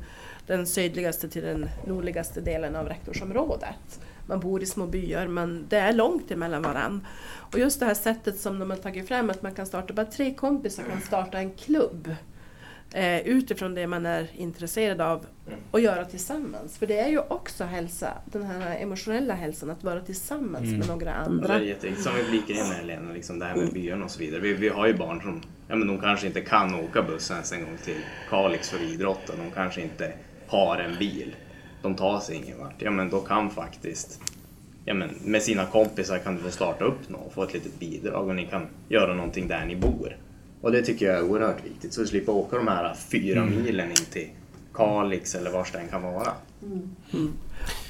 den 0.47 0.67
sydligaste 0.67 1.29
till 1.29 1.43
den 1.43 1.69
nordligaste 1.87 2.41
delen 2.41 2.77
av 2.77 2.89
rektorsområdet. 2.89 4.01
Man 4.31 4.41
bor 4.41 4.63
i 4.63 4.67
små 4.67 4.87
byar 4.87 5.27
men 5.27 5.67
det 5.69 5.77
är 5.77 5.93
långt 5.93 6.31
emellan 6.31 6.63
varann. 6.63 7.07
Och 7.53 7.59
just 7.59 7.81
det 7.81 7.87
här 7.87 7.95
sättet 7.95 8.39
som 8.39 8.59
de 8.59 8.71
har 8.71 8.77
tagit 8.77 9.09
fram 9.09 9.31
att 9.31 9.43
man 9.43 9.55
kan 9.55 9.67
starta, 9.67 9.95
bara 9.95 10.07
tre 10.07 10.35
kompisar 10.35 10.83
kan 10.83 11.01
starta 11.01 11.39
en 11.39 11.51
klubb 11.51 12.15
eh, 12.95 13.21
utifrån 13.21 13.75
det 13.75 13.87
man 13.87 14.07
är 14.07 14.31
intresserad 14.35 15.01
av 15.01 15.27
och 15.71 15.81
göra 15.81 16.05
tillsammans. 16.05 16.79
För 16.79 16.87
det 16.87 16.99
är 16.99 17.09
ju 17.09 17.19
också 17.19 17.65
hälsa, 17.65 18.13
den 18.25 18.43
här 18.43 18.77
emotionella 18.77 19.35
hälsan, 19.35 19.71
att 19.71 19.85
vara 19.85 20.01
tillsammans 20.01 20.65
mm. 20.65 20.79
med 20.79 20.89
några 20.89 21.15
andra. 21.15 21.59
Det 21.59 21.65
är 21.65 21.67
jätteviktigt, 21.67 22.05
som 22.05 22.13
vi 22.17 22.31
blickar 22.31 22.55
in 22.55 22.73
här 22.73 22.83
Lena, 22.83 23.13
liksom 23.13 23.39
det 23.39 23.45
här 23.45 23.57
med 23.57 23.73
byarna 23.73 24.05
och 24.05 24.11
så 24.11 24.19
vidare. 24.19 24.41
Vi, 24.41 24.53
vi 24.53 24.69
har 24.69 24.87
ju 24.87 24.95
barn 24.95 25.21
som 25.21 25.43
ja, 25.69 25.77
men 25.77 25.89
de 25.89 26.01
kanske 26.01 26.27
inte 26.27 26.41
kan 26.41 26.75
åka 26.75 27.03
bussen 27.03 27.37
ens 27.37 27.53
en 27.53 27.65
gång 27.65 27.77
till 27.85 28.01
Kalix 28.29 28.71
för 28.71 28.83
idrotten. 28.83 29.37
De 29.45 29.51
kanske 29.51 29.81
inte 29.81 30.13
har 30.47 30.77
en 30.79 30.99
bil. 30.99 31.37
De 31.83 31.95
tar 31.95 32.21
sig 32.21 32.37
ingen 32.37 32.59
vart. 32.59 32.83
Ja 32.83 32.91
men 32.91 33.11
då 33.11 33.21
kan 33.21 33.51
faktiskt 33.51 34.21
ja, 34.85 34.95
men 34.95 35.11
med 35.25 35.43
sina 35.43 35.67
kompisar 35.67 36.19
kan 36.19 36.37
du 36.37 36.43
få 36.43 36.51
starta 36.51 36.85
upp 36.85 37.09
något 37.09 37.27
och 37.27 37.33
få 37.33 37.43
ett 37.43 37.55
litet 37.55 37.79
bidrag 37.79 38.29
och 38.29 38.35
ni 38.35 38.47
kan 38.47 38.67
göra 38.89 39.15
någonting 39.15 39.49
där 39.49 39.65
ni 39.67 39.77
bor. 39.77 40.17
Och 40.61 40.73
det 40.73 40.83
tycker 40.83 41.07
jag 41.07 41.17
är 41.17 41.23
oerhört 41.23 41.65
viktigt, 41.65 41.95
så 41.95 42.01
du 42.01 42.07
slipper 42.07 42.33
åka 42.33 42.57
de 42.57 42.69
här 42.69 42.95
fyra 42.95 43.41
mm. 43.41 43.63
milen 43.63 43.91
in 43.91 43.97
till 43.97 44.29
Kalix 44.75 45.35
eller 45.35 45.51
var 45.51 45.69
det 45.73 45.79
än 45.79 45.89
kan 45.89 46.03
vara. 46.03 46.33
Mm. 46.63 46.97
Mm. 47.13 47.33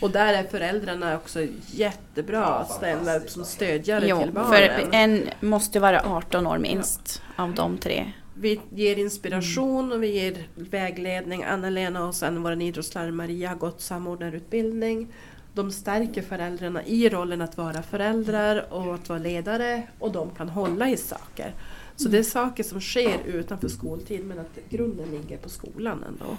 Och 0.01 0.11
där 0.11 0.34
är 0.34 0.45
föräldrarna 0.45 1.16
också 1.16 1.47
jättebra 1.66 2.38
ja, 2.38 2.55
att 2.55 2.70
ställa 2.70 3.16
upp 3.16 3.30
som 3.30 3.45
stödjare 3.45 4.09
jo, 4.09 4.22
till 4.22 4.32
barnen. 4.32 4.51
för 4.51 4.88
en 4.93 5.22
måste 5.41 5.80
vara 5.80 6.03
18 6.05 6.47
år 6.47 6.59
minst 6.59 7.22
ja. 7.36 7.43
av 7.43 7.55
de 7.55 7.78
tre. 7.78 8.12
Vi 8.41 8.61
ger 8.74 8.99
inspiration 8.99 9.93
och 9.93 10.03
vi 10.03 10.14
ger 10.14 10.47
vägledning. 10.55 11.43
Anna-Lena 11.45 12.09
och 12.09 12.14
sen 12.14 12.43
vår 12.43 12.62
idrottslärare 12.62 13.12
Maria 13.12 13.49
har 13.49 13.57
gått 13.57 13.80
samordnarutbildning. 13.80 15.09
De 15.55 15.72
stärker 15.72 16.22
föräldrarna 16.22 16.84
i 16.84 17.09
rollen 17.09 17.41
att 17.41 17.57
vara 17.57 17.82
föräldrar 17.82 18.66
och 18.72 18.95
att 18.95 19.09
vara 19.09 19.18
ledare 19.18 19.82
och 19.99 20.12
de 20.12 20.30
kan 20.30 20.49
hålla 20.49 20.91
i 20.91 20.97
saker. 20.97 21.55
Så 21.97 22.09
det 22.09 22.18
är 22.18 22.22
saker 22.22 22.62
som 22.62 22.80
sker 22.80 23.18
utanför 23.26 23.68
skoltid 23.68 24.24
men 24.24 24.38
att 24.38 24.59
grunden 24.70 25.11
ligger 25.11 25.36
på 25.36 25.49
skolan 25.49 26.05
ändå. 26.09 26.36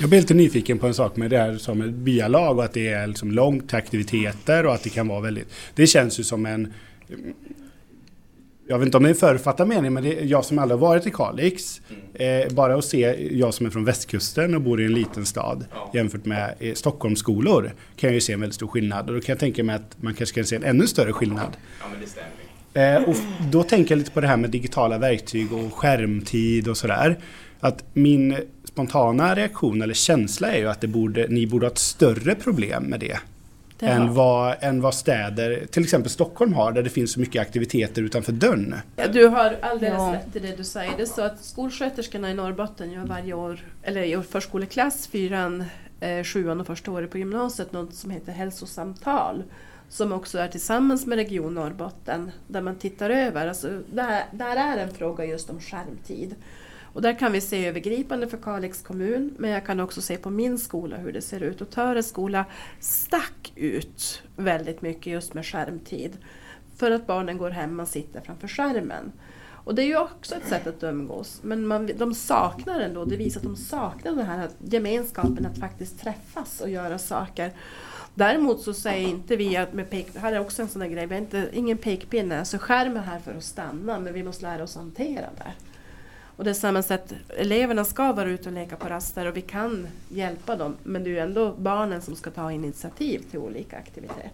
Jag 0.00 0.08
blir 0.08 0.20
lite 0.20 0.34
nyfiken 0.34 0.78
på 0.78 0.86
en 0.86 0.94
sak 0.94 1.16
med 1.16 1.30
det 1.30 1.38
här 1.38 1.56
som 1.56 1.82
ett 1.82 1.94
byalag 1.94 2.58
och 2.58 2.64
att 2.64 2.72
det 2.72 2.88
är 2.88 3.06
liksom 3.06 3.32
långt 3.32 3.68
till 3.68 3.78
aktiviteter 3.78 4.66
och 4.66 4.74
att 4.74 4.82
det 4.82 4.90
kan 4.90 5.08
vara 5.08 5.20
väldigt... 5.20 5.48
Det 5.74 5.86
känns 5.86 6.20
ju 6.20 6.24
som 6.24 6.46
en... 6.46 6.72
Jag 8.66 8.78
vet 8.78 8.86
inte 8.86 8.96
om 8.96 9.02
det 9.02 9.08
är 9.08 9.10
en 9.10 9.16
förutfattad 9.16 9.68
mening 9.68 9.92
men 9.92 10.02
det 10.02 10.20
är 10.20 10.24
jag 10.24 10.44
som 10.44 10.58
aldrig 10.58 10.80
har 10.80 10.88
varit 10.88 11.06
i 11.06 11.10
Kalix. 11.10 11.80
Eh, 12.14 12.52
bara 12.52 12.74
att 12.74 12.84
se 12.84 13.28
jag 13.38 13.54
som 13.54 13.66
är 13.66 13.70
från 13.70 13.84
västkusten 13.84 14.54
och 14.54 14.60
bor 14.60 14.80
i 14.80 14.84
en 14.84 14.94
liten 14.94 15.26
stad 15.26 15.64
ja. 15.74 15.90
jämfört 15.94 16.24
med 16.24 16.54
eh, 16.58 16.74
Stockholmsskolor 16.74 17.72
kan 17.96 18.08
jag 18.08 18.14
ju 18.14 18.20
se 18.20 18.32
en 18.32 18.40
väldigt 18.40 18.54
stor 18.54 18.66
skillnad. 18.66 19.08
Och 19.08 19.14
då 19.14 19.20
kan 19.20 19.32
jag 19.32 19.38
tänka 19.40 19.64
mig 19.64 19.76
att 19.76 20.02
man 20.02 20.14
kanske 20.14 20.34
kan 20.34 20.44
se 20.44 20.56
en 20.56 20.64
ännu 20.64 20.86
större 20.86 21.12
skillnad. 21.12 21.56
Ja, 21.80 21.86
men 21.92 22.00
det 22.00 22.06
stämmer. 22.06 22.42
Eh, 22.74 23.08
och 23.08 23.16
då 23.50 23.62
tänker 23.62 23.90
jag 23.90 23.98
lite 23.98 24.10
på 24.10 24.20
det 24.20 24.26
här 24.26 24.36
med 24.36 24.50
digitala 24.50 24.98
verktyg 24.98 25.52
och 25.52 25.74
skärmtid 25.74 26.68
och 26.68 26.76
sådär. 26.76 27.18
Att 27.60 27.84
min 27.92 28.36
spontana 28.64 29.34
reaktion 29.34 29.82
eller 29.82 29.94
känsla 29.94 30.52
är 30.52 30.58
ju 30.58 30.68
att 30.68 30.80
borde, 30.80 31.26
ni 31.28 31.46
borde 31.46 31.66
ha 31.66 31.70
ett 31.70 31.78
större 31.78 32.34
problem 32.34 32.84
med 32.84 33.00
det. 33.00 33.18
Än, 33.82 34.14
vad, 34.14 34.56
än 34.60 34.80
vad 34.80 34.94
städer, 34.94 35.66
till 35.70 35.82
exempel 35.82 36.10
Stockholm 36.10 36.52
har, 36.52 36.72
där 36.72 36.82
det 36.82 36.90
finns 36.90 37.12
så 37.12 37.20
mycket 37.20 37.42
aktiviteter 37.42 38.02
utanför 38.02 38.32
dörren. 38.32 38.74
Ja, 38.96 39.08
du 39.08 39.26
har 39.26 39.56
alldeles 39.60 39.98
ja. 39.98 40.14
rätt 40.14 40.36
i 40.36 40.38
det 40.38 40.56
du 40.56 40.64
säger. 40.64 40.92
Det 40.96 41.02
är 41.02 41.06
så 41.06 41.22
att 41.22 41.44
skolsköterskorna 41.44 42.30
i 42.30 42.34
Norrbotten 42.34 42.92
gör 42.92 43.04
varje 43.04 43.34
år, 43.34 43.60
eller 43.82 44.02
i 44.02 44.22
förskoleklass, 44.22 45.06
fyran, 45.06 45.64
eh, 46.00 46.24
sjuan 46.24 46.60
och 46.60 46.66
första 46.66 46.90
året 46.90 47.10
på 47.10 47.18
gymnasiet, 47.18 47.72
något 47.72 47.94
som 47.94 48.10
heter 48.10 48.32
hälsosamtal 48.32 49.42
som 49.92 50.12
också 50.12 50.38
är 50.38 50.48
tillsammans 50.48 51.06
med 51.06 51.16
Region 51.16 51.54
Norrbotten 51.54 52.30
där 52.46 52.60
man 52.60 52.76
tittar 52.76 53.10
över. 53.10 53.46
Alltså, 53.46 53.68
där, 53.92 54.24
där 54.30 54.56
är 54.56 54.78
en 54.78 54.94
fråga 54.94 55.24
just 55.24 55.50
om 55.50 55.60
skärmtid. 55.60 56.34
Och 56.92 57.02
där 57.02 57.18
kan 57.18 57.32
vi 57.32 57.40
se 57.40 57.66
övergripande 57.66 58.28
för 58.28 58.36
Kalix 58.36 58.82
kommun, 58.82 59.34
men 59.38 59.50
jag 59.50 59.66
kan 59.66 59.80
också 59.80 60.02
se 60.02 60.16
på 60.16 60.30
min 60.30 60.58
skola 60.58 60.96
hur 60.96 61.12
det 61.12 61.22
ser 61.22 61.40
ut. 61.40 61.60
Och 61.60 61.70
Töres 61.70 62.08
skola 62.08 62.44
stack 62.80 63.52
ut 63.56 64.22
väldigt 64.36 64.82
mycket 64.82 65.06
just 65.12 65.34
med 65.34 65.46
skärmtid. 65.46 66.16
För 66.76 66.90
att 66.90 67.06
barnen 67.06 67.38
går 67.38 67.50
hemma 67.50 67.82
och 67.82 67.88
sitter 67.88 68.20
framför 68.20 68.48
skärmen. 68.48 69.12
Och 69.64 69.74
det 69.74 69.82
är 69.82 69.86
ju 69.86 69.98
också 69.98 70.34
ett 70.34 70.48
sätt 70.48 70.66
att 70.66 70.82
umgås. 70.82 71.40
Men 71.42 71.66
man, 71.66 71.90
de 71.96 72.14
saknar 72.14 72.80
ändå, 72.80 73.04
det 73.04 73.16
visar 73.16 73.40
att 73.40 73.46
de 73.46 73.56
saknar 73.56 74.12
den 74.12 74.26
här 74.26 74.48
gemenskapen 74.58 75.46
att 75.46 75.58
faktiskt 75.58 76.00
träffas 76.00 76.60
och 76.60 76.70
göra 76.70 76.98
saker. 76.98 77.52
Däremot 78.14 78.60
så 78.60 78.74
säger 78.74 79.08
inte 79.08 79.36
vi 79.36 79.56
att 79.56 79.72
med 79.72 79.90
pek, 79.90 80.16
här 80.16 80.32
är 80.32 80.40
också 80.40 80.62
en 80.62 80.68
sån 80.68 80.80
där 80.80 80.88
grej, 80.88 81.06
vi 81.06 81.14
har 81.14 81.22
inte, 81.22 81.48
ingen 81.52 81.78
pekpinne, 81.78 82.38
alltså 82.38 82.58
skärmen 82.58 82.96
är 82.96 83.02
här 83.02 83.18
för 83.18 83.34
att 83.34 83.44
stanna 83.44 83.98
men 83.98 84.14
vi 84.14 84.22
måste 84.22 84.42
lära 84.42 84.62
oss 84.62 84.76
hantera 84.76 85.26
det. 85.36 85.52
Och 86.36 86.44
det 86.44 86.50
är 86.50 86.54
samma 86.54 86.82
sätt, 86.82 87.12
eleverna 87.28 87.84
ska 87.84 88.12
vara 88.12 88.28
ute 88.28 88.48
och 88.48 88.54
leka 88.54 88.76
på 88.76 88.88
raster 88.88 89.26
och 89.26 89.36
vi 89.36 89.40
kan 89.40 89.88
hjälpa 90.08 90.56
dem 90.56 90.76
men 90.82 91.04
det 91.04 91.10
är 91.10 91.12
ju 91.12 91.18
ändå 91.18 91.54
barnen 91.58 92.02
som 92.02 92.16
ska 92.16 92.30
ta 92.30 92.52
initiativ 92.52 93.24
till 93.30 93.38
olika 93.38 93.76
aktiviteter. 93.76 94.30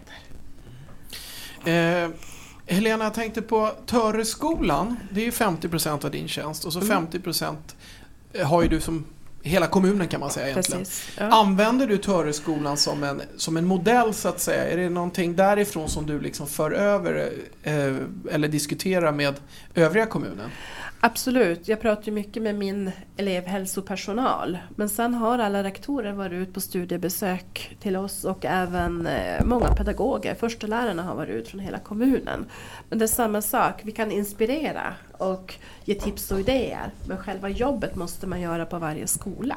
Eh, 1.65 2.09
Helena, 2.65 3.03
jag 3.03 3.13
tänkte 3.13 3.41
på 3.41 3.71
Töreskolan, 3.85 4.95
det 5.11 5.21
är 5.21 5.25
ju 5.25 5.31
50% 5.31 6.05
av 6.05 6.11
din 6.11 6.27
tjänst 6.27 6.65
och 6.65 6.73
så 6.73 6.81
50 6.81 7.17
mm. 7.17 8.47
har 8.47 8.63
ju 8.63 8.69
du 8.69 8.81
som 8.81 9.05
hela 9.43 9.67
kommunen 9.67 10.07
kan 10.07 10.19
man 10.19 10.29
säga 10.29 10.49
egentligen. 10.49 10.81
Precis, 10.81 11.11
ja. 11.17 11.25
Använder 11.25 11.87
du 11.87 11.97
Töreskolan 11.97 12.77
som 12.77 13.03
en, 13.03 13.21
som 13.37 13.57
en 13.57 13.65
modell 13.65 14.13
så 14.13 14.29
att 14.29 14.39
säga? 14.39 14.67
Är 14.67 14.77
det 14.77 14.89
någonting 14.89 15.35
därifrån 15.35 15.89
som 15.89 16.05
du 16.05 16.19
liksom 16.19 16.47
för 16.47 16.71
över 16.71 17.31
eh, 17.63 17.95
eller 18.31 18.47
diskuterar 18.47 19.11
med 19.11 19.35
övriga 19.75 20.05
kommunen? 20.05 20.49
Absolut, 21.01 21.67
jag 21.67 21.81
pratar 21.81 22.11
mycket 22.11 22.43
med 22.43 22.55
min 22.55 22.91
elevhälsopersonal. 23.17 24.57
Men 24.75 24.89
sen 24.89 25.13
har 25.13 25.39
alla 25.39 25.63
rektorer 25.63 26.13
varit 26.13 26.33
ut 26.33 26.53
på 26.53 26.61
studiebesök 26.61 27.77
till 27.79 27.95
oss 27.95 28.25
och 28.25 28.45
även 28.45 29.07
eh, 29.07 29.45
många 29.45 29.75
pedagoger. 29.75 30.35
Förstelärarna 30.35 31.03
har 31.03 31.15
varit 31.15 31.29
ut 31.29 31.47
från 31.47 31.59
hela 31.59 31.79
kommunen. 31.79 32.45
Men 32.89 32.99
det 32.99 33.05
är 33.05 33.07
samma 33.07 33.41
sak, 33.41 33.81
vi 33.83 33.91
kan 33.91 34.11
inspirera 34.11 34.93
och 35.19 35.53
ge 35.85 35.95
tips 35.95 36.31
och 36.31 36.39
idéer. 36.39 36.91
Men 37.07 37.17
själva 37.17 37.49
jobbet 37.49 37.95
måste 37.95 38.27
man 38.27 38.41
göra 38.41 38.65
på 38.65 38.79
varje 38.79 39.07
skola. 39.07 39.55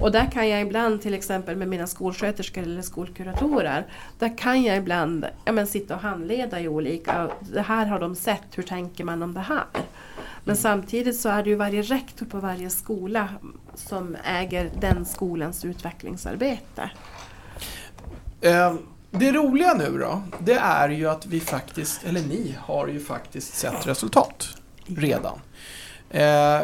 Och 0.00 0.12
där 0.12 0.30
kan 0.30 0.48
jag 0.48 0.60
ibland, 0.60 1.02
till 1.02 1.14
exempel 1.14 1.56
med 1.56 1.68
mina 1.68 1.86
skolsköterskor 1.86 2.62
eller 2.62 2.82
skolkuratorer, 2.82 3.86
där 4.18 4.38
kan 4.38 4.62
jag 4.62 4.76
ibland 4.76 5.26
ja, 5.44 5.52
men, 5.52 5.66
sitta 5.66 5.94
och 5.94 6.00
handleda 6.00 6.60
i 6.60 6.68
olika, 6.68 7.30
det 7.40 7.62
här 7.62 7.86
har 7.86 8.00
de 8.00 8.14
sett, 8.14 8.46
hur 8.54 8.62
tänker 8.62 9.04
man 9.04 9.22
om 9.22 9.34
det 9.34 9.40
här? 9.40 9.64
Men 10.44 10.56
samtidigt 10.56 11.20
så 11.20 11.28
är 11.28 11.42
det 11.42 11.50
ju 11.50 11.56
varje 11.56 11.82
rektor 11.82 12.26
på 12.26 12.38
varje 12.38 12.70
skola 12.70 13.28
som 13.74 14.16
äger 14.24 14.70
den 14.80 15.04
skolans 15.04 15.64
utvecklingsarbete. 15.64 16.90
Eh, 18.40 18.74
det 19.10 19.32
roliga 19.32 19.74
nu 19.74 19.98
då, 19.98 20.22
det 20.38 20.54
är 20.54 20.88
ju 20.88 21.06
att 21.06 21.26
vi 21.26 21.40
faktiskt, 21.40 22.04
eller 22.04 22.20
ni 22.20 22.56
har 22.60 22.86
ju 22.86 23.00
faktiskt 23.00 23.54
sett 23.54 23.86
resultat 23.86 24.56
redan. 24.86 25.40
Eh, 26.10 26.60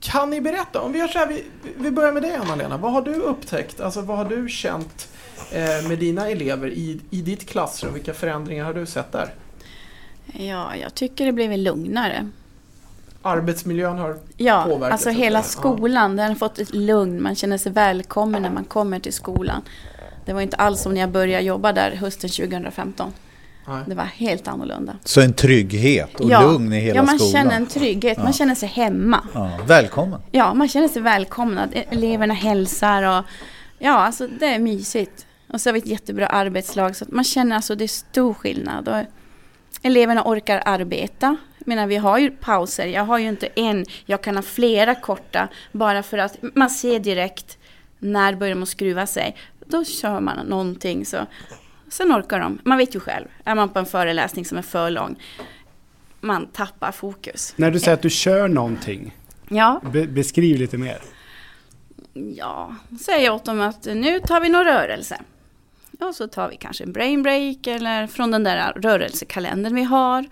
kan 0.00 0.30
ni 0.30 0.40
berätta, 0.40 0.80
om 0.80 0.92
vi 0.92 0.98
gör 0.98 1.08
så 1.08 1.18
här, 1.18 1.26
vi, 1.26 1.44
vi 1.76 1.90
börjar 1.90 2.12
med 2.12 2.22
dig 2.22 2.34
Anna-Lena. 2.34 2.76
Vad 2.76 2.92
har 2.92 3.02
du 3.02 3.14
upptäckt, 3.14 3.80
alltså 3.80 4.00
vad 4.00 4.16
har 4.16 4.24
du 4.24 4.48
känt 4.48 5.08
eh, 5.52 5.88
med 5.88 5.98
dina 5.98 6.28
elever 6.28 6.68
i, 6.68 7.00
i 7.10 7.22
ditt 7.22 7.48
klassrum? 7.48 7.94
Vilka 7.94 8.14
förändringar 8.14 8.64
har 8.64 8.74
du 8.74 8.86
sett 8.86 9.12
där? 9.12 9.34
Ja, 10.32 10.76
jag 10.76 10.94
tycker 10.94 11.26
det 11.26 11.32
blivit 11.32 11.58
lugnare 11.58 12.26
arbetsmiljön 13.22 13.98
har 13.98 14.18
ja, 14.36 14.62
påverkat? 14.62 14.86
Ja, 14.86 14.92
alltså 14.92 15.10
hela 15.10 15.42
skolan. 15.42 16.16
Den 16.16 16.28
har 16.28 16.34
fått 16.34 16.58
ett 16.58 16.74
lugn. 16.74 17.22
Man 17.22 17.34
känner 17.34 17.58
sig 17.58 17.72
välkommen 17.72 18.42
när 18.42 18.50
man 18.50 18.64
kommer 18.64 18.98
till 18.98 19.12
skolan. 19.12 19.62
Det 20.24 20.32
var 20.32 20.40
inte 20.40 20.56
alls 20.56 20.82
som 20.82 20.94
när 20.94 21.00
jag 21.00 21.10
började 21.10 21.44
jobba 21.44 21.72
där 21.72 21.90
hösten 21.90 22.30
2015. 22.30 23.12
Nej. 23.66 23.82
Det 23.86 23.94
var 23.94 24.04
helt 24.04 24.48
annorlunda. 24.48 24.96
Så 25.04 25.20
en 25.20 25.32
trygghet 25.32 26.20
och 26.20 26.30
ja, 26.30 26.42
lugn 26.42 26.72
i 26.72 26.80
hela 26.80 26.94
skolan? 26.94 27.06
Ja, 27.06 27.12
man 27.12 27.18
skolan. 27.18 27.32
känner 27.32 27.56
en 27.56 27.66
trygghet. 27.66 28.18
Man 28.18 28.32
känner 28.32 28.54
sig 28.54 28.68
hemma. 28.68 29.28
Ja, 29.34 29.50
välkommen. 29.66 30.20
Ja, 30.30 30.54
man 30.54 30.68
känner 30.68 30.88
sig 30.88 31.02
välkomnad. 31.02 31.68
Eleverna 31.90 32.34
hälsar 32.34 33.18
och 33.18 33.24
ja, 33.78 33.92
alltså 33.92 34.28
det 34.40 34.46
är 34.46 34.58
mysigt. 34.58 35.26
Och 35.48 35.60
så 35.60 35.68
har 35.68 35.72
vi 35.72 35.78
ett 35.78 35.86
jättebra 35.86 36.26
arbetslag 36.26 36.96
så 36.96 37.04
att 37.04 37.10
man 37.10 37.24
känner 37.24 37.56
alltså 37.56 37.74
det 37.74 37.84
är 37.84 37.88
stor 37.88 38.34
skillnad. 38.34 38.88
Och 38.88 38.96
eleverna 39.82 40.22
orkar 40.24 40.62
arbeta. 40.64 41.36
Jag 41.58 41.68
menar, 41.68 41.86
vi 41.86 41.96
har 41.96 42.18
ju 42.18 42.30
pauser. 42.30 42.86
Jag 42.86 43.04
har 43.04 43.18
ju 43.18 43.28
inte 43.28 43.46
en, 43.46 43.84
jag 44.06 44.22
kan 44.22 44.36
ha 44.36 44.42
flera 44.42 44.94
korta 44.94 45.48
bara 45.72 46.02
för 46.02 46.18
att 46.18 46.36
man 46.54 46.70
ser 46.70 47.00
direkt 47.00 47.58
när 47.98 48.34
börjar 48.34 48.54
de 48.54 48.66
skruva 48.66 49.06
sig. 49.06 49.36
Då 49.66 49.84
kör 49.84 50.20
man 50.20 50.46
någonting 50.46 51.06
så 51.06 51.16
sen 51.92 52.12
orkar 52.12 52.40
de. 52.40 52.58
Man 52.64 52.78
vet 52.78 52.94
ju 52.94 53.00
själv, 53.00 53.26
är 53.44 53.54
man 53.54 53.68
på 53.68 53.78
en 53.78 53.86
föreläsning 53.86 54.44
som 54.44 54.58
är 54.58 54.62
för 54.62 54.90
lång, 54.90 55.16
man 56.20 56.46
tappar 56.46 56.92
fokus. 56.92 57.54
När 57.56 57.70
du 57.70 57.80
säger 57.80 57.94
att 57.94 58.02
du 58.02 58.10
kör 58.10 58.48
någonting, 58.48 59.16
Ja, 59.48 59.80
be 59.92 60.06
beskriv 60.06 60.58
lite 60.58 60.78
mer. 60.78 60.98
ja, 62.36 62.76
säger 63.00 63.24
jag 63.24 63.34
åt 63.34 63.44
dem 63.44 63.60
att 63.60 63.84
nu 63.84 64.20
tar 64.20 64.40
vi 64.40 64.48
någon 64.48 64.64
rörelse. 64.64 65.20
Och 66.00 66.14
så 66.14 66.28
tar 66.28 66.48
vi 66.48 66.56
kanske 66.56 66.84
en 66.84 66.92
brain 66.92 67.22
break 67.22 67.66
eller 67.66 68.06
från 68.06 68.30
den 68.30 68.44
där 68.44 68.72
rörelsekalendern 68.76 69.74
vi 69.74 69.82
har. 69.82 70.26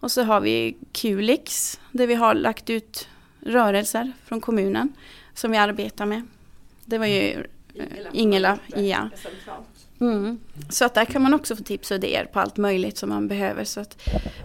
Och 0.00 0.10
så 0.10 0.22
har 0.22 0.40
vi 0.40 0.76
Qlix 0.92 1.80
där 1.92 2.06
vi 2.06 2.14
har 2.14 2.34
lagt 2.34 2.70
ut 2.70 3.08
rörelser 3.40 4.12
från 4.24 4.40
kommunen 4.40 4.92
som 5.34 5.50
vi 5.50 5.56
arbetar 5.58 6.06
med. 6.06 6.22
Det 6.84 6.98
var 6.98 7.06
ju 7.06 7.30
eh, 7.74 7.84
Ingela, 8.12 8.58
ja. 8.76 9.08
Mm. 10.00 10.38
Så 10.68 10.84
att 10.84 10.94
där 10.94 11.04
kan 11.04 11.22
man 11.22 11.34
också 11.34 11.56
få 11.56 11.62
tips 11.62 11.90
och 11.90 11.94
idéer 11.96 12.24
på 12.32 12.40
allt 12.40 12.56
möjligt 12.56 12.98
som 12.98 13.08
man 13.08 13.28
behöver. 13.28 13.64
Så 13.64 13.80
att 13.80 13.96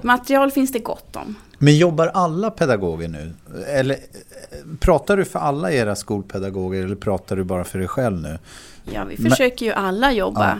material 0.01 0.51
finns 0.51 0.72
det 0.72 0.80
gott 0.80 1.16
om. 1.16 1.36
Men 1.58 1.78
jobbar 1.78 2.08
alla 2.08 2.51
pedagoger 2.51 3.08
nu? 3.08 3.34
Eller 3.68 3.97
pratar 4.80 5.18
du 5.18 5.26
för 5.26 5.39
alla 5.39 5.72
era 5.72 5.95
skolpedagoger 5.95 6.84
eller 6.84 6.95
pratar 6.95 7.36
du 7.36 7.43
bara 7.43 7.64
för 7.64 7.80
dig 7.80 7.88
själv 7.88 8.22
nu? 8.22 8.39
Ja, 8.93 9.04
vi 9.04 9.16
Men- 9.20 9.32
försöker 9.32 9.66
ju 9.66 9.72
alla 9.72 10.12
jobba. 10.12 10.49
Ja. 10.49 10.60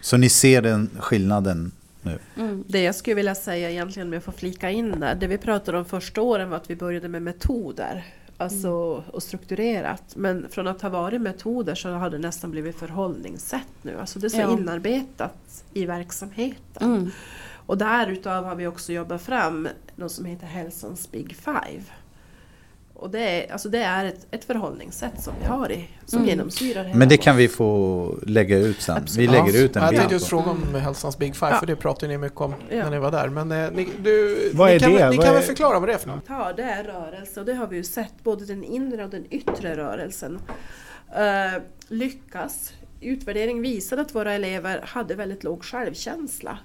Så 0.00 0.16
ni 0.16 0.28
ser 0.28 0.62
den 0.62 0.90
skillnaden 0.98 1.72
nu? 2.02 2.18
Mm. 2.36 2.64
Det 2.66 2.82
jag 2.82 2.94
skulle 2.94 3.14
vilja 3.14 3.34
säga 3.34 3.70
egentligen 3.70 4.10
med 4.10 4.16
att 4.18 4.24
få 4.24 4.32
flika 4.32 4.70
in 4.70 5.00
där, 5.00 5.14
det 5.14 5.26
vi 5.26 5.38
pratade 5.38 5.78
om 5.78 5.84
första 5.84 6.22
åren 6.22 6.50
var 6.50 6.56
att 6.56 6.70
vi 6.70 6.76
började 6.76 7.08
med 7.08 7.22
metoder. 7.22 8.04
Alltså 8.36 8.70
och 9.12 9.22
strukturerat. 9.22 10.16
Men 10.16 10.48
från 10.48 10.66
att 10.68 10.82
ha 10.82 10.88
varit 10.88 11.20
metoder 11.20 11.74
så 11.74 11.90
har 11.90 12.10
det 12.10 12.18
nästan 12.18 12.50
blivit 12.50 12.76
förhållningssätt 12.76 13.68
nu. 13.82 14.00
Alltså 14.00 14.18
det 14.18 14.26
är 14.26 14.28
så 14.28 14.40
Ja. 14.40 14.50
inarbetat 14.58 15.64
i 15.72 15.86
verksamheten. 15.86 16.92
Mm. 16.94 17.10
Och 17.66 17.78
därutav 17.78 18.44
har 18.44 18.54
vi 18.54 18.66
också 18.66 18.92
jobbat 18.92 19.22
fram 19.22 19.68
något 19.96 20.12
som 20.12 20.24
heter 20.24 20.46
Hälsans 20.46 21.10
Big 21.10 21.36
Five. 21.36 21.82
Och 23.04 23.10
det 23.10 23.18
är, 23.20 23.52
alltså 23.52 23.68
det 23.68 23.78
är 23.82 24.04
ett, 24.04 24.26
ett 24.30 24.44
förhållningssätt 24.44 25.22
som 25.22 25.32
vi 25.40 25.46
har 25.46 25.72
i, 25.72 25.88
som 26.06 26.18
Mm. 26.18 26.28
genomsyrar 26.30 26.84
hela 26.84 26.96
Men 26.98 27.08
det 27.08 27.16
kan 27.16 27.36
vi 27.36 27.48
få 27.48 28.14
lägga 28.26 28.58
ut 28.58 28.80
sen. 28.80 28.94
Vi 28.94 29.00
Absolut. 29.02 29.30
lägger 29.30 29.64
ut 29.64 29.76
en 29.76 29.82
jag 29.82 29.90
bild. 29.90 30.00
tänkte 30.00 30.14
just 30.14 30.26
fråga 30.28 30.50
om 30.50 30.74
Hälsans 30.74 31.18
Big 31.18 31.36
Five, 31.36 31.50
Ja. 31.52 31.58
för 31.58 31.66
det 31.66 31.76
pratade 31.76 32.12
ni 32.12 32.18
mycket 32.18 32.40
om 32.40 32.54
Ja. 32.70 32.76
när 32.76 32.90
ni 32.90 32.98
var 32.98 33.10
där. 33.10 33.28
Men 33.28 33.52
eh, 33.52 33.70
ni, 33.70 33.88
du, 34.02 34.50
Vad 34.54 34.68
ni 34.68 34.74
är 34.74 34.78
kan, 34.78 34.92
det? 34.92 35.10
Ni 35.10 35.16
Vad 35.16 35.24
kan 35.26 35.34
är- 35.34 35.38
väl 35.38 35.46
förklara 35.48 35.78
vad 35.80 35.88
det 35.88 35.92
är 35.94 35.98
för 35.98 36.08
något? 36.08 36.24
Ja, 36.28 36.52
det 36.56 36.62
är 36.62 36.84
rörelse 36.84 37.40
och 37.40 37.46
det 37.46 37.54
har 37.54 37.66
vi 37.66 37.76
ju 37.76 37.84
sett, 37.84 38.14
både 38.22 38.44
den 38.44 38.64
inre 38.64 39.04
och 39.04 39.10
den 39.10 39.24
yttre 39.30 39.76
rörelsen. 39.76 40.32
Uh, 41.18 41.62
lyckas. 41.88 42.72
Utvärdering 43.00 43.62
visade 43.62 44.02
att 44.02 44.14
våra 44.14 44.32
elever 44.32 44.80
hade 44.84 45.14
väldigt 45.14 45.44
låg 45.44 45.64
självkänsla. 45.64 46.58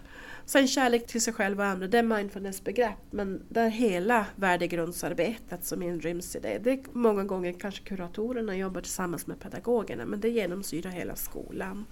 Sen 0.49 0.67
kärlek 0.67 1.07
till 1.07 1.21
sig 1.21 1.33
själv 1.33 1.59
och 1.59 1.65
andra, 1.65 1.87
det 1.87 1.97
är 1.97 2.03
mindfulness-begrepp, 2.03 2.97
men 3.11 3.43
det 3.49 3.59
är 3.59 3.69
hela 3.69 4.25
värdegrundsarbetet 4.35 5.65
som 5.65 5.83
inryms 5.83 6.35
i 6.35 6.39
det. 6.39 6.59
Det 6.63 6.71
är 6.71 6.79
många 6.91 7.23
gånger 7.23 7.53
kanske 7.53 7.83
kuratorerna 7.83 8.55
jobbar 8.55 8.81
tillsammans 8.81 9.27
med 9.27 9.39
pedagogerna, 9.39 10.05
men 10.05 10.19
det 10.19 10.29
genomsyrar 10.29 10.91
hela 10.91 11.15
skolan. 11.15 11.85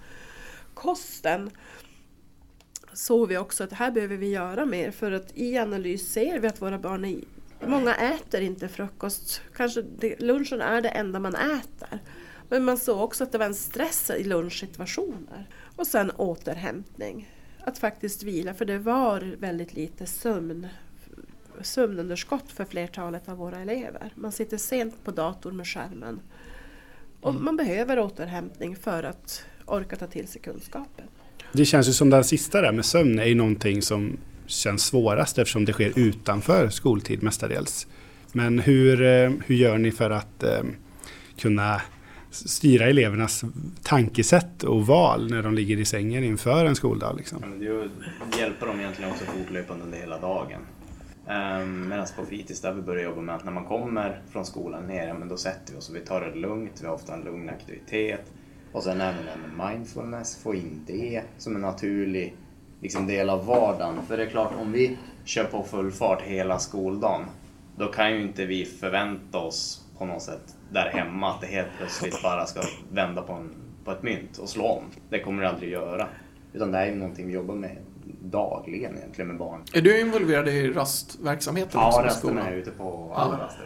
Kosten 0.73 1.49
såg 2.93 3.27
vi 3.27 3.37
också 3.37 3.63
att 3.63 3.73
här 3.73 3.91
behöver 3.91 4.17
vi 4.17 4.29
göra 4.29 4.65
mer 4.65 4.91
för 4.91 5.11
att 5.11 5.31
i 5.37 5.57
analys 5.57 6.11
ser 6.13 6.39
vi 6.39 6.47
att 6.47 6.61
våra 6.61 6.79
barn 6.79 7.05
är, 7.05 7.21
många 7.67 7.95
äter 7.95 8.41
inte 8.41 8.67
frukost. 8.67 9.41
Kanske 9.55 9.83
lunchen 10.19 10.61
är 10.61 10.81
det 10.81 10.89
enda 10.89 11.19
man 11.19 11.35
äter. 11.35 11.99
Men 12.49 12.63
man 12.63 12.77
såg 12.77 13.01
också 13.01 13.23
att 13.23 13.31
det 13.31 13.37
var 13.37 13.45
en 13.45 13.55
stress 13.55 14.09
i 14.09 14.23
lunchsituationer. 14.23 15.49
Och 15.75 15.87
sen 15.87 16.11
återhämtning. 16.11 17.36
Att 17.67 17.77
faktiskt 17.77 18.23
vila, 18.23 18.53
för 18.53 18.65
det 18.65 18.77
var 18.77 19.35
väldigt 19.39 19.73
lite 19.73 20.05
sömn 20.05 20.67
sömnunderskott 21.61 22.51
för 22.51 22.65
flertalet 22.65 23.29
av 23.29 23.37
våra 23.37 23.59
elever. 23.59 24.11
Man 24.15 24.31
sitter 24.31 24.57
sent 24.57 25.03
på 25.03 25.11
datorn 25.11 25.57
med 25.57 25.67
skärmen. 25.67 26.19
Och 27.21 27.35
man 27.35 27.57
behöver 27.57 27.99
återhämtning 27.99 28.75
för 28.75 29.03
att 29.03 29.43
orka 29.65 29.95
ta 29.95 30.07
till 30.07 30.27
sig 30.27 30.41
kunskapen. 30.41 31.05
Det 31.51 31.65
känns 31.65 31.89
ju 31.89 31.93
som 31.93 32.09
den 32.09 32.23
sista 32.23 32.61
där 32.61 32.71
med 32.71 32.85
sömn 32.85 33.19
är 33.19 33.25
ju 33.25 33.35
någonting 33.35 33.81
som 33.81 34.17
känns 34.45 34.85
svårast 34.85 35.37
eftersom 35.37 35.65
det 35.65 35.73
sker 35.73 35.99
utanför 35.99 36.69
skoltid 36.69 37.23
mestadels. 37.23 37.87
Men 38.31 38.59
hur, 38.59 39.01
eh, 39.01 39.31
hur 39.45 39.55
gör 39.55 39.77
ni 39.77 39.91
för 39.91 40.09
att 40.09 40.43
eh, 40.43 40.63
kunna 41.37 41.81
styra 42.31 42.85
elevernas 42.85 43.43
tankesätt 43.83 44.63
och 44.63 44.87
val 44.87 45.29
när 45.29 45.43
de 45.43 45.53
ligger 45.53 45.77
i 45.77 45.85
sängen 45.85 46.23
inför 46.23 46.65
en 46.65 46.75
skoldag? 46.75 47.15
Liksom? 47.17 47.37
Ja, 47.41 47.47
men 47.47 47.59
det 48.31 48.37
hjälper 48.37 48.67
dem 48.67 48.79
egentligen 48.79 49.11
också 49.11 49.25
fortlöpande 49.25 49.83
under 49.83 49.97
hela 49.97 50.19
dagen. 50.19 50.61
Ehm, 51.27 51.61
um, 51.61 51.87
Medan 51.87 52.07
på 52.15 52.25
fritids 52.25 52.61
där 52.61 52.73
vi 52.73 52.81
börjar 52.81 53.03
jobba 53.03 53.21
med 53.21 53.35
att 53.35 53.45
när 53.45 53.51
man 53.51 53.65
kommer 53.65 54.21
från 54.29 54.45
skolan 54.45 54.87
ner, 54.87 55.07
ja, 55.07 55.13
men 55.13 55.27
då 55.27 55.37
sätter 55.37 55.73
vi 55.73 55.79
oss 55.79 55.89
och 55.89 55.95
vi 55.95 55.99
tar 55.99 56.21
det 56.21 56.35
lugnt, 56.35 56.71
vi 56.81 56.87
har 56.87 56.93
ofta 56.93 57.13
en 57.13 57.21
lugn 57.21 57.49
aktivitet. 57.49 58.31
Och 58.71 58.83
sen 58.83 59.01
även 59.01 59.25
det 59.25 59.31
här 59.31 59.57
med 59.57 59.71
mindfulness, 59.71 60.43
få 60.43 60.55
in 60.55 60.81
det 60.87 61.21
som 61.37 61.55
en 61.55 61.61
naturlig 61.61 62.35
liksom, 62.81 63.07
del 63.07 63.29
av 63.29 63.45
vardagen. 63.45 63.95
För 64.07 64.17
det 64.17 64.23
är 64.23 64.29
klart, 64.29 64.53
om 64.59 64.71
vi 64.71 64.97
kör 65.25 65.43
på 65.43 65.63
full 65.63 65.91
fart 65.91 66.21
hela 66.21 66.59
skoldagen, 66.59 67.25
då 67.77 67.87
kan 67.87 68.11
ju 68.11 68.21
inte 68.21 68.45
vi 68.45 68.65
förvänta 68.65 69.37
oss 69.37 69.85
på 69.97 70.05
något 70.05 70.21
sätt 70.21 70.56
där 70.71 70.89
hemma 70.89 71.29
att 71.31 71.41
det 71.41 71.47
helt 71.47 71.67
plötsligt 71.77 72.21
bara 72.23 72.45
ska 72.45 72.61
vända 72.91 73.21
på, 73.21 73.33
en, 73.33 73.49
på 73.85 73.91
ett 73.91 74.03
mynt 74.03 74.37
och 74.37 74.49
slå 74.49 74.65
om. 74.67 74.83
Det 75.09 75.19
kommer 75.19 75.43
det 75.43 75.49
aldrig 75.49 75.71
göra. 75.71 76.07
Utan 76.53 76.71
det 76.71 76.77
här 76.77 76.85
är 76.85 76.89
ju 76.89 76.95
någonting 76.95 77.27
vi 77.27 77.33
jobbar 77.33 77.55
med 77.55 77.77
dagligen 78.21 78.97
egentligen 78.97 79.27
med 79.27 79.37
barn. 79.37 79.61
Är 79.73 79.81
du 79.81 79.99
involverad 80.01 80.47
i 80.47 80.67
rastverksamheten 80.71 81.79
också 81.81 82.01
Ja, 82.03 82.09
skolan? 82.09 82.37
är 82.37 82.51
ute 82.53 82.71
på 82.71 83.13
alla 83.15 83.33
Ja. 83.39 83.43
raster. 83.45 83.65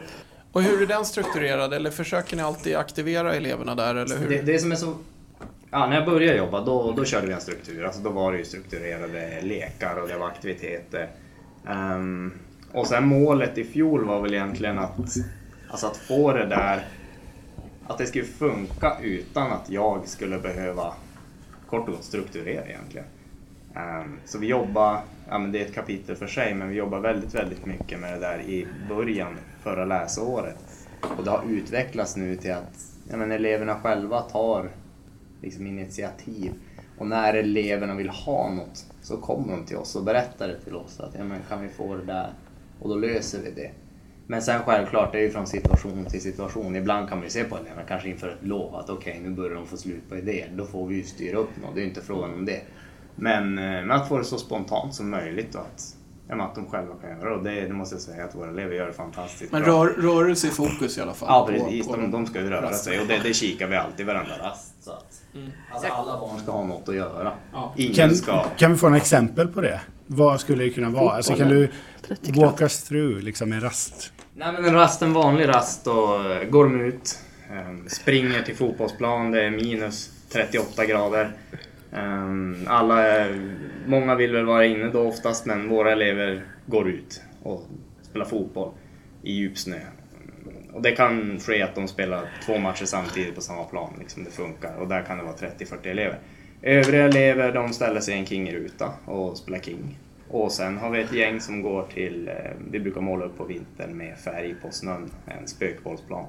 Och 0.51 0.61
hur 0.61 0.81
är 0.81 0.85
den 0.87 1.05
strukturerad? 1.05 1.73
Eller 1.73 1.91
försöker 1.91 2.35
ni 2.37 2.41
alltid 2.43 2.75
aktivera 2.75 3.33
eleverna 3.35 3.75
där? 3.75 3.95
Eller 3.95 4.17
hur? 4.17 4.29
Det, 4.29 4.41
det 4.41 4.59
som 4.59 4.71
är 4.71 4.75
så... 4.75 4.93
Ja, 5.71 5.87
när 5.87 5.95
jag 5.95 6.05
började 6.05 6.37
jobba 6.37 6.65
då, 6.65 6.91
då 6.91 7.05
körde 7.05 7.27
vi 7.27 7.33
en 7.33 7.41
struktur. 7.41 7.85
Alltså, 7.85 8.01
då 8.01 8.09
var 8.09 8.31
det 8.31 8.37
ju 8.37 8.45
strukturerade 8.45 9.41
lekar 9.41 9.95
och 10.01 10.07
det 10.07 10.17
var 10.17 10.27
aktiviteter. 10.27 11.09
Ehm, 11.67 12.33
och 12.71 12.87
sen 12.87 13.07
målet 13.07 13.57
i 13.57 13.63
fjol 13.63 14.05
var 14.05 14.21
väl 14.21 14.33
egentligen 14.33 14.79
att, 14.79 15.15
alltså 15.71 15.87
att 15.87 15.97
få 15.97 16.33
det 16.33 16.45
där 16.45 16.85
att 17.87 17.97
det 17.97 18.05
skulle 18.05 18.25
funka 18.25 18.97
utan 19.01 19.51
att 19.51 19.69
jag 19.69 20.07
skulle 20.07 20.39
behöva 20.39 20.93
kort 21.69 21.87
och 21.87 21.93
gott 21.93 22.03
strukturera 22.03 22.65
egentligen. 22.65 23.05
Ehm, 23.75 24.19
så 24.25 24.37
vi 24.37 24.47
jobbar, 24.47 25.01
ja 25.29 25.39
men 25.39 25.51
det 25.51 25.61
är 25.61 25.65
ett 25.65 25.73
kapitel 25.73 26.15
för 26.15 26.27
sig, 26.27 26.53
men 26.53 26.69
vi 26.69 26.75
jobbar 26.75 26.99
väldigt, 26.99 27.35
väldigt 27.35 27.65
mycket 27.65 27.99
med 27.99 28.13
det 28.13 28.19
där 28.19 28.41
i 28.41 28.67
början 28.89 29.37
förra 29.63 29.85
läsåret. 29.85 30.87
Och 31.17 31.23
det 31.23 31.29
har 31.29 31.43
utvecklats 31.49 32.15
nu 32.15 32.35
till 32.35 32.53
att 32.53 32.85
ja 33.09 33.17
men 33.17 33.31
eleverna 33.31 33.75
själva 33.75 34.21
tar 34.21 34.69
liksom 35.41 35.67
initiativ. 35.67 36.51
Och 36.97 37.07
när 37.07 37.33
eleverna 37.33 37.95
vill 37.95 38.09
ha 38.09 38.49
något 38.49 38.85
så 39.01 39.17
kommer 39.17 39.57
de 39.57 39.65
till 39.65 39.77
oss 39.77 39.95
och 39.95 40.03
berättar 40.03 40.47
det 40.47 40.59
till 40.59 40.75
oss 40.75 40.99
att 40.99 41.15
ja 41.17 41.23
men 41.23 41.39
kan 41.49 41.61
vi 41.61 41.69
få 41.69 41.95
det 41.95 42.05
där? 42.05 42.29
Och 42.79 42.89
då 42.89 42.95
löser 42.95 43.39
vi 43.41 43.51
det. 43.51 43.71
Men 44.27 44.41
sen 44.41 44.61
självklart, 44.63 45.11
det 45.11 45.17
är 45.17 45.21
ju 45.21 45.29
från 45.31 45.47
situation 45.47 46.05
till 46.05 46.21
situation. 46.21 46.75
Ibland 46.75 47.09
kan 47.09 47.17
man 47.17 47.25
ju 47.25 47.29
se 47.31 47.43
på 47.43 47.55
eleverna, 47.57 47.81
kanske 47.87 48.09
inför 48.09 48.29
ett 48.29 48.43
lov, 48.47 48.75
att 48.75 48.89
okej 48.89 49.19
nu 49.23 49.29
börjar 49.29 49.55
de 49.55 49.67
få 49.67 49.77
slut 49.77 50.09
på 50.09 50.17
idéer. 50.17 50.49
Då 50.55 50.65
får 50.65 50.87
vi 50.87 50.95
ju 50.95 51.03
styra 51.03 51.37
upp 51.37 51.49
något, 51.61 51.75
det 51.75 51.79
är 51.81 51.83
ju 51.83 51.89
inte 51.89 52.01
frågan 52.01 52.33
om 52.33 52.45
det. 52.45 52.61
Men, 53.15 53.57
eh, 53.57 53.63
men 53.63 53.91
att 53.91 54.07
få 54.07 54.17
det 54.17 54.23
så 54.23 54.37
spontant 54.37 54.93
som 54.95 55.09
möjligt 55.09 55.55
och 55.55 55.61
att, 55.61 55.95
ja, 56.27 56.35
men 56.35 56.45
att 56.45 56.55
de 56.55 56.65
själva 56.65 56.93
kan 57.01 57.09
göra 57.09 57.29
det. 57.29 57.35
Och 57.35 57.43
det, 57.43 57.61
det 57.67 57.73
måste 57.73 57.95
jag 57.95 58.01
säga 58.01 58.23
att 58.25 58.35
våra 58.35 58.49
elever 58.49 58.75
gör 58.75 58.91
fantastiskt 58.91 59.51
Men 59.51 59.63
bra. 59.63 59.85
rör, 59.85 59.89
rörelse 59.89 60.47
i 60.47 60.49
fokus 60.49 60.97
i 60.97 61.01
alla 61.01 61.13
fall? 61.13 61.27
Ja 61.29 61.45
på- 61.45 61.51
precis, 61.65 61.87
på 61.87 61.95
de, 61.95 62.11
de 62.11 62.25
ska 62.25 62.39
ju 62.41 62.49
röra 62.49 62.61
rasten. 62.61 62.93
sig 62.93 63.01
och 63.01 63.07
det, 63.07 63.19
det 63.23 63.33
kikar 63.33 63.67
vi 63.67 63.75
alltid 63.75 64.05
varenda 64.05 64.37
rast. 64.43 64.83
Så 64.83 64.91
att, 64.91 65.21
alltså 65.71 65.87
alla 65.93 66.19
barn 66.19 66.39
ska 66.39 66.51
ha 66.51 66.63
något 66.65 66.89
att 66.89 66.95
göra. 66.95 67.31
Ingen 67.75 67.93
Kan, 67.93 68.15
ska... 68.15 68.43
kan 68.57 68.71
vi 68.71 68.77
få 68.77 68.87
en 68.87 68.93
exempel 68.93 69.47
på 69.47 69.61
det? 69.61 69.81
Vad 70.07 70.39
skulle 70.39 70.63
det 70.63 70.69
kunna 70.69 70.89
vara? 70.89 71.11
Alltså, 71.15 71.33
kan 71.35 71.47
du 71.49 71.69
walk 72.35 72.61
us 72.61 72.83
through 72.83 73.23
liksom 73.23 73.51
en 73.53 73.61
rast? 73.61 74.13
Nej 74.35 74.53
men 74.53 74.65
en 74.65 74.73
rast, 74.73 75.01
en 75.01 75.13
vanlig 75.13 75.47
rast 75.47 75.85
då 75.85 76.29
eh, 76.31 76.49
går 76.49 76.63
de 76.63 76.81
ut, 76.81 77.19
eh, 77.51 77.87
springer 77.87 78.41
till 78.41 78.55
fotbollsplan, 78.55 79.31
det 79.31 79.43
är 79.43 79.51
minus 79.51 80.09
38 80.29 80.85
grader. 80.85 81.31
Eh, 81.93 82.27
Alla 82.67 83.03
är, 83.07 83.55
många 83.87 84.15
vill 84.15 84.33
väl 84.33 84.45
vara 84.45 84.65
inne 84.65 84.89
då 84.89 85.01
oftast 85.01 85.45
men 85.45 85.69
våra 85.69 85.91
elever 85.91 86.45
går 86.65 86.89
ut 86.89 87.21
och 87.43 87.67
spelar 88.01 88.25
fotboll 88.25 88.71
i 89.23 89.33
djupsnö. 89.33 89.79
Och 90.73 90.81
det 90.81 90.91
kan 90.91 91.39
ske 91.39 91.61
att 91.61 91.75
de 91.75 91.87
spelar 91.87 92.29
två 92.45 92.57
matcher 92.57 92.85
samtidigt 92.85 93.35
på 93.35 93.41
samma 93.41 93.63
plan, 93.63 93.93
liksom 93.99 94.23
det 94.23 94.31
funkar. 94.31 94.75
Och 94.75 94.87
där 94.87 95.03
kan 95.03 95.17
det 95.17 95.23
vara 95.23 95.35
30-40 95.35 95.87
elever. 95.87 96.19
Övriga 96.61 97.05
elever 97.05 97.51
de 97.51 97.73
ställer 97.73 97.99
sig 97.99 98.15
i 98.15 98.17
en 98.17 98.25
king-ruta 98.25 98.93
och 99.05 99.37
spelar 99.37 99.59
king. 99.59 99.97
Och 100.33 100.51
sen 100.51 100.77
har 100.77 100.89
vi 100.89 101.01
ett 101.01 101.13
gäng 101.13 101.41
som 101.41 101.61
går 101.61 101.87
till, 101.93 102.27
eh, 102.27 102.33
vi 102.71 102.79
brukar 102.79 103.01
måla 103.01 103.25
upp 103.25 103.37
på 103.37 103.43
vintern 103.43 103.97
med 103.97 104.17
färg 104.17 104.55
på 104.61 104.71
snön, 104.71 105.11
en 105.25 105.47
spökbollsplan. 105.47 106.25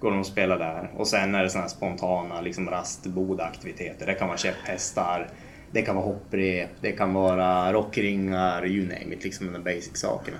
Går 0.00 0.10
de 0.10 0.20
och 0.20 0.26
spelar 0.26 0.58
där. 0.58 0.90
Och 0.96 1.08
sen 1.08 1.34
är 1.34 1.42
det 1.42 1.50
sådana 1.50 1.62
här 1.62 1.74
spontana 1.74 2.40
liksom 2.40 2.70
rastbodaktiviteter. 2.70 4.06
Det 4.06 4.14
kan 4.14 4.28
vara 4.28 4.38
käpphästar, 4.38 5.28
det 5.70 5.82
kan 5.82 5.96
vara 5.96 6.04
hopprep, 6.04 6.70
det 6.80 6.92
kan 6.92 7.14
vara 7.14 7.72
rockringar, 7.72 8.66
you 8.66 8.86
name 8.86 9.14
it, 9.14 9.24
liksom 9.24 9.52
de 9.52 9.62
basic 9.62 9.96
sakerna. 9.96 10.38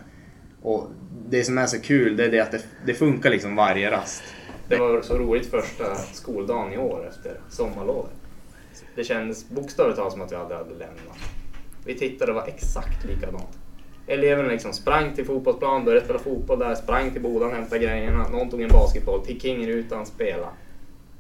Och 0.63 0.89
det 1.29 1.45
som 1.45 1.59
är 1.59 1.67
så 1.67 1.81
kul 1.81 2.17
det 2.17 2.25
är 2.25 2.31
det 2.31 2.41
att 2.41 2.51
det, 2.51 2.65
det 2.87 2.95
funkar 2.95 3.31
liksom 3.31 3.57
varje 3.57 3.91
rast. 3.91 4.23
Det 4.69 4.77
var 4.77 5.03
så 5.03 5.19
roligt 5.19 5.47
första 5.47 5.95
skoldagen 5.95 6.73
i 6.73 6.79
år 6.79 7.09
efter 7.09 7.41
sommarlovet. 7.49 8.13
Det 8.97 9.05
kändes 9.05 9.49
bokstavligt 9.49 9.99
talat 9.99 10.13
som 10.13 10.23
att 10.23 10.33
vi 10.33 10.37
aldrig 10.37 10.59
hade 10.59 10.71
lämnat. 10.71 11.42
Vi 11.85 11.95
tittade 11.95 12.33
och 12.33 12.39
det 12.39 12.41
var 12.41 12.49
exakt 12.49 13.05
likadant. 13.05 13.59
Eleverna 14.07 14.49
liksom 14.49 14.73
sprang 14.73 15.15
till 15.15 15.25
fotbollsplan, 15.25 15.85
började 15.85 16.05
spela 16.05 16.19
fotboll 16.19 16.59
där, 16.59 16.75
sprang 16.75 17.11
till 17.11 17.23
bodan, 17.23 17.53
hämtade 17.53 17.85
grejerna. 17.85 18.29
Någon 18.29 18.51
tog 18.51 18.63
en 18.63 18.69
basketboll, 18.69 19.27
till 19.27 19.41
King-rutan, 19.41 20.07
spela. 20.07 20.49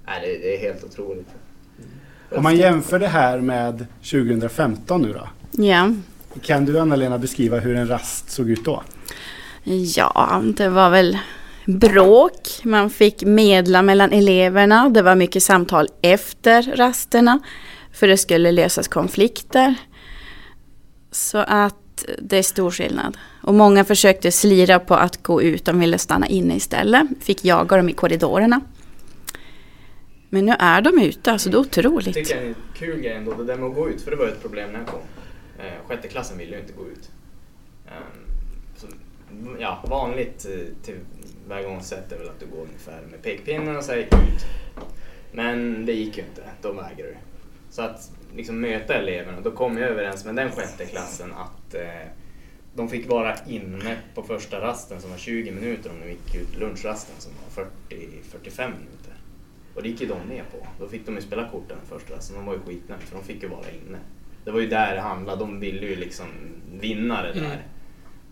Nej, 0.06 0.20
det, 0.22 0.38
det 0.38 0.56
är 0.56 0.60
helt 0.60 0.84
otroligt. 0.84 1.28
Om 2.30 2.42
man 2.42 2.56
jämför 2.56 2.98
det 2.98 3.08
här 3.08 3.38
med 3.38 3.86
2015 4.10 5.02
nu 5.02 5.12
då? 5.12 5.28
Ja. 5.62 5.94
Kan 6.42 6.64
du 6.64 6.78
Anna-Lena 6.78 7.18
beskriva 7.18 7.58
hur 7.58 7.76
en 7.76 7.88
rast 7.88 8.30
såg 8.30 8.50
ut 8.50 8.64
då? 8.64 8.82
Ja, 9.64 10.42
det 10.56 10.68
var 10.68 10.90
väl 10.90 11.18
bråk. 11.66 12.48
Man 12.62 12.90
fick 12.90 13.24
medla 13.24 13.82
mellan 13.82 14.12
eleverna. 14.12 14.88
Det 14.88 15.02
var 15.02 15.14
mycket 15.14 15.42
samtal 15.42 15.88
efter 16.02 16.62
rasterna. 16.62 17.38
För 17.92 18.08
det 18.08 18.16
skulle 18.16 18.52
lösas 18.52 18.88
konflikter. 18.88 19.74
Så 21.12 21.38
att 21.38 22.04
det 22.18 22.38
är 22.38 22.42
stor 22.42 22.70
skillnad. 22.70 23.16
Och 23.42 23.54
många 23.54 23.84
försökte 23.84 24.32
slira 24.32 24.78
på 24.78 24.94
att 24.94 25.22
gå 25.22 25.42
ut. 25.42 25.64
De 25.64 25.80
ville 25.80 25.98
stanna 25.98 26.26
inne 26.26 26.56
istället. 26.56 27.06
Fick 27.20 27.44
jaga 27.44 27.76
dem 27.76 27.88
i 27.88 27.92
korridorerna. 27.92 28.60
Men 30.28 30.46
nu 30.46 30.52
är 30.58 30.80
de 30.80 31.00
ute, 31.02 31.32
alltså 31.32 31.50
det 31.50 31.56
är 31.56 31.60
otroligt. 31.60 32.06
Jag 32.06 32.14
tycker 32.14 32.40
det 32.40 32.46
är 32.46 32.48
en 32.48 32.54
kul 32.74 33.00
grej 33.00 33.12
ändå, 33.12 33.34
det 33.34 33.44
där 33.44 33.56
med 33.56 33.68
att 33.68 33.74
gå 33.74 33.88
ut, 33.88 34.02
för 34.02 34.10
det 34.10 34.16
var 34.16 34.26
ett 34.26 34.42
problem 34.42 34.72
när 34.72 34.78
jag 34.78 34.88
kom. 34.88 35.00
Eh, 35.58 35.72
sjätte 35.86 36.08
klassen 36.08 36.38
ville 36.38 36.56
ju 36.56 36.60
inte 36.60 36.72
gå 36.72 36.88
ut. 36.88 37.10
Ehm, 37.86 38.26
så, 38.76 38.86
ja, 39.58 39.84
vanligt 39.88 40.46
eh, 40.50 40.66
tillvägagångssätt 40.82 42.12
är 42.12 42.18
väl 42.18 42.28
att 42.28 42.40
du 42.40 42.46
går 42.46 42.62
ungefär 42.62 43.02
med 43.10 43.22
pekpinnen 43.22 43.76
och 43.76 43.84
säger 43.84 44.06
ut. 44.06 44.44
Men 45.32 45.86
det 45.86 45.92
gick 45.92 46.18
ju 46.18 46.24
inte, 46.24 46.42
då 46.62 46.72
vägrade 46.72 47.02
du. 47.02 47.16
Så 47.70 47.82
att 47.82 48.10
liksom 48.36 48.60
möta 48.60 48.94
eleverna, 48.94 49.40
då 49.40 49.50
kom 49.50 49.78
jag 49.78 49.90
överens 49.90 50.24
med 50.24 50.36
den 50.36 50.50
sjätte 50.50 50.86
klassen 50.86 51.32
att 51.32 51.74
eh, 51.74 52.08
de 52.74 52.88
fick 52.88 53.08
vara 53.08 53.36
inne 53.46 53.96
på 54.14 54.22
första 54.22 54.60
rasten 54.60 55.00
som 55.00 55.10
var 55.10 55.18
20 55.18 55.50
minuter 55.50 55.90
om 55.90 56.00
de 56.00 56.10
gick 56.10 56.34
ut 56.34 56.58
lunchrasten 56.58 57.14
som 57.18 57.32
var 57.54 57.64
40-45 57.88 58.68
minuter. 58.68 59.12
Och 59.74 59.82
det 59.82 59.88
gick 59.88 60.00
ju 60.00 60.06
de 60.06 60.28
med 60.28 60.42
på. 60.52 60.66
Då 60.78 60.88
fick 60.88 61.06
de 61.06 61.14
ju 61.14 61.20
spela 61.20 61.48
korten 61.48 61.76
först. 61.88 62.10
Alltså, 62.10 62.34
de 62.34 62.46
var 62.46 62.54
ju 62.54 62.60
skitnöjda 62.60 63.02
för 63.04 63.16
de 63.16 63.24
fick 63.24 63.42
ju 63.42 63.48
vara 63.48 63.70
inne. 63.70 63.98
Det 64.44 64.50
var 64.50 64.60
ju 64.60 64.66
där 64.66 64.94
det 64.94 65.00
handlade. 65.00 65.38
De 65.38 65.60
ville 65.60 65.86
ju 65.86 65.96
liksom 65.96 66.26
vinna 66.80 67.22
det 67.22 67.32
där. 67.32 67.44
Mm. 67.44 67.58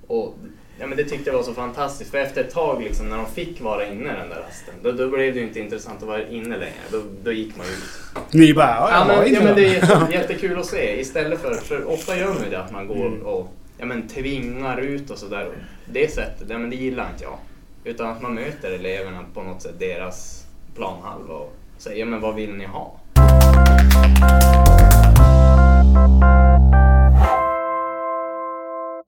Och 0.07 0.34
ja, 0.80 0.86
men 0.86 0.96
det 0.96 1.04
tyckte 1.04 1.30
jag 1.30 1.36
var 1.36 1.42
så 1.42 1.54
fantastiskt. 1.54 2.10
För 2.10 2.18
efter 2.18 2.40
ett 2.40 2.54
tag 2.54 2.82
liksom, 2.82 3.08
när 3.08 3.16
de 3.16 3.26
fick 3.26 3.60
vara 3.60 3.86
inne 3.86 4.12
den 4.12 4.28
där 4.28 4.42
rasten. 4.48 4.74
Då, 4.82 4.92
då 4.92 5.08
blev 5.08 5.34
det 5.34 5.40
ju 5.40 5.46
inte 5.46 5.60
intressant 5.60 6.02
att 6.02 6.08
vara 6.08 6.28
inne 6.28 6.56
längre. 6.56 6.80
Då, 6.92 7.02
då 7.24 7.32
gick 7.32 7.56
man 7.56 7.66
ut. 7.66 8.34
Ni 8.34 8.54
bara, 8.54 8.66
ja, 8.66 8.90
ja, 8.90 9.04
men, 9.06 9.34
ja 9.34 9.40
men 9.44 9.54
det 9.54 9.76
är 9.76 10.12
jättekul 10.12 10.58
att 10.58 10.66
se. 10.66 11.00
Istället 11.00 11.40
för, 11.40 11.54
för 11.54 11.88
ofta 11.88 12.16
gör 12.16 12.34
man 12.34 12.44
ju 12.44 12.50
det 12.50 12.60
att 12.60 12.72
man 12.72 12.86
går 12.86 13.06
mm. 13.06 13.22
och 13.26 13.52
ja, 13.78 13.86
men, 13.86 14.08
tvingar 14.08 14.80
ut 14.80 15.10
och 15.10 15.18
sådär. 15.18 15.50
Det 15.92 16.12
sättet, 16.12 16.46
ja, 16.48 16.58
men 16.58 16.70
det 16.70 16.76
gillar 16.76 17.10
inte 17.12 17.24
jag. 17.24 17.38
Utan 17.84 18.06
att 18.06 18.22
man 18.22 18.34
möter 18.34 18.72
eleverna 18.72 19.24
på 19.34 19.42
något 19.42 19.62
sätt, 19.62 19.78
deras 19.78 20.46
planhalva 20.76 21.34
och 21.34 21.56
säger 21.78 22.04
men 22.04 22.20
vad 22.20 22.34
vill 22.34 22.54
ni 22.54 22.66
ha? 22.66 22.96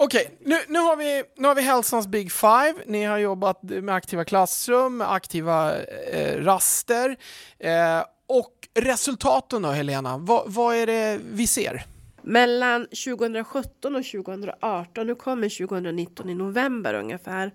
Okej, 0.05 0.30
nu, 0.40 0.57
nu, 0.68 0.78
har 0.78 0.96
vi, 0.96 1.22
nu 1.36 1.48
har 1.48 1.55
vi 1.55 1.62
hälsans 1.62 2.07
Big 2.07 2.32
Five. 2.32 2.74
Ni 2.86 3.05
har 3.05 3.18
jobbat 3.18 3.62
med 3.62 3.94
aktiva 3.94 4.24
klassrum, 4.24 5.00
aktiva 5.00 5.82
eh, 5.82 6.44
raster. 6.44 7.16
Eh, 7.59 8.05
och 8.26 8.68
resultaten 8.74 9.62
då 9.62 9.68
Helena, 9.68 10.18
Va, 10.18 10.44
vad 10.46 10.76
är 10.76 10.86
det 10.86 11.20
vi 11.32 11.46
ser? 11.46 11.84
Mellan 12.22 12.86
2017 12.86 13.96
och 13.96 14.05
2018, 14.05 15.07
nu 15.07 15.14
kommer 15.14 15.66
2019 15.66 16.30
i 16.30 16.34
november 16.34 16.94
ungefär, 16.94 17.53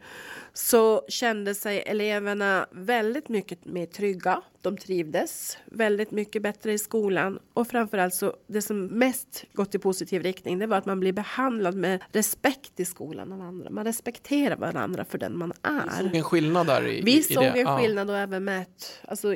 så 0.58 1.02
kände 1.08 1.56
sig 1.56 1.84
eleverna 1.86 2.68
väldigt 2.72 3.30
mycket 3.30 3.66
mer 3.66 3.86
trygga. 3.86 4.42
De 4.62 4.78
trivdes 4.78 5.58
väldigt 5.66 6.12
mycket 6.12 6.42
bättre 6.42 6.74
i 6.74 6.78
skolan 6.78 7.40
och 7.54 7.68
framförallt 7.68 8.14
så 8.14 8.34
det 8.48 8.62
som 8.62 8.86
mest 8.86 9.46
gått 9.54 9.76
i 9.76 9.80
positiv 9.80 10.24
riktning 10.24 10.60
det 10.60 10.68
var 10.68 10.78
att 10.78 10.86
man 10.86 11.00
blir 11.00 11.14
behandlad 11.14 11.76
med 11.76 12.04
respekt 12.12 12.80
i 12.80 12.86
skolan 12.86 13.32
av 13.32 13.42
andra. 13.42 13.70
Man 13.70 13.86
respekterar 13.86 14.56
varandra 14.56 15.06
för 15.06 15.18
den 15.18 15.38
man 15.38 15.54
är. 15.62 16.04
Vi 16.04 16.10
såg 16.10 16.16
en 16.16 16.24
skillnad 16.24 16.68
där 16.68 16.88
i, 16.88 17.02
Vi 17.02 17.18
i 17.18 17.24
såg 17.24 17.44
det. 17.44 17.60
en 17.62 17.78
skillnad 17.78 18.10
och 18.10 18.18
även 18.18 18.44
mät, 18.44 19.00
alltså 19.08 19.36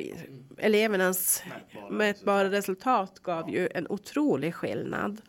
elevernas 0.57 1.43
mätbara 1.91 2.51
resultat 2.51 3.19
gav 3.19 3.49
ju 3.49 3.69
en 3.75 3.87
otrolig 3.87 4.55
skillnad. 4.55 5.21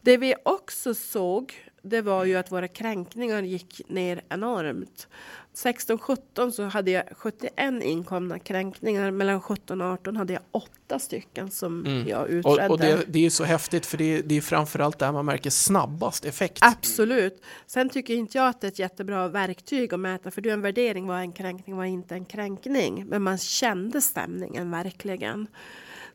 Det 0.00 0.16
vi 0.16 0.34
också 0.44 0.94
såg 0.94 1.54
det 1.86 2.02
var 2.02 2.24
ju 2.24 2.36
att 2.36 2.52
våra 2.52 2.68
kränkningar 2.68 3.42
gick 3.42 3.80
ner 3.88 4.22
enormt. 4.28 5.08
16-17 5.54 6.50
så 6.50 6.62
hade 6.62 6.90
jag 6.90 7.04
71 7.12 7.52
inkomna 7.82 8.38
kränkningar. 8.38 9.10
Mellan 9.10 9.40
17 9.40 9.80
och 9.80 9.86
18 9.86 10.16
hade 10.16 10.32
jag 10.32 10.42
åtta 10.50 10.98
stycken 10.98 11.50
som 11.50 11.86
mm. 11.86 12.08
jag 12.08 12.28
utredde. 12.28 12.66
Och, 12.66 12.70
och 12.70 12.78
det, 12.78 13.04
det, 13.06 13.26
är 13.26 13.30
så 13.30 13.44
häftigt 13.44 13.86
för 13.86 13.98
det, 13.98 14.22
det 14.22 14.36
är 14.36 14.40
framförallt 14.40 14.98
där 14.98 15.12
man 15.12 15.24
märker 15.24 15.50
snabbast 15.50 16.24
effekt. 16.24 16.58
Absolut. 16.60 17.42
Sen 17.66 17.88
tycker 17.88 18.14
inte 18.14 18.38
jag 18.38 18.48
att 18.48 18.60
det 18.60 18.66
är 18.66 18.68
ett 18.68 18.78
jättebra 18.78 19.28
verktyg 19.28 19.94
att 19.94 20.00
mäta 20.00 20.30
för 20.30 20.40
du 20.40 20.50
en 20.50 20.60
värdering 20.60 21.06
var 21.06 21.18
en 21.18 21.32
kränkning 21.32 21.76
var 21.76 21.84
inte 21.84 22.14
en 22.14 22.24
kränkning. 22.24 23.06
Men 23.06 23.22
man 23.22 23.38
kände 23.38 24.00
stämningen 24.00 24.70
verkligen. 24.70 25.46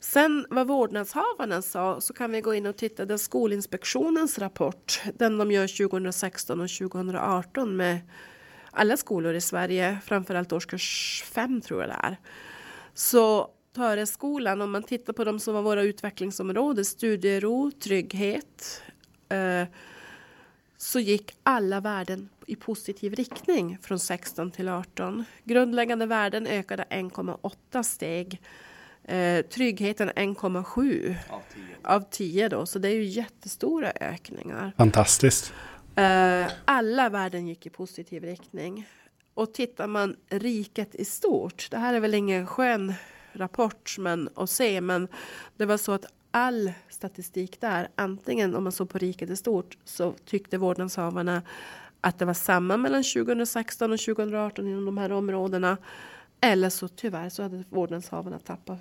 Sen 0.03 0.45
vad 0.49 0.67
vårdnadshavarna 0.67 1.61
sa 1.61 2.01
så 2.01 2.13
kan 2.13 2.31
vi 2.31 2.41
gå 2.41 2.53
in 2.53 2.65
och 2.65 2.77
titta 2.77 3.05
på 3.05 3.17
Skolinspektionens 3.17 4.39
rapport. 4.39 5.01
Den 5.17 5.37
de 5.37 5.51
gör 5.51 5.87
2016 5.87 6.61
och 6.61 6.69
2018 6.69 7.77
med 7.77 7.99
alla 8.71 8.97
skolor 8.97 9.33
i 9.33 9.41
Sverige, 9.41 9.97
framförallt 10.05 10.53
årskurs 10.53 11.23
5 11.25 11.61
tror 11.61 11.81
jag 11.81 11.89
det 11.89 11.97
är. 12.03 12.17
Så 12.93 13.49
Töreskolan, 13.75 14.61
om 14.61 14.71
man 14.71 14.83
tittar 14.83 15.13
på 15.13 15.23
de 15.23 15.39
som 15.39 15.53
var 15.53 15.61
våra 15.61 15.83
utvecklingsområden, 15.83 16.85
studiero, 16.85 17.71
trygghet, 17.71 18.81
eh, 19.29 19.67
så 20.77 20.99
gick 20.99 21.31
alla 21.43 21.79
värden 21.79 22.29
i 22.47 22.55
positiv 22.55 23.15
riktning 23.15 23.77
från 23.81 23.99
16 23.99 24.51
till 24.51 24.69
18. 24.69 25.25
Grundläggande 25.43 26.05
värden 26.05 26.47
ökade 26.47 26.83
1,8 26.89 27.83
steg 27.83 28.41
Eh, 29.03 29.45
tryggheten 29.45 30.09
1,7 30.15 31.15
av 31.83 32.03
10 32.11 32.49
då, 32.49 32.65
så 32.65 32.79
det 32.79 32.89
är 32.89 32.95
ju 32.95 33.03
jättestora 33.03 33.91
ökningar. 34.01 34.71
Fantastiskt. 34.77 35.53
Eh, 35.95 36.51
alla 36.65 37.09
värden 37.09 37.47
gick 37.47 37.65
i 37.65 37.69
positiv 37.69 38.23
riktning. 38.23 38.87
Och 39.33 39.53
tittar 39.53 39.87
man 39.87 40.15
riket 40.29 40.95
i 40.95 41.05
stort, 41.05 41.67
det 41.71 41.77
här 41.77 41.93
är 41.93 41.99
väl 41.99 42.13
ingen 42.13 42.47
skön 42.47 42.93
rapport 43.33 43.95
men, 43.99 44.29
att 44.35 44.49
se, 44.49 44.81
men 44.81 45.07
det 45.57 45.65
var 45.65 45.77
så 45.77 45.91
att 45.91 46.05
all 46.31 46.71
statistik 46.89 47.61
där, 47.61 47.87
antingen 47.95 48.55
om 48.55 48.63
man 48.63 48.71
såg 48.71 48.89
på 48.89 48.97
riket 48.97 49.29
i 49.29 49.35
stort, 49.35 49.77
så 49.85 50.13
tyckte 50.25 50.57
vårdnadshavarna 50.57 51.41
att 52.01 52.19
det 52.19 52.25
var 52.25 52.33
samma 52.33 52.77
mellan 52.77 53.03
2016 53.03 53.91
och 53.91 53.99
2018 53.99 54.67
inom 54.67 54.85
de 54.85 54.97
här 54.97 55.11
områdena. 55.11 55.77
Eller 56.41 56.69
så 56.69 56.87
tyvärr 56.87 57.29
så 57.29 57.43
hade 57.43 57.63
vårdnadshavarna 57.69 58.39
tappat, 58.39 58.79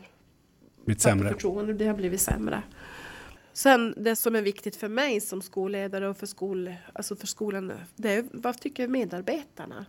tappat 0.86 1.00
sämre. 1.00 1.28
förtroende. 1.28 1.72
Det 1.72 1.86
har 1.86 1.94
blivit 1.94 2.20
sämre. 2.20 2.62
Sen 3.52 3.94
det 3.96 4.16
som 4.16 4.36
är 4.36 4.42
viktigt 4.42 4.76
för 4.76 4.88
mig 4.88 5.20
som 5.20 5.42
skolledare 5.42 6.08
och 6.08 6.16
för, 6.16 6.26
skol, 6.26 6.74
alltså 6.92 7.16
för 7.16 7.26
skolan, 7.26 7.72
det 7.96 8.12
är 8.12 8.24
vad 8.32 8.60
tycker 8.60 8.88
medarbetarna? 8.88 9.86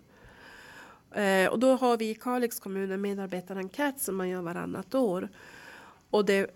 Eh, 1.11 1.49
och 1.51 1.59
då 1.59 1.75
har 1.75 1.97
vi 1.97 2.09
i 2.09 2.15
Kalix 2.15 2.59
kommun 2.59 2.91
en 2.91 3.01
medarbetarenkät 3.01 3.99
som 3.99 4.15
man 4.15 4.29
gör 4.29 4.41
varannat 4.41 4.95
år. 4.95 5.29
Och 6.09 6.25
det, 6.25 6.51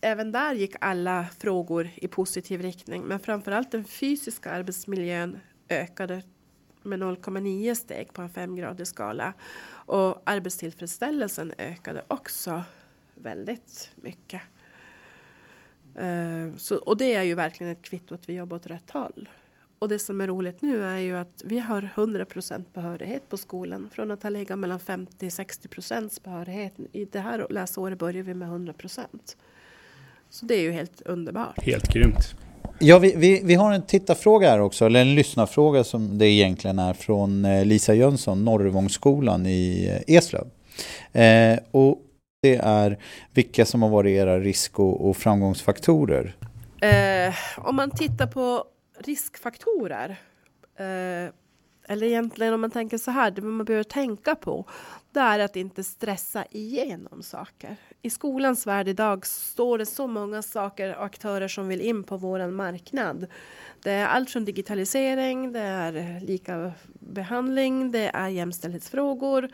även 0.00 0.32
där 0.32 0.54
gick 0.54 0.74
alla 0.80 1.26
frågor 1.38 1.90
i 1.96 2.08
positiv 2.08 2.62
riktning. 2.62 3.02
Men 3.02 3.20
framförallt 3.20 3.70
den 3.70 3.84
fysiska 3.84 4.50
arbetsmiljön 4.50 5.38
ökade 5.68 6.22
med 6.86 7.02
0,9 7.02 7.74
steg 7.74 8.12
på 8.12 8.22
en 8.22 8.28
femgradig 8.28 8.86
skala. 8.86 9.32
Och 9.68 10.22
arbetstillfredsställelsen 10.24 11.52
ökade 11.58 12.04
också 12.08 12.62
väldigt 13.14 13.90
mycket. 13.94 14.42
Eh, 15.94 16.56
så, 16.56 16.76
och 16.76 16.96
det 16.96 17.14
är 17.14 17.22
ju 17.22 17.34
verkligen 17.34 17.72
ett 17.72 17.82
kvitto 17.82 18.14
att 18.14 18.28
vi 18.28 18.34
jobbar 18.34 18.56
åt 18.56 18.66
rätt 18.66 18.90
håll. 18.90 19.28
Och 19.78 19.88
det 19.88 19.98
som 19.98 20.20
är 20.20 20.26
roligt 20.26 20.62
nu 20.62 20.84
är 20.84 20.98
ju 20.98 21.16
att 21.16 21.42
vi 21.44 21.58
har 21.58 21.82
100% 21.94 22.64
behörighet 22.72 23.28
på 23.28 23.36
skolan. 23.36 23.90
Från 23.92 24.10
att 24.10 24.22
ha 24.22 24.30
legat 24.30 24.58
mellan 24.58 24.78
50-60 24.78 26.22
behörighet. 26.24 26.74
I 26.92 27.04
det 27.04 27.20
här 27.20 27.46
läsåret 27.50 27.98
börjar 27.98 28.22
vi 28.22 28.34
med 28.34 28.48
100% 28.48 29.36
Så 30.30 30.46
det 30.46 30.54
är 30.54 30.62
ju 30.62 30.70
helt 30.70 31.00
underbart. 31.00 31.62
Helt 31.62 31.92
grymt. 31.92 32.45
Ja, 32.78 32.98
vi, 32.98 33.14
vi, 33.16 33.40
vi 33.44 33.54
har 33.54 33.72
en 33.72 33.82
tittarfråga 33.82 34.50
här 34.50 34.60
också, 34.60 34.86
eller 34.86 35.00
en 35.00 35.14
lyssnarfråga 35.14 35.84
som 35.84 36.18
det 36.18 36.26
egentligen 36.26 36.78
är 36.78 36.94
från 36.94 37.44
eh, 37.44 37.64
Lisa 37.64 37.94
Jönsson, 37.94 38.44
Norrevångsskolan 38.44 39.46
i 39.46 39.88
eh, 40.06 40.16
Eslöv. 40.16 40.46
Eh, 41.12 41.58
och 41.70 41.98
det 42.42 42.56
är 42.56 42.98
vilka 43.34 43.66
som 43.66 43.82
har 43.82 43.88
varit 43.88 44.10
era 44.10 44.40
risk 44.40 44.78
och, 44.78 45.08
och 45.08 45.16
framgångsfaktorer? 45.16 46.36
Eh, 46.80 47.34
om 47.56 47.76
man 47.76 47.90
tittar 47.90 48.26
på 48.26 48.64
riskfaktorer, 49.04 50.16
eh, 50.78 51.32
eller 51.88 52.06
egentligen 52.06 52.54
om 52.54 52.60
man 52.60 52.70
tänker 52.70 52.98
så 52.98 53.10
här, 53.10 53.30
det 53.30 53.42
man 53.42 53.64
behöver 53.64 53.84
tänka 53.84 54.34
på, 54.34 54.64
det 55.12 55.20
är 55.20 55.38
att 55.38 55.56
inte 55.56 55.84
stressa 55.84 56.44
igenom 56.50 57.22
saker. 57.22 57.76
I 58.02 58.10
skolans 58.10 58.66
värld 58.66 58.88
idag 58.88 59.26
står 59.26 59.78
det 59.78 59.86
så 59.86 60.06
många 60.06 60.42
saker 60.42 60.96
och 60.96 61.04
aktörer 61.04 61.48
som 61.48 61.68
vill 61.68 61.80
in 61.80 62.02
på 62.02 62.16
våran 62.16 62.54
marknad. 62.54 63.26
Det 63.82 63.90
är 63.90 64.06
allt 64.06 64.30
från 64.30 64.44
digitalisering, 64.44 65.52
det 65.52 65.60
är 65.60 66.20
lika 66.20 66.72
behandling, 66.92 67.90
det 67.90 68.10
är 68.14 68.28
jämställdhetsfrågor, 68.28 69.48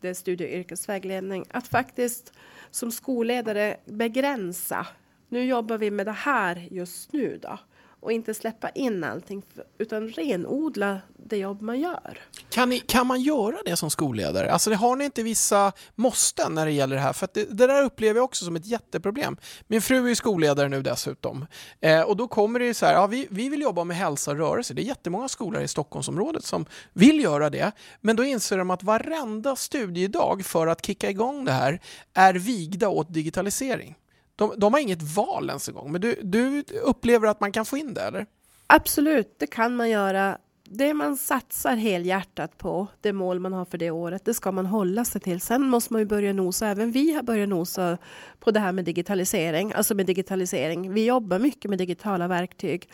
det 0.00 0.08
är 0.08 0.14
studie 0.14 0.44
och 0.44 0.50
yrkesvägledning. 0.50 1.44
Att 1.50 1.68
faktiskt 1.68 2.32
som 2.70 2.92
skolledare 2.92 3.76
begränsa. 3.84 4.86
Nu 5.28 5.44
jobbar 5.44 5.78
vi 5.78 5.90
med 5.90 6.06
det 6.06 6.12
här 6.12 6.68
just 6.70 7.12
nu 7.12 7.38
då 7.42 7.58
och 8.00 8.12
inte 8.12 8.34
släppa 8.34 8.70
in 8.70 9.04
allting 9.04 9.42
utan 9.78 10.08
renodla 10.08 11.00
det 11.28 11.36
jobb 11.36 11.62
man 11.62 11.80
gör. 11.80 12.18
Kan, 12.50 12.68
ni, 12.68 12.80
kan 12.80 13.06
man 13.06 13.20
göra 13.20 13.56
det 13.64 13.76
som 13.76 13.90
skolledare? 13.90 14.52
Alltså 14.52 14.70
det 14.70 14.76
har 14.76 14.96
ni 14.96 15.04
inte 15.04 15.22
vissa 15.22 15.72
måsten 15.94 16.54
när 16.54 16.66
det 16.66 16.72
gäller 16.72 16.96
det 16.96 17.02
här? 17.02 17.12
För 17.12 17.28
det, 17.32 17.44
det, 17.44 17.66
där 17.66 17.82
upplever 17.82 18.18
jag 18.18 18.24
också 18.24 18.44
som 18.44 18.56
ett 18.56 18.66
jätteproblem. 18.66 19.36
Min 19.66 19.82
fru 19.82 20.04
är 20.04 20.08
ju 20.08 20.14
skolledare 20.14 20.68
nu 20.68 20.82
dessutom 20.82 21.46
eh, 21.80 22.00
och 22.00 22.16
då 22.16 22.28
kommer 22.28 22.60
det 22.60 22.74
så 22.74 22.86
här, 22.86 22.92
ja, 22.92 23.06
vi, 23.06 23.26
vi 23.30 23.48
vill 23.48 23.60
jobba 23.60 23.84
med 23.84 23.96
hälsa 23.96 24.30
och 24.30 24.36
rörelse. 24.36 24.74
Det 24.74 24.82
är 24.82 24.84
jättemånga 24.84 25.28
skolor 25.28 25.62
i 25.62 25.68
Stockholmsområdet 25.68 26.44
som 26.44 26.66
vill 26.92 27.20
göra 27.20 27.50
det, 27.50 27.72
men 28.00 28.16
då 28.16 28.24
inser 28.24 28.58
de 28.58 28.70
att 28.70 28.82
varenda 28.82 29.56
studiedag 29.56 30.44
för 30.44 30.66
att 30.66 30.86
kicka 30.86 31.10
igång 31.10 31.44
det 31.44 31.52
här 31.52 31.80
är 32.14 32.34
vigda 32.34 32.88
åt 32.88 33.14
digitalisering. 33.14 33.96
De, 34.36 34.54
de 34.56 34.72
har 34.72 34.80
inget 34.80 35.02
val 35.02 35.48
ens 35.48 35.68
en 35.68 35.74
gång, 35.74 35.92
men 35.92 36.00
du, 36.00 36.20
du 36.22 36.64
upplever 36.82 37.28
att 37.28 37.40
man 37.40 37.52
kan 37.52 37.64
få 37.64 37.76
in 37.76 37.94
det, 37.94 38.02
eller? 38.02 38.26
Absolut, 38.66 39.34
det 39.38 39.46
kan 39.46 39.76
man 39.76 39.90
göra. 39.90 40.38
Det 40.64 40.94
man 40.94 41.16
satsar 41.16 41.76
helhjärtat 41.76 42.58
på, 42.58 42.86
det 43.00 43.12
mål 43.12 43.40
man 43.40 43.52
har 43.52 43.64
för 43.64 43.78
det 43.78 43.90
året, 43.90 44.24
det 44.24 44.34
ska 44.34 44.52
man 44.52 44.66
hålla 44.66 45.04
sig 45.04 45.20
till. 45.20 45.40
Sen 45.40 45.62
måste 45.62 45.92
man 45.92 46.02
ju 46.02 46.06
börja 46.06 46.32
nosa, 46.32 46.68
även 46.68 46.92
vi 46.92 47.12
har 47.12 47.22
börjat 47.22 47.48
nosa 47.48 47.98
på 48.40 48.50
det 48.50 48.60
här 48.60 48.72
med 48.72 48.84
digitalisering, 48.84 49.72
alltså 49.72 49.94
med 49.94 50.06
digitalisering. 50.06 50.92
Vi 50.92 51.04
jobbar 51.04 51.38
mycket 51.38 51.68
med 51.68 51.78
digitala 51.78 52.28
verktyg, 52.28 52.90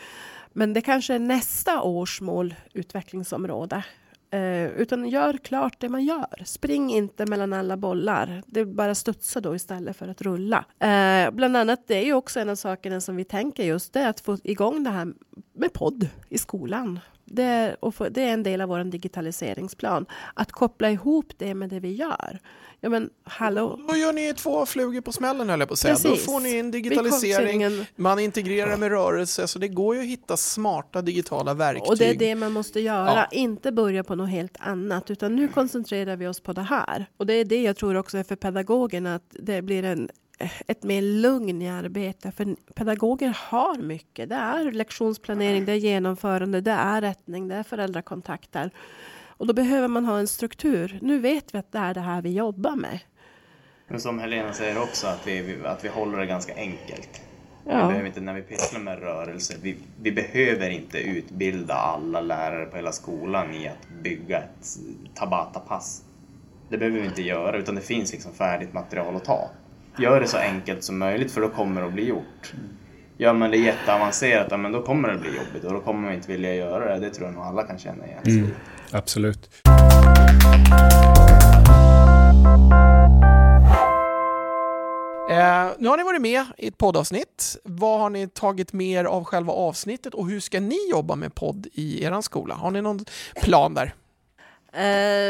men 0.52 0.72
det 0.72 0.80
kanske 0.80 1.14
är 1.14 1.18
nästa 1.18 1.82
års 1.82 2.20
mål, 2.20 2.54
utvecklingsområde. 2.72 3.84
Eh, 4.32 4.66
utan 4.66 5.08
gör 5.08 5.36
klart 5.36 5.74
det 5.78 5.88
man 5.88 6.04
gör. 6.04 6.44
Spring 6.44 6.94
inte 6.94 7.26
mellan 7.26 7.52
alla 7.52 7.76
bollar. 7.76 8.42
Det 8.46 8.64
bara 8.64 8.94
studsa 8.94 9.40
då 9.40 9.54
istället 9.54 9.96
för 9.96 10.08
att 10.08 10.22
rulla. 10.22 10.64
Eh, 10.78 11.30
bland 11.30 11.56
annat, 11.56 11.84
det 11.86 11.94
är 11.94 12.04
ju 12.04 12.12
också 12.14 12.40
en 12.40 12.48
av 12.48 12.54
sakerna 12.56 13.00
som 13.00 13.16
vi 13.16 13.24
tänker 13.24 13.64
just 13.64 13.92
det, 13.92 14.08
att 14.08 14.20
få 14.20 14.38
igång 14.44 14.84
det 14.84 14.90
här 14.90 15.12
med 15.52 15.72
podd 15.72 16.08
i 16.28 16.38
skolan. 16.38 17.00
Det 17.24 17.42
är, 17.42 17.90
få, 17.90 18.08
det 18.08 18.22
är 18.22 18.32
en 18.32 18.42
del 18.42 18.60
av 18.60 18.68
vår 18.68 18.84
digitaliseringsplan. 18.84 20.06
Att 20.34 20.52
koppla 20.52 20.90
ihop 20.90 21.32
det 21.36 21.54
med 21.54 21.68
det 21.68 21.80
vi 21.80 21.92
gör. 21.92 22.38
Ja 22.84 22.88
men 22.88 23.10
hallå. 23.24 23.80
Då 23.88 23.96
gör 23.96 24.12
ni 24.12 24.34
två 24.34 24.66
flugor 24.66 25.00
på 25.00 25.12
smällen 25.12 25.48
höll 25.50 25.60
jag 25.60 25.68
på 25.68 25.72
att 25.72 25.78
säga. 25.78 25.94
Precis. 25.94 26.10
Då 26.10 26.32
får 26.32 26.40
ni 26.40 26.56
en 26.56 26.70
digitalisering, 26.70 27.86
man 27.96 28.18
integrerar 28.18 28.76
med 28.76 28.90
rörelse, 28.90 29.48
så 29.48 29.58
det 29.58 29.68
går 29.68 29.94
ju 29.94 30.00
att 30.00 30.06
hitta 30.06 30.36
smarta 30.36 31.02
digitala 31.02 31.54
verktyg. 31.54 31.88
Och 31.88 31.96
det 31.96 32.10
är 32.10 32.14
det 32.14 32.34
man 32.34 32.52
måste 32.52 32.80
göra, 32.80 33.14
ja. 33.14 33.26
inte 33.30 33.72
börja 33.72 34.04
på 34.04 34.14
något 34.14 34.30
helt 34.30 34.56
annat, 34.60 35.10
utan 35.10 35.36
nu 35.36 35.48
koncentrerar 35.48 36.16
vi 36.16 36.26
oss 36.26 36.40
på 36.40 36.52
det 36.52 36.62
här. 36.62 37.06
Och 37.16 37.26
det 37.26 37.34
är 37.34 37.44
det 37.44 37.62
jag 37.62 37.76
tror 37.76 37.96
också 37.96 38.18
är 38.18 38.22
för 38.22 38.36
pedagogerna, 38.36 39.14
att 39.14 39.26
det 39.30 39.62
blir 39.62 39.84
en 39.84 40.08
ett 40.66 40.82
mer 40.82 41.02
lugn 41.02 41.62
i 41.62 41.68
arbetet. 41.68 42.34
För 42.36 42.56
pedagoger 42.74 43.38
har 43.50 43.76
mycket. 43.82 44.28
Det 44.28 44.34
är 44.34 44.72
lektionsplanering, 44.72 45.64
det 45.64 45.72
är 45.72 45.76
genomförande, 45.76 46.60
det 46.60 46.70
är 46.70 47.00
rättning, 47.00 47.48
det 47.48 47.54
är 47.54 47.62
föräldrakontakter. 47.62 48.70
Och 49.42 49.48
då 49.48 49.54
behöver 49.54 49.88
man 49.88 50.04
ha 50.04 50.18
en 50.18 50.28
struktur. 50.28 50.98
Nu 51.02 51.18
vet 51.18 51.54
vi 51.54 51.58
att 51.58 51.72
det 51.72 51.78
är 51.78 51.94
det 51.94 52.00
här 52.00 52.22
vi 52.22 52.32
jobbar 52.32 52.76
med. 52.76 52.98
Men 53.88 54.00
som 54.00 54.18
Helena 54.18 54.52
säger 54.52 54.82
också, 54.82 55.06
att 55.06 55.26
vi, 55.26 55.56
att 55.64 55.84
vi 55.84 55.88
håller 55.88 56.18
det 56.18 56.26
ganska 56.26 56.54
enkelt. 56.54 57.20
Ja. 57.66 57.76
Vi 57.76 57.88
behöver 57.88 58.06
inte, 58.06 58.20
när 58.20 58.34
vi 58.34 58.42
pysslar 58.42 58.80
med 58.80 58.98
rörelse, 58.98 59.54
vi, 59.62 59.76
vi 60.02 60.12
behöver 60.12 60.70
inte 60.70 60.98
utbilda 60.98 61.74
alla 61.74 62.20
lärare 62.20 62.66
på 62.66 62.76
hela 62.76 62.92
skolan 62.92 63.54
i 63.54 63.68
att 63.68 64.02
bygga 64.02 64.38
ett 64.38 64.78
Tabata-pass. 65.14 66.02
Det 66.68 66.78
behöver 66.78 67.00
vi 67.00 67.06
inte 67.06 67.22
göra, 67.22 67.56
utan 67.56 67.74
det 67.74 67.80
finns 67.80 68.12
liksom 68.12 68.32
färdigt 68.32 68.72
material 68.72 69.16
att 69.16 69.24
ta. 69.24 69.50
Gör 69.98 70.20
det 70.20 70.26
så 70.26 70.36
enkelt 70.38 70.84
som 70.84 70.98
möjligt, 70.98 71.32
för 71.32 71.40
då 71.40 71.48
kommer 71.48 71.80
det 71.80 71.86
att 71.86 71.92
bli 71.92 72.08
gjort. 72.08 72.54
Gör 73.22 73.32
man 73.32 73.50
det 73.50 73.56
jätteavancerat, 73.56 74.46
ja, 74.50 74.56
men 74.56 74.72
då 74.72 74.82
kommer 74.82 75.08
det 75.08 75.18
bli 75.18 75.36
jobbigt 75.36 75.64
och 75.64 75.72
då 75.72 75.80
kommer 75.80 76.00
man 76.00 76.14
inte 76.14 76.28
vilja 76.28 76.54
göra 76.54 76.94
det. 76.94 77.06
Det 77.06 77.14
tror 77.14 77.26
jag 77.26 77.34
nog 77.34 77.44
alla 77.44 77.62
kan 77.62 77.78
känna 77.78 78.06
igen 78.06 78.24
sig 78.24 78.38
mm. 78.38 78.50
Absolut. 78.90 79.50
Eh, 85.30 85.70
nu 85.78 85.88
har 85.88 85.96
ni 85.96 86.02
varit 86.02 86.20
med 86.20 86.44
i 86.58 86.68
ett 86.68 86.78
poddavsnitt. 86.78 87.56
Vad 87.64 88.00
har 88.00 88.10
ni 88.10 88.28
tagit 88.28 88.72
med 88.72 88.86
er 88.86 89.04
av 89.04 89.24
själva 89.24 89.52
avsnittet 89.52 90.14
och 90.14 90.28
hur 90.28 90.40
ska 90.40 90.60
ni 90.60 90.90
jobba 90.90 91.16
med 91.16 91.34
podd 91.34 91.66
i 91.72 92.04
er 92.04 92.20
skola? 92.20 92.54
Har 92.54 92.70
ni 92.70 92.82
någon 92.82 93.04
plan 93.42 93.74
där? 93.74 93.94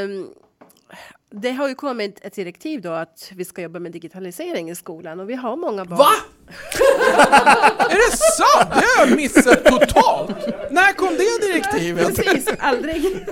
Um, 0.04 0.28
det 1.32 1.50
har 1.50 1.68
ju 1.68 1.74
kommit 1.74 2.24
ett 2.24 2.34
direktiv 2.34 2.80
då 2.80 2.90
att 2.90 3.32
vi 3.34 3.44
ska 3.44 3.62
jobba 3.62 3.78
med 3.78 3.92
digitalisering 3.92 4.70
i 4.70 4.74
skolan 4.74 5.20
och 5.20 5.30
vi 5.30 5.34
har 5.34 5.56
många 5.56 5.84
barn. 5.84 5.98
Va? 5.98 6.10
är 7.90 7.96
det 7.96 8.16
sant? 8.16 8.70
Det 8.74 9.00
har 9.00 9.06
jag 9.06 9.16
missat 9.16 9.64
totalt! 9.64 10.36
När 10.70 10.92
kom 10.92 11.08
det 11.08 11.46
direktivet? 11.46 12.16
Precis, 12.16 12.48
aldrig. 12.58 13.26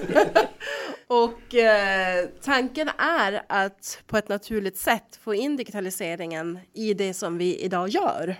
och 1.07 1.55
eh, 1.55 2.29
tanken 2.43 2.91
är 2.99 3.43
att 3.49 4.03
på 4.07 4.17
ett 4.17 4.29
naturligt 4.29 4.77
sätt 4.77 5.19
få 5.23 5.35
in 5.35 5.57
digitaliseringen 5.57 6.59
i 6.75 6.95
det 6.95 7.15
som 7.15 7.39
vi 7.39 7.57
idag 7.57 7.89
gör 7.89 8.37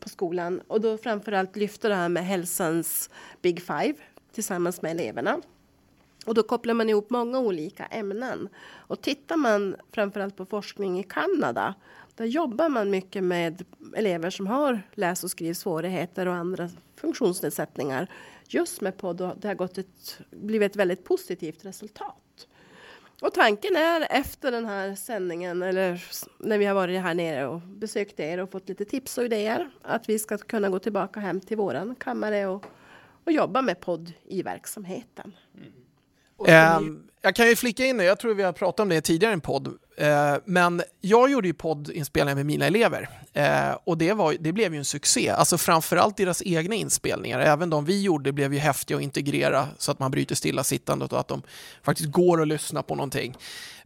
på 0.00 0.08
skolan 0.08 0.60
och 0.68 0.80
då 0.80 0.98
framförallt 0.98 1.56
lyfta 1.56 1.88
det 1.88 1.94
här 1.94 2.08
med 2.08 2.26
hälsans 2.26 3.10
Big 3.42 3.62
Five 3.62 3.94
tillsammans 4.34 4.82
med 4.82 4.90
eleverna. 4.90 5.40
Och 6.26 6.34
då 6.34 6.42
kopplar 6.42 6.74
man 6.74 6.88
ihop 6.88 7.10
många 7.10 7.38
olika 7.38 7.84
ämnen. 7.84 8.48
Och 8.74 9.00
tittar 9.00 9.36
man 9.36 9.76
framförallt 9.92 10.36
på 10.36 10.46
forskning 10.46 11.00
i 11.00 11.02
Kanada, 11.02 11.74
där 12.14 12.24
jobbar 12.24 12.68
man 12.68 12.90
mycket 12.90 13.24
med 13.24 13.64
elever 13.96 14.30
som 14.30 14.46
har 14.46 14.82
läs 14.94 15.24
och 15.24 15.30
skrivsvårigheter 15.30 16.28
och 16.28 16.34
andra 16.34 16.70
funktionsnedsättningar. 16.96 18.08
Just 18.48 18.80
med 18.80 18.96
podd 18.96 19.20
och 19.20 19.32
det 19.38 19.48
har 19.48 19.54
gått 19.54 19.78
ett, 19.78 20.20
blivit 20.30 20.72
ett 20.72 20.76
väldigt 20.76 21.04
positivt 21.04 21.64
resultat. 21.64 22.48
Och 23.20 23.34
tanken 23.34 23.76
är 23.76 24.06
efter 24.10 24.50
den 24.50 24.66
här 24.66 24.94
sändningen, 24.94 25.62
eller 25.62 26.04
när 26.38 26.58
vi 26.58 26.64
har 26.64 26.74
varit 26.74 27.00
här 27.00 27.14
nere 27.14 27.46
och 27.46 27.60
besökt 27.60 28.20
er 28.20 28.38
och 28.38 28.50
fått 28.50 28.68
lite 28.68 28.84
tips 28.84 29.18
och 29.18 29.24
idéer, 29.24 29.70
att 29.82 30.08
vi 30.08 30.18
ska 30.18 30.38
kunna 30.38 30.68
gå 30.68 30.78
tillbaka 30.78 31.20
hem 31.20 31.40
till 31.40 31.56
våran 31.56 31.94
kammare 31.94 32.46
och, 32.46 32.66
och 33.24 33.32
jobba 33.32 33.62
med 33.62 33.80
podd 33.80 34.12
i 34.24 34.42
verksamheten. 34.42 35.36
Mm. 35.54 35.81
Eh, 36.46 36.80
jag 37.24 37.34
kan 37.34 37.48
ju 37.48 37.56
flika 37.56 37.86
in 37.86 37.96
det, 37.96 38.04
jag 38.04 38.18
tror 38.18 38.34
vi 38.34 38.42
har 38.42 38.52
pratat 38.52 38.80
om 38.80 38.88
det 38.88 39.00
tidigare 39.00 39.32
i 39.32 39.34
en 39.34 39.40
podd, 39.40 39.66
eh, 39.96 40.34
men 40.44 40.82
jag 41.00 41.30
gjorde 41.30 41.48
ju 41.48 41.54
poddinspelningar 41.54 42.36
med 42.36 42.46
mina 42.46 42.66
elever 42.66 43.08
eh, 43.32 43.78
och 43.84 43.98
det, 43.98 44.12
var, 44.12 44.36
det 44.40 44.52
blev 44.52 44.72
ju 44.72 44.78
en 44.78 44.84
succé. 44.84 45.28
Alltså 45.28 45.58
framförallt 45.58 46.16
deras 46.16 46.42
egna 46.42 46.74
inspelningar, 46.74 47.40
även 47.40 47.70
de 47.70 47.84
vi 47.84 48.02
gjorde 48.02 48.32
blev 48.32 48.54
ju 48.54 48.58
häftiga 48.58 48.96
att 48.96 49.02
integrera 49.02 49.68
så 49.78 49.92
att 49.92 49.98
man 49.98 50.10
bryter 50.10 50.34
stillasittandet 50.34 51.12
och 51.12 51.20
att 51.20 51.28
de 51.28 51.42
faktiskt 51.82 52.10
går 52.10 52.40
och 52.40 52.46
lyssnar 52.46 52.82
på 52.82 52.94
någonting. 52.94 53.36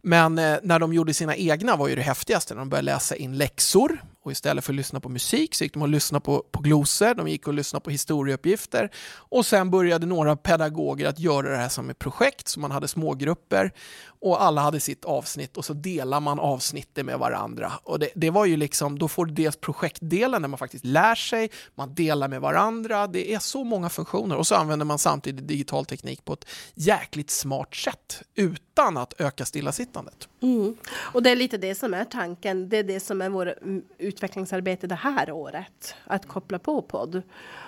Men 0.01 0.39
eh, 0.39 0.57
när 0.63 0.79
de 0.79 0.93
gjorde 0.93 1.13
sina 1.13 1.35
egna 1.35 1.75
var 1.75 1.87
ju 1.87 1.95
det 1.95 2.01
häftigaste 2.01 2.53
när 2.53 2.59
de 2.59 2.69
började 2.69 2.85
läsa 2.85 3.15
in 3.15 3.37
läxor 3.37 4.01
och 4.27 4.31
istället 4.31 4.63
för 4.63 4.73
att 4.73 4.77
lyssna 4.77 4.99
på 4.99 5.09
musik 5.09 5.55
så 5.55 5.63
gick 5.63 5.73
de 5.73 5.81
och 5.81 5.87
lyssnade 5.87 6.25
på, 6.25 6.43
på 6.51 6.61
glosor, 6.61 7.13
de 7.13 7.27
gick 7.27 7.47
och 7.47 7.53
lyssnade 7.53 7.83
på 7.83 7.89
historieuppgifter 7.89 8.91
och 9.15 9.45
sen 9.45 9.71
började 9.71 10.05
några 10.05 10.35
pedagoger 10.35 11.07
att 11.07 11.19
göra 11.19 11.49
det 11.49 11.57
här 11.57 11.69
som 11.69 11.89
ett 11.89 11.99
projekt, 11.99 12.47
så 12.47 12.59
man 12.59 12.71
hade 12.71 12.87
smågrupper 12.87 13.71
och 14.19 14.43
alla 14.43 14.61
hade 14.61 14.79
sitt 14.79 15.05
avsnitt 15.05 15.57
och 15.57 15.65
så 15.65 15.73
delar 15.73 16.19
man 16.19 16.39
avsnittet 16.39 17.05
med 17.05 17.19
varandra. 17.19 17.71
Och 17.83 17.99
det, 17.99 18.09
det 18.15 18.29
var 18.29 18.45
ju 18.45 18.57
liksom, 18.57 18.99
då 18.99 19.07
får 19.07 19.25
du 19.25 19.33
dels 19.33 19.55
projektdelen 19.55 20.41
där 20.41 20.49
man 20.49 20.57
faktiskt 20.57 20.85
lär 20.85 21.15
sig, 21.15 21.49
man 21.75 21.93
delar 21.93 22.27
med 22.27 22.41
varandra, 22.41 23.07
det 23.07 23.33
är 23.33 23.39
så 23.39 23.63
många 23.63 23.89
funktioner 23.89 24.35
och 24.35 24.47
så 24.47 24.55
använder 24.55 24.85
man 24.85 24.99
samtidigt 24.99 25.47
digital 25.47 25.85
teknik 25.85 26.25
på 26.25 26.33
ett 26.33 26.45
jäkligt 26.73 27.29
smart 27.29 27.75
sätt 27.75 28.21
utan 28.35 28.97
att 28.97 29.21
öka 29.21 29.45
stillasittandet. 29.45 30.27
Mm. 30.41 30.75
Och 30.87 31.23
det 31.23 31.29
är 31.29 31.35
lite 31.35 31.57
det 31.57 31.75
som 31.75 31.93
är 31.93 32.05
tanken, 32.05 32.69
det 32.69 32.77
är 32.77 32.83
det 32.83 32.99
som 32.99 33.21
är 33.21 33.29
vår 33.29 33.55
mm, 33.61 33.83
utvecklingsarbete 34.17 34.87
det 34.87 34.95
här 34.95 35.31
året, 35.31 35.95
att 36.05 36.25
koppla 36.25 36.59
på 36.59 36.81
podd. 36.81 37.21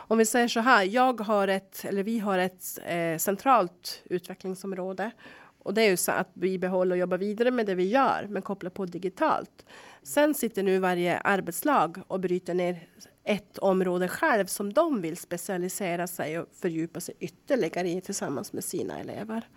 Om 0.07 0.17
vi 0.17 0.25
säger 0.25 0.47
så 0.47 0.59
här, 0.59 0.83
jag 0.83 1.21
har 1.21 1.47
ett, 1.47 1.85
eller 1.85 2.03
vi 2.03 2.19
har 2.19 2.37
ett 2.37 2.79
eh, 2.85 3.17
centralt 3.17 4.01
utvecklingsområde 4.05 5.11
och 5.63 5.73
det 5.73 5.81
är 5.81 5.89
ju 5.89 5.97
så 5.97 6.11
att 6.11 6.29
vi 6.33 6.59
behåller 6.59 6.91
och 6.91 6.99
jobbar 6.99 7.17
vidare 7.17 7.51
med 7.51 7.65
det 7.65 7.75
vi 7.75 7.87
gör, 7.87 8.27
men 8.29 8.41
kopplar 8.41 8.69
på 8.69 8.85
digitalt. 8.85 9.65
Sen 10.03 10.33
sitter 10.33 10.63
nu 10.63 10.79
varje 10.79 11.17
arbetslag 11.19 12.01
och 12.07 12.19
bryter 12.19 12.53
ner 12.53 12.87
ett 13.23 13.57
område 13.57 14.07
själv 14.07 14.45
som 14.45 14.73
de 14.73 15.01
vill 15.01 15.17
specialisera 15.17 16.07
sig 16.07 16.39
och 16.39 16.47
fördjupa 16.61 16.99
sig 16.99 17.15
ytterligare 17.19 17.89
i 17.89 18.01
tillsammans 18.01 18.53
med 18.53 18.63
sina 18.63 18.99
elever. 18.99 19.47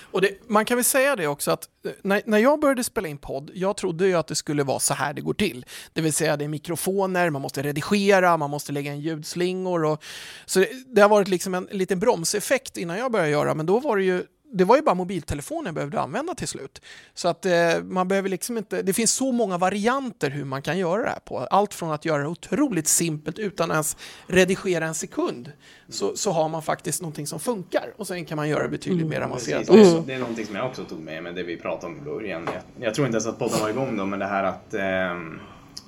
Och 0.00 0.20
det, 0.20 0.48
man 0.48 0.64
kan 0.64 0.76
väl 0.76 0.84
säga 0.84 1.16
det 1.16 1.26
också 1.26 1.50
att 1.50 1.68
eh, 1.84 1.92
när, 2.02 2.22
när 2.24 2.38
jag 2.38 2.60
började 2.60 2.84
spela 2.84 3.08
in 3.08 3.18
podd, 3.18 3.50
jag 3.54 3.76
trodde 3.76 4.06
ju 4.06 4.14
att 4.14 4.26
det 4.26 4.34
skulle 4.34 4.62
vara 4.62 4.78
så 4.78 4.94
här 4.94 5.14
det 5.14 5.20
går 5.20 5.34
till. 5.34 5.66
Det 5.92 6.00
vill 6.00 6.12
säga 6.12 6.36
det 6.36 6.44
är 6.44 6.48
mikrofoner, 6.48 7.30
man 7.30 7.42
måste 7.42 7.62
redigera, 7.62 8.36
man 8.36 8.50
måste 8.50 8.72
lägga 8.72 8.94
in 8.94 9.00
ljudslingor 9.00 9.84
och 9.84 10.04
så 10.46 10.60
det, 10.60 10.68
det 10.86 11.02
har 11.02 11.08
varit 11.08 11.28
liksom 11.28 11.54
en, 11.54 11.68
en 11.70 11.78
liten 11.78 11.98
bromseffekt 11.98 12.76
innan 12.76 12.98
jag 12.98 13.12
började 13.12 13.30
göra, 13.30 13.54
men 13.54 13.66
då 13.66 13.80
var 13.80 13.96
det 13.96 14.04
ju 14.04 14.24
det 14.52 14.64
var 14.64 14.76
ju 14.76 14.82
bara 14.82 14.94
mobiltelefonen 14.94 15.66
jag 15.66 15.74
behövde 15.74 16.00
använda 16.00 16.34
till 16.34 16.48
slut. 16.48 16.82
Så 17.14 17.28
att 17.28 17.46
eh, 17.46 17.52
man 17.82 18.08
behöver 18.08 18.28
liksom 18.28 18.58
inte, 18.58 18.82
det 18.82 18.92
finns 18.92 19.12
så 19.12 19.32
många 19.32 19.58
varianter 19.58 20.30
hur 20.30 20.44
man 20.44 20.62
kan 20.62 20.78
göra 20.78 21.02
det 21.02 21.08
här 21.08 21.20
på. 21.24 21.38
Allt 21.38 21.74
från 21.74 21.92
att 21.92 22.04
göra 22.04 22.22
det 22.22 22.28
otroligt 22.28 22.88
simpelt 22.88 23.38
utan 23.38 23.70
ens 23.70 23.96
redigera 24.26 24.86
en 24.86 24.94
sekund 24.94 25.52
så, 25.88 26.16
så 26.16 26.30
har 26.30 26.48
man 26.48 26.62
faktiskt 26.62 27.02
någonting 27.02 27.26
som 27.26 27.40
funkar 27.40 27.92
och 27.96 28.06
sen 28.06 28.24
kan 28.24 28.36
man 28.36 28.48
göra 28.48 28.62
det 28.62 28.68
betydligt 28.68 29.06
mer 29.06 29.20
avancerat 29.20 29.66
Precis, 29.66 29.80
också. 29.80 29.96
också. 29.96 30.06
Det 30.06 30.14
är 30.14 30.18
någonting 30.18 30.46
som 30.46 30.54
jag 30.54 30.66
också 30.66 30.84
tog 30.84 31.00
med 31.00 31.22
mig, 31.22 31.32
det 31.32 31.42
vi 31.42 31.56
pratade 31.56 31.92
om 31.92 31.98
i 31.98 32.04
början. 32.04 32.48
Jag, 32.54 32.86
jag 32.86 32.94
tror 32.94 33.06
inte 33.06 33.16
ens 33.16 33.26
att 33.26 33.38
podden 33.38 33.60
var 33.60 33.70
igång 33.70 33.96
då, 33.96 34.06
men 34.06 34.18
det 34.18 34.26
här 34.26 34.44
att 34.44 34.74
eh, 34.74 35.40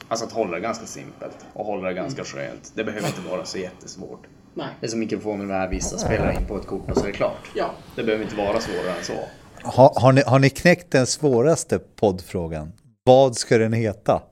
Alltså 0.08 0.26
att 0.26 0.32
hålla 0.32 0.50
det 0.50 0.60
ganska 0.60 0.86
simpelt 0.86 1.46
och 1.52 1.66
hålla 1.66 1.88
det 1.88 1.94
ganska 1.94 2.24
skönt. 2.24 2.72
Det 2.74 2.84
behöver 2.84 3.08
inte 3.08 3.20
vara 3.20 3.44
så 3.44 3.58
jättesvårt. 3.58 4.26
Nej. 4.54 4.68
Det 4.80 4.86
är 4.86 4.90
som 4.90 5.00
mikrofonen 5.00 5.46
med 5.46 5.56
här, 5.56 5.68
vissa 5.68 5.98
spelar 5.98 6.32
in 6.32 6.46
på 6.46 6.56
ett 6.56 6.66
kort 6.66 6.90
och 6.90 6.96
så 6.96 7.02
är 7.02 7.06
det 7.06 7.12
klart. 7.12 7.50
Ja. 7.54 7.74
Det 7.96 8.02
behöver 8.02 8.24
inte 8.24 8.36
vara 8.36 8.60
svårare 8.60 8.96
än 8.98 9.04
så. 9.04 9.14
Har, 9.62 10.00
har, 10.00 10.12
ni, 10.12 10.22
har 10.26 10.38
ni 10.38 10.50
knäckt 10.50 10.90
den 10.90 11.06
svåraste 11.06 11.78
poddfrågan? 11.78 12.72
Vad 13.04 13.36
ska 13.36 13.58
den 13.58 13.72
heta? 13.72 14.22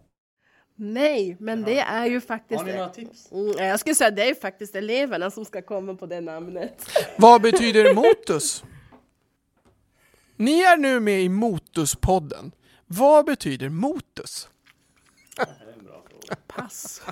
Nej, 0.77 1.37
men 1.41 1.63
det 1.63 1.81
är 1.81 2.07
ju 2.07 2.21
faktiskt... 2.21 2.61
Har 2.61 2.67
ni 2.67 2.73
några 2.73 2.89
tips? 2.89 3.33
Mm, 3.33 3.53
jag 3.59 3.81
skulle 3.81 3.95
säga 3.95 4.11
det 4.11 4.23
är 4.23 4.27
ju 4.27 4.35
faktiskt 4.35 4.77
eleverna 4.77 5.31
som 5.31 5.45
ska 5.45 5.63
komma 5.63 5.95
på 5.95 6.07
det 6.07 6.21
namnet. 6.21 6.89
Vad 7.17 7.43
betyder 7.43 7.95
motus? 7.95 8.65
Ni 10.37 10.61
är 10.61 10.77
nu 10.77 11.01
med 11.01 11.23
i 11.23 11.29
Motuspodden. 11.29 12.53
Vad 12.87 13.27
betyder 13.27 13.69
motus? 13.69 14.49
Pass. 16.47 17.03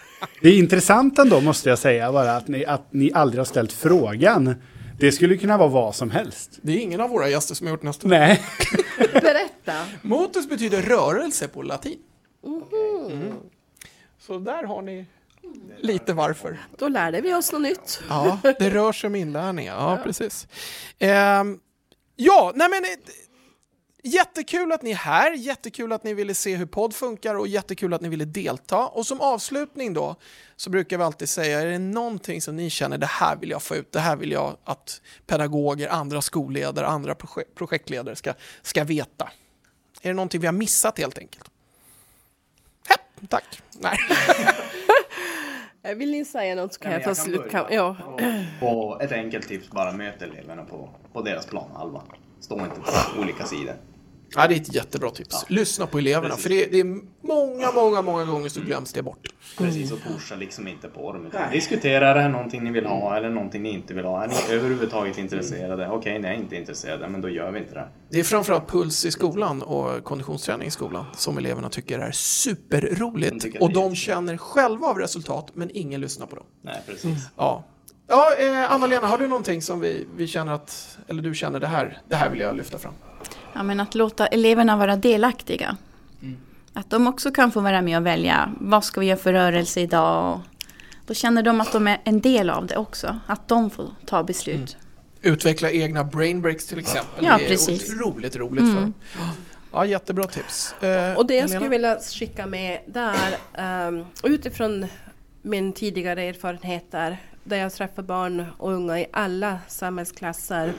Det 0.40 0.48
är 0.48 0.58
intressant 0.58 1.18
ändå 1.18 1.40
måste 1.40 1.68
jag 1.68 1.78
säga 1.78 2.12
bara 2.12 2.36
att 2.36 2.48
ni, 2.48 2.64
att 2.64 2.92
ni 2.92 3.12
aldrig 3.14 3.40
har 3.40 3.44
ställt 3.44 3.72
frågan. 3.72 4.54
Det 5.00 5.12
skulle 5.12 5.36
kunna 5.36 5.56
vara 5.58 5.68
vad 5.68 5.94
som 5.94 6.10
helst. 6.10 6.58
Det 6.62 6.72
är 6.72 6.76
ingen 6.78 7.00
av 7.00 7.10
våra 7.10 7.28
gäster 7.28 7.54
som 7.54 7.66
har 7.66 7.74
gjort 7.74 7.82
nästa. 7.82 8.08
Nej. 8.08 8.42
Berätta. 9.12 9.86
Motus 10.02 10.48
betyder 10.48 10.82
rörelse 10.82 11.48
på 11.48 11.62
latin. 11.62 11.98
Mm. 13.10 13.32
Så 14.18 14.38
där 14.38 14.62
har 14.62 14.82
ni 14.82 15.06
lite 15.80 16.12
varför. 16.12 16.58
Då 16.78 16.88
lärde 16.88 17.20
vi 17.20 17.34
oss 17.34 17.52
något 17.52 17.62
nytt. 17.62 18.00
Ja, 18.08 18.38
det 18.58 18.70
rör 18.70 18.92
sig 18.92 19.06
om 19.08 19.14
inlärning. 19.14 19.66
Ja, 19.66 19.98
precis. 20.04 20.46
Ehm, 20.98 21.58
ja, 22.16 22.52
nej 22.54 22.68
men... 22.68 22.84
Jättekul 24.02 24.72
att 24.72 24.82
ni 24.82 24.90
är 24.90 24.94
här, 24.96 25.30
jättekul 25.32 25.92
att 25.92 26.04
ni 26.04 26.14
ville 26.14 26.34
se 26.34 26.56
hur 26.56 26.66
podd 26.66 26.94
funkar 26.94 27.34
och 27.34 27.48
jättekul 27.48 27.94
att 27.94 28.00
ni 28.00 28.08
ville 28.08 28.24
delta. 28.24 28.86
Och 28.86 29.06
som 29.06 29.20
avslutning 29.20 29.94
då 29.94 30.16
så 30.56 30.70
brukar 30.70 30.98
vi 30.98 31.04
alltid 31.04 31.28
säga, 31.28 31.60
är 31.60 31.66
det 31.66 31.78
någonting 31.78 32.42
som 32.42 32.56
ni 32.56 32.70
känner, 32.70 32.98
det 32.98 33.06
här 33.06 33.36
vill 33.36 33.50
jag 33.50 33.62
få 33.62 33.76
ut, 33.76 33.92
det 33.92 34.00
här 34.00 34.16
vill 34.16 34.32
jag 34.32 34.56
att 34.64 35.00
pedagoger, 35.26 35.88
andra 35.88 36.22
skolledare, 36.22 36.86
andra 36.86 37.14
projek- 37.14 37.54
projektledare 37.54 38.16
ska, 38.16 38.34
ska 38.62 38.84
veta? 38.84 39.24
Är 40.02 40.08
det 40.08 40.14
någonting 40.14 40.40
vi 40.40 40.46
har 40.46 40.52
missat 40.54 40.98
helt 40.98 41.18
enkelt? 41.18 41.50
Hepp, 42.88 43.30
tack. 43.30 43.62
Nej. 43.80 43.98
Vill 45.96 46.10
ni 46.10 46.24
säga 46.24 46.54
något 46.54 46.74
så 46.74 46.80
kan 46.80 46.92
Ja, 46.92 46.96
jag 46.98 47.04
ta 47.04 47.10
jag 47.10 47.16
kan 47.50 47.64
slut. 47.66 47.70
ja. 47.70 47.96
Och 48.60 49.02
ett 49.02 49.12
enkelt 49.12 49.48
tips, 49.48 49.70
bara 49.70 49.92
möt 49.92 50.22
eleverna 50.22 50.64
på, 50.64 50.90
på 51.12 51.22
deras 51.22 51.46
planhalva. 51.46 52.02
Stå 52.40 52.58
inte 52.60 52.80
på 52.80 53.20
olika 53.20 53.44
sidor. 53.44 53.74
Ja, 54.36 54.46
det 54.48 54.54
är 54.54 54.60
ett 54.60 54.74
jättebra 54.74 55.10
tips. 55.10 55.44
Lyssna 55.48 55.86
på 55.86 55.98
eleverna, 55.98 56.36
för 56.36 56.48
det 56.48 56.64
är, 56.64 56.70
det 56.70 56.80
är 56.80 56.84
många, 57.26 57.72
många, 57.74 58.02
många 58.02 58.24
gånger 58.24 58.48
så 58.48 58.60
glöms 58.60 58.92
det 58.92 59.02
bort. 59.02 59.28
Precis, 59.58 59.92
och 59.92 59.98
pusha 60.02 60.36
liksom 60.36 60.68
inte 60.68 60.88
på 60.88 61.12
dem. 61.12 61.26
Utan 61.26 61.50
diskutera, 61.50 62.08
är 62.08 62.14
det 62.14 62.20
här 62.20 62.28
någonting 62.28 62.64
ni 62.64 62.70
vill 62.70 62.86
ha 62.86 63.16
eller 63.16 63.30
någonting 63.30 63.62
ni 63.62 63.70
inte 63.70 63.94
vill 63.94 64.04
ha? 64.04 64.24
Är 64.24 64.28
ni 64.28 64.54
överhuvudtaget 64.54 65.18
intresserade? 65.18 65.88
Okej, 65.88 66.18
ni 66.18 66.28
är 66.28 66.32
inte 66.32 66.56
intresserade, 66.56 67.08
men 67.08 67.20
då 67.20 67.28
gör 67.28 67.50
vi 67.50 67.58
inte 67.58 67.74
det. 67.74 67.88
Det 68.10 68.20
är 68.20 68.24
framförallt 68.24 68.68
puls 68.68 69.04
i 69.04 69.10
skolan 69.10 69.62
och 69.62 70.04
konditionsträning 70.04 70.68
i 70.68 70.70
skolan 70.70 71.04
som 71.16 71.38
eleverna 71.38 71.68
tycker 71.68 71.98
är 71.98 72.06
De 72.06 72.12
superroligt. 72.12 73.40
tycker 73.42 73.58
att 73.58 73.62
Och 73.62 73.72
de 73.72 73.94
känner 73.94 74.36
själva 74.36 74.86
av 74.86 74.98
resultat, 74.98 75.50
men 75.54 75.70
ingen 75.74 76.00
lyssnar 76.00 76.26
på 76.26 76.36
dem. 76.36 76.46
Nej, 76.62 76.82
precis. 76.86 77.18
Ja, 77.36 77.64
ja 78.08 78.34
eh, 78.38 78.72
Anna-Lena, 78.72 79.06
har 79.06 79.18
du 79.18 79.28
någonting 79.28 79.62
som 79.62 79.80
vi, 79.80 80.06
vi 80.16 80.26
känner 80.26 80.52
att, 80.52 80.98
eller 81.08 81.22
du 81.22 81.34
känner 81.34 81.60
det 81.60 81.66
här, 81.66 81.98
det 82.08 82.16
här 82.16 82.30
vill 82.30 82.40
jag 82.40 82.56
lyfta 82.56 82.78
fram? 82.78 82.92
Ja, 83.52 83.62
men 83.62 83.80
att 83.80 83.94
låta 83.94 84.26
eleverna 84.26 84.76
vara 84.76 84.96
delaktiga. 84.96 85.76
Att 86.72 86.90
de 86.90 87.06
också 87.06 87.30
kan 87.30 87.52
få 87.52 87.60
vara 87.60 87.82
med 87.82 87.98
och 87.98 88.06
välja 88.06 88.52
vad 88.60 88.84
ska 88.84 89.00
vi 89.00 89.06
göra 89.06 89.18
för 89.18 89.32
rörelse 89.32 89.80
idag. 89.80 90.40
Då 91.06 91.14
känner 91.14 91.42
de 91.42 91.60
att 91.60 91.72
de 91.72 91.86
är 91.86 92.00
en 92.04 92.20
del 92.20 92.50
av 92.50 92.66
det 92.66 92.76
också. 92.76 93.18
Att 93.26 93.48
de 93.48 93.70
får 93.70 93.90
ta 94.06 94.22
beslut. 94.22 94.76
Utveckla 95.22 95.70
egna 95.70 96.04
brain 96.04 96.42
breaks 96.42 96.66
till 96.66 96.78
exempel. 96.78 97.24
Ja, 97.24 97.38
det 97.38 97.44
är 97.44 97.48
precis. 97.48 97.94
otroligt 97.94 98.36
roligt 98.36 98.64
för 98.74 98.80
dem. 98.80 98.94
Ja, 99.72 99.84
jättebra 99.86 100.24
tips. 100.24 100.82
Eh, 100.82 101.16
Och 101.16 101.26
det 101.26 101.34
jag 101.34 101.50
skulle 101.50 101.68
vilja 101.68 101.98
skicka 101.98 102.46
med 102.46 102.80
där, 102.86 103.36
um, 103.88 104.04
utifrån 104.22 104.86
min 105.42 105.72
tidigare 105.72 106.22
erfarenheter, 106.22 107.16
där 107.44 107.56
jag 107.56 107.72
träffar 107.72 108.02
barn 108.02 108.46
och 108.58 108.72
unga 108.72 109.00
i 109.00 109.06
alla 109.12 109.58
samhällsklasser 109.68 110.72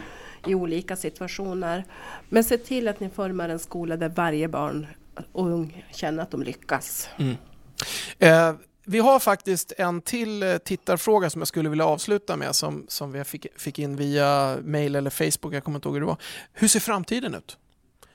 i 0.47 0.55
olika 0.55 0.95
situationer. 0.95 1.85
Men 2.29 2.43
se 2.43 2.57
till 2.57 2.87
att 2.87 2.99
ni 2.99 3.09
formar 3.09 3.49
en 3.49 3.59
skola 3.59 3.97
där 3.97 4.09
varje 4.09 4.47
barn 4.47 4.87
och 5.31 5.47
ung 5.47 5.85
känner 5.91 6.23
att 6.23 6.31
de 6.31 6.43
lyckas. 6.43 7.09
Eh, 8.19 8.53
vi 8.85 8.99
har 8.99 9.19
faktiskt 9.19 9.73
en 9.77 10.01
till 10.01 10.43
eh, 10.43 10.57
tittarfråga 10.57 11.29
som 11.29 11.41
jag 11.41 11.47
skulle 11.47 11.69
vilja 11.69 11.85
avsluta 11.85 12.35
med 12.35 12.55
som, 12.55 12.85
som 12.87 13.11
vi 13.11 13.23
fick, 13.23 13.47
fick 13.57 13.79
in 13.79 13.95
via 13.95 14.57
mail 14.63 14.95
eller 14.95 15.09
Facebook, 15.09 15.53
jag 15.53 15.63
kommer 15.63 15.77
inte 15.77 15.87
ihåg 15.87 15.95
hur 15.95 16.01
det 16.01 16.07
var. 16.07 16.17
Hur 16.53 16.67
ser 16.67 16.79
framtiden 16.79 17.35
ut? 17.35 17.57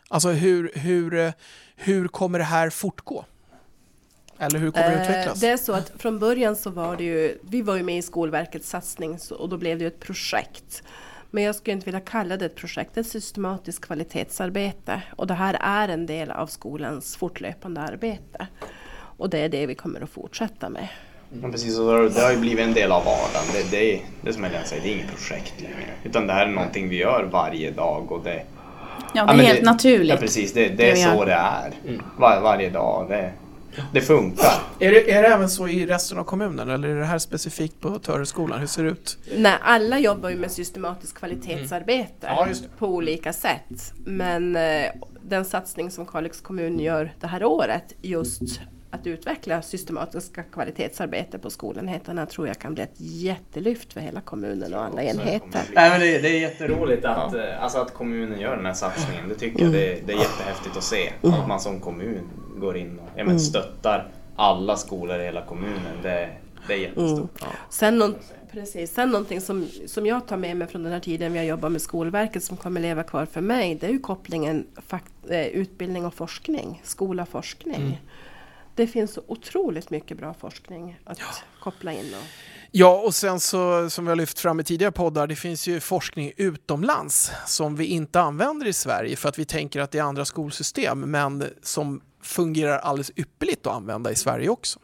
Alltså 0.09 0.29
hur, 0.29 0.73
hur, 0.75 1.15
eh, 1.15 1.33
hur 1.77 2.09
kommer 2.09 2.39
det 2.39 2.45
här 2.45 2.71
fortgå? 2.71 3.25
Eller 4.39 4.59
hur 4.59 4.71
kommer 4.71 4.91
det 4.91 5.03
utvecklas? 5.03 5.37
Eh, 5.37 5.41
Det 5.41 5.49
är 5.53 5.57
så 5.57 5.73
att 5.73 5.93
från 5.99 6.19
början 6.19 6.57
så 6.57 6.71
var 6.71 6.97
det 6.97 7.05
ju, 7.05 7.39
vi 7.43 7.63
var 7.63 7.77
ju 7.77 7.83
med 7.83 7.99
i 7.99 8.03
Skolverkets 8.03 8.69
satsning 8.69 9.19
och 9.31 9.49
då 9.49 9.57
blev 9.57 9.79
det 9.79 9.85
ju 9.85 9.89
ett 9.89 10.01
projekt. 10.01 10.83
Men 11.35 11.43
jag 11.43 11.55
skulle 11.55 11.73
inte 11.73 11.85
vilja 11.85 12.01
kalla 12.01 12.37
det 12.37 12.47
ett 12.47 12.55
projekt, 12.55 12.91
det 12.95 13.01
ett 13.01 13.07
systematiskt 13.07 13.81
kvalitetsarbete. 13.87 15.03
Och 15.17 15.27
det 15.27 15.35
här 15.35 15.57
är 15.61 15.89
en 15.89 16.07
del 16.07 16.31
av 16.31 16.47
skolans 16.47 17.17
fortlöpande 17.17 17.81
arbete. 17.81 18.47
Och 19.17 19.31
det 19.31 19.39
är 19.39 19.49
det 19.49 19.67
vi 19.67 19.75
kommer 19.75 20.01
att 20.01 20.11
fortsätta 20.11 20.69
med. 20.69 20.89
Men 21.29 21.53
precis, 21.53 21.79
och 21.79 22.11
det 22.11 22.21
har 22.21 22.31
ju 22.31 22.39
blivit 22.39 22.65
en 22.65 22.73
del 22.75 22.93
av 22.93 23.05
vardagen. 23.05 23.49
Det, 23.53 23.71
det, 23.71 23.95
är, 23.95 24.01
det 24.23 24.33
som 24.33 24.45
Helena 24.45 24.65
säger, 24.65 24.83
det 24.83 24.89
är 24.89 24.93
inget 24.93 25.11
projekt 25.11 25.61
längre. 25.61 25.91
Utan 26.05 26.27
det 26.27 26.33
här 26.33 26.47
är 26.47 26.51
någonting 26.51 26.89
vi 26.89 26.97
gör 26.97 27.29
varje 27.33 27.71
dag 27.71 28.13
och 28.13 28.25
det... 28.25 28.43
Ja, 29.15 29.25
det 29.27 29.33
är 29.33 29.37
men 29.37 29.47
helt 29.47 29.63
naturligt. 29.63 30.11
Ja, 30.11 30.17
precis. 30.17 30.53
Det, 30.53 30.69
det 30.69 30.75
Det 30.75 30.91
är 30.91 30.97
så 30.97 31.09
gör. 31.09 31.27
det 31.27 31.33
är. 31.33 31.73
Var, 32.19 32.41
varje 32.41 32.71
dag. 32.71 33.09
Det, 33.09 33.33
det 33.93 34.01
funkar. 34.01 34.63
Är 34.79 34.91
det, 34.91 35.13
är 35.13 35.23
det 35.23 35.29
även 35.29 35.51
så 35.51 35.69
i 35.69 35.87
resten 35.87 36.19
av 36.19 36.25
kommunen 36.25 36.71
eller 36.71 36.89
är 36.89 36.97
det 36.97 37.05
här 37.05 37.19
specifikt 37.19 37.81
på 37.81 37.99
Töreskolan? 37.99 38.61
Hur 38.61 38.67
ser 38.67 38.85
det 38.85 38.91
ut? 38.91 39.19
Nej, 39.37 39.55
alla 39.61 39.99
jobbar 39.99 40.31
ju 40.31 40.37
med 40.37 40.51
systematiskt 40.51 41.15
kvalitetsarbete 41.15 42.27
Mm. 42.27 42.49
Ja, 42.51 42.69
på 42.79 42.87
olika 42.87 43.33
sätt. 43.33 43.93
Men 44.05 44.57
eh, 44.57 44.87
den 45.23 45.45
satsning 45.45 45.91
som 45.91 46.07
Kalix 46.07 46.41
kommun 46.41 46.81
gör 46.81 47.15
det 47.21 47.27
här 47.27 47.45
året 47.45 47.95
just 48.03 48.61
att 48.95 49.07
utveckla 49.07 49.63
systematiska 49.63 50.43
kvalitetsarbete 50.43 51.39
på 51.39 51.51
skolenheterna 51.51 52.27
tror 52.27 52.47
jag 52.47 52.59
kan 52.59 52.75
bli 52.75 52.83
ett 52.83 52.95
jättelyft 53.01 53.93
för 53.93 54.01
hela 54.01 54.21
kommunen 54.21 54.75
och 54.75 54.83
alla 54.85 55.03
enheter. 55.03 55.61
Nej, 55.75 55.91
men 55.91 56.01
det, 56.01 56.19
det 56.19 56.29
är 56.29 56.41
jätteroligt 56.41 57.05
att, 57.05 57.35
eh, 57.35 57.63
alltså 57.63 57.79
att 57.79 57.95
kommunen 57.95 58.41
gör 58.41 58.57
den 58.57 58.67
här 58.67 58.73
satsningen. 58.75 59.29
Det 59.29 59.35
tycker 59.35 59.63
jag 59.65 59.73
det, 59.73 59.93
är- 59.93 60.03
det 60.07 60.13
är 60.13 60.17
jättehäftigt 60.19 60.77
att 60.77 60.85
se. 60.85 61.13
Att 61.23 61.49
man 61.49 61.61
som 61.61 61.81
kommun 61.81 62.29
går 62.61 62.77
in 62.77 62.99
och 62.99 63.09
ja, 63.17 63.25
men 63.25 63.41
stöttar 63.41 64.09
alla 64.37 64.77
skolor 64.77 65.21
i 65.21 65.25
hela 65.25 65.43
kommunen. 65.47 66.03
Det, 66.03 66.29
det 66.69 66.75
är 66.75 66.79
jättestort. 66.79 67.43
Sen, 67.71 67.99
någon, 67.99 68.15
precis, 68.53 68.95
sen 68.95 69.11
någonting 69.11 69.41
som, 69.41 69.67
som 69.87 70.07
jag 70.07 70.27
tar 70.27 70.37
med 70.37 70.57
mig 70.57 70.69
från 70.69 70.83
den 70.83 70.93
här 70.93 71.01
tiden 71.01 71.33
vi 71.33 71.39
har 71.39 71.45
jobbat 71.47 71.73
med 71.73 71.83
Skolverket 71.83 72.45
som 72.45 72.57
kommer 72.57 72.81
leva 72.81 73.03
kvar 73.03 73.27
för 73.27 73.41
mig, 73.41 73.75
det 73.75 73.87
är 73.87 73.91
ju 73.91 73.99
kopplingen 73.99 74.67
fakt, 74.87 75.13
eh, 75.31 75.47
utbildning 75.47 76.07
och 76.07 76.15
forskning, 76.15 76.81
skola 76.85 77.27
forskning. 77.27 77.77
Mm. 77.77 77.93
Det 78.75 78.87
finns 78.87 79.15
så 79.15 79.23
otroligt 79.27 79.91
mycket 79.91 80.17
bra 80.17 80.35
forskning 80.35 81.01
att 81.05 81.19
koppla 81.61 81.93
in. 81.93 82.15
Och, 82.15 82.25
Ja, 82.77 83.01
och 83.07 83.15
sen 83.15 83.41
så 83.41 83.91
som 83.91 84.05
vi 84.05 84.09
har 84.09 84.17
lyft 84.17 84.39
fram 84.39 84.61
i 84.61 84.65
tidigare 84.65 84.93
poddar, 84.93 85.27
det 85.27 85.37
finns 85.37 85.67
ju 85.67 85.81
forskning 85.81 86.33
utomlands 86.37 87.33
som 87.47 87.77
vi 87.77 87.85
inte 87.85 88.21
använder 88.21 88.67
i 88.67 88.73
Sverige 88.73 89.17
för 89.17 89.29
att 89.29 89.39
vi 89.39 89.45
tänker 89.45 89.81
att 89.81 89.91
det 89.91 89.99
är 89.99 90.03
andra 90.03 90.25
skolsystem, 90.25 91.01
men 91.01 91.45
som 91.63 92.01
fungerar 92.23 92.79
alldeles 92.79 93.11
ypperligt 93.17 93.67
att 93.67 93.73
använda 93.73 94.13
i 94.13 94.15
Sverige 94.15 94.49
också. 94.49 94.81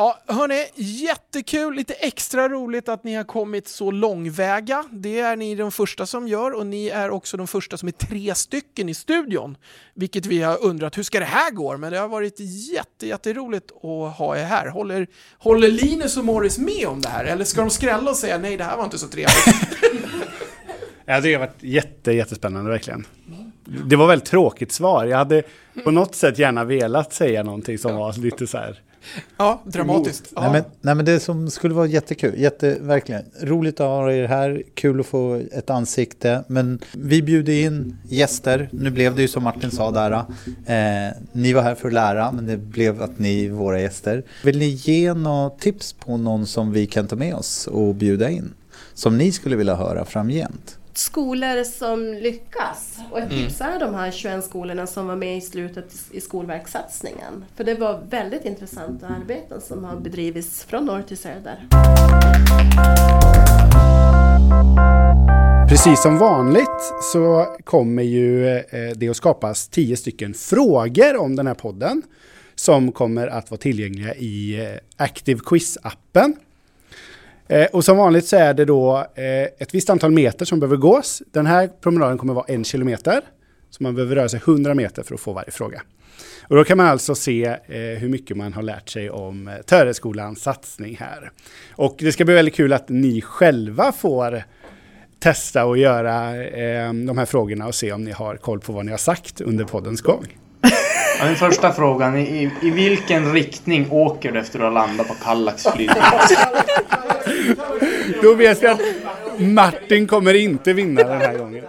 Ja, 0.00 0.18
hörni, 0.26 0.64
jättekul, 0.74 1.74
lite 1.74 1.94
extra 1.94 2.48
roligt 2.48 2.88
att 2.88 3.04
ni 3.04 3.14
har 3.14 3.24
kommit 3.24 3.68
så 3.68 3.90
långväga. 3.90 4.84
Det 4.90 5.20
är 5.20 5.36
ni 5.36 5.54
de 5.54 5.72
första 5.72 6.06
som 6.06 6.28
gör 6.28 6.50
och 6.50 6.66
ni 6.66 6.88
är 6.88 7.10
också 7.10 7.36
de 7.36 7.46
första 7.46 7.76
som 7.76 7.88
är 7.88 7.92
tre 7.92 8.34
stycken 8.34 8.88
i 8.88 8.94
studion. 8.94 9.56
Vilket 9.94 10.26
vi 10.26 10.42
har 10.42 10.62
undrat, 10.64 10.98
hur 10.98 11.02
ska 11.02 11.18
det 11.18 11.24
här 11.24 11.50
gå? 11.50 11.76
Men 11.76 11.92
det 11.92 11.98
har 11.98 12.08
varit 12.08 12.34
jätte, 12.74 13.06
jätteroligt 13.06 13.70
att 13.70 14.16
ha 14.16 14.36
er 14.36 14.44
här. 14.44 14.68
Håller, 14.68 15.06
håller 15.38 15.68
Linus 15.68 16.16
och 16.16 16.24
Morris 16.24 16.58
med 16.58 16.86
om 16.86 17.00
det 17.00 17.08
här? 17.08 17.24
Eller 17.24 17.44
ska 17.44 17.60
de 17.60 17.70
skrälla 17.70 18.10
och 18.10 18.16
säga 18.16 18.38
nej, 18.38 18.56
det 18.56 18.64
här 18.64 18.76
var 18.76 18.84
inte 18.84 18.98
så 18.98 19.08
trevligt? 19.08 19.36
Ja, 21.04 21.20
det 21.20 21.32
har 21.32 21.40
varit 21.40 21.62
jätte, 21.62 22.12
jättespännande 22.12 22.70
verkligen. 22.70 23.06
Det 23.64 23.96
var 23.96 24.06
väldigt 24.06 24.28
tråkigt 24.28 24.72
svar. 24.72 25.04
Jag 25.04 25.18
hade 25.18 25.42
på 25.84 25.90
något 25.90 26.14
sätt 26.14 26.38
gärna 26.38 26.64
velat 26.64 27.12
säga 27.12 27.42
någonting 27.42 27.78
som 27.78 27.96
var 27.96 28.20
lite 28.20 28.46
så 28.46 28.58
här. 28.58 28.80
Ja, 29.36 29.62
dramatiskt. 29.64 30.32
Nej, 30.36 30.52
men, 30.52 30.64
nej 30.80 30.94
men 30.94 31.04
det 31.04 31.20
som 31.20 31.50
skulle 31.50 31.74
vara 31.74 31.86
jättekul, 31.86 32.38
jätte, 32.38 32.76
verkligen. 32.80 33.22
Roligt 33.40 33.80
att 33.80 33.86
ha 33.86 34.12
er 34.12 34.26
här, 34.26 34.62
kul 34.74 35.00
att 35.00 35.06
få 35.06 35.42
ett 35.52 35.70
ansikte. 35.70 36.44
Men 36.46 36.78
vi 36.92 37.22
bjuder 37.22 37.52
in 37.52 37.96
gäster, 38.08 38.68
nu 38.72 38.90
blev 38.90 39.16
det 39.16 39.22
ju 39.22 39.28
som 39.28 39.42
Martin 39.42 39.70
sa 39.70 39.90
där. 39.90 40.12
Eh, 40.66 41.14
ni 41.32 41.52
var 41.52 41.62
här 41.62 41.74
för 41.74 41.88
att 41.88 41.94
lära, 41.94 42.32
men 42.32 42.46
det 42.46 42.56
blev 42.56 43.02
att 43.02 43.18
ni 43.18 43.44
är 43.44 43.50
våra 43.50 43.80
gäster. 43.80 44.24
Vill 44.44 44.58
ni 44.58 44.68
ge 44.68 45.14
några 45.14 45.50
tips 45.50 45.92
på 45.92 46.16
någon 46.16 46.46
som 46.46 46.72
vi 46.72 46.86
kan 46.86 47.06
ta 47.06 47.16
med 47.16 47.34
oss 47.34 47.66
och 47.66 47.94
bjuda 47.94 48.30
in? 48.30 48.54
Som 48.94 49.18
ni 49.18 49.32
skulle 49.32 49.56
vilja 49.56 49.74
höra 49.74 50.04
framgent? 50.04 50.77
Skolor 50.98 51.64
som 51.64 52.14
lyckas. 52.14 52.98
Och 53.10 53.18
Mm. 53.18 53.28
ett 53.30 53.36
tips 53.36 53.60
är 53.60 53.80
de 53.80 53.94
här 53.94 54.10
21 54.10 54.44
skolorna 54.44 54.86
som 54.86 55.06
var 55.06 55.16
med 55.16 55.36
i 55.36 55.40
slutet 55.40 55.94
i 56.10 56.20
skolverkssatsningen. 56.20 57.44
För 57.56 57.64
det 57.64 57.74
var 57.74 58.00
väldigt 58.10 58.44
intressanta 58.44 59.06
arbeten 59.06 59.60
som 59.60 59.84
har 59.84 59.96
bedrivits 59.96 60.64
från 60.64 60.84
norr 60.86 61.02
till 61.02 61.18
söder. 61.18 61.58
Precis 65.68 66.02
som 66.02 66.18
vanligt 66.18 66.80
så 67.12 67.46
kommer 67.64 68.02
ju 68.02 68.48
eh, 68.56 68.62
det 68.96 69.08
att 69.08 69.16
skapas 69.16 69.68
tio 69.68 69.96
stycken 69.96 70.34
frågor 70.34 71.16
om 71.16 71.36
den 71.36 71.46
här 71.46 71.54
podden 71.54 72.02
som 72.54 72.92
kommer 72.92 73.26
att 73.26 73.50
vara 73.50 73.58
tillgängliga 73.58 74.14
i 74.14 74.60
eh, 74.60 75.04
Active 75.04 75.40
Quiz-appen. 75.40 76.36
Eh, 77.48 77.66
Och 77.72 77.84
som 77.84 77.96
vanligt 77.96 78.26
så 78.26 78.36
är 78.36 78.54
det 78.54 78.64
då 78.64 78.96
eh, 79.14 79.42
ett 79.58 79.74
visst 79.74 79.90
antal 79.90 80.10
meter 80.10 80.44
som 80.44 80.60
behöver 80.60 80.76
gås. 80.76 81.22
Den 81.32 81.46
här 81.46 81.68
promenaden 81.80 82.18
kommer 82.18 82.34
vara 82.34 82.44
en 82.48 82.64
kilometer. 82.64 83.20
Så 83.70 83.82
man 83.82 83.94
behöver 83.94 84.14
röra 84.14 84.28
sig 84.28 84.40
100 84.44 84.74
meter 84.74 85.02
för 85.02 85.14
att 85.14 85.20
få 85.20 85.32
varje 85.32 85.50
fråga. 85.50 85.82
Och 86.48 86.56
då 86.56 86.64
kan 86.64 86.76
man 86.76 86.86
alltså 86.86 87.14
se 87.14 87.44
eh, 87.44 87.56
hur 87.98 88.08
mycket 88.08 88.36
man 88.36 88.52
har 88.52 88.62
lärt 88.62 88.88
sig 88.88 89.10
om 89.10 89.48
eh, 89.48 89.54
Töreskolans 89.54 90.42
satsning 90.42 90.96
här. 91.00 91.30
Och 91.76 91.96
det 91.98 92.12
ska 92.12 92.24
bli 92.24 92.34
väldigt 92.34 92.54
kul 92.54 92.72
att 92.72 92.88
ni 92.88 93.20
själva 93.20 93.92
får 93.92 94.42
testa 95.20 95.64
och 95.64 95.78
göra 95.78 96.36
eh, 96.46 96.92
de 96.92 97.18
här 97.18 97.24
frågorna 97.26 97.66
och 97.66 97.74
se 97.74 97.92
om 97.92 98.04
ni 98.04 98.12
har 98.12 98.36
koll 98.36 98.60
på 98.60 98.72
vad 98.72 98.84
ni 98.84 98.90
har 98.90 98.98
sagt 98.98 99.40
under 99.40 99.64
poddens 99.64 100.00
gång. 100.00 100.26
Ja, 101.20 101.24
den 101.26 101.36
första 101.36 101.72
frågan, 101.72 102.18
i, 102.18 102.50
i, 102.62 102.70
vilken 102.70 103.32
riktning 103.32 103.86
åker 103.90 104.32
du 104.32 104.38
efter 104.38 104.58
att 104.58 104.64
ha 104.64 104.70
landat 104.70 105.08
på 105.08 105.14
Kallax 105.14 105.62
flygplats? 105.74 106.34
Då 108.22 108.34
vet 108.34 108.62
vi 108.62 108.66
att 108.66 108.80
Martin 109.38 110.06
kommer 110.06 110.34
inte 110.34 110.72
vinna 110.72 111.02
den 111.02 111.20
här 111.20 111.38
gången. 111.38 111.64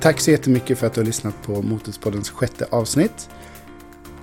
Tack 0.00 0.20
så 0.20 0.30
jättemycket 0.30 0.78
för 0.78 0.86
att 0.86 0.94
du 0.94 1.00
har 1.00 1.06
lyssnat 1.06 1.42
på 1.42 1.62
Motorspoddens 1.62 2.30
sjätte 2.30 2.66
avsnitt. 2.70 3.28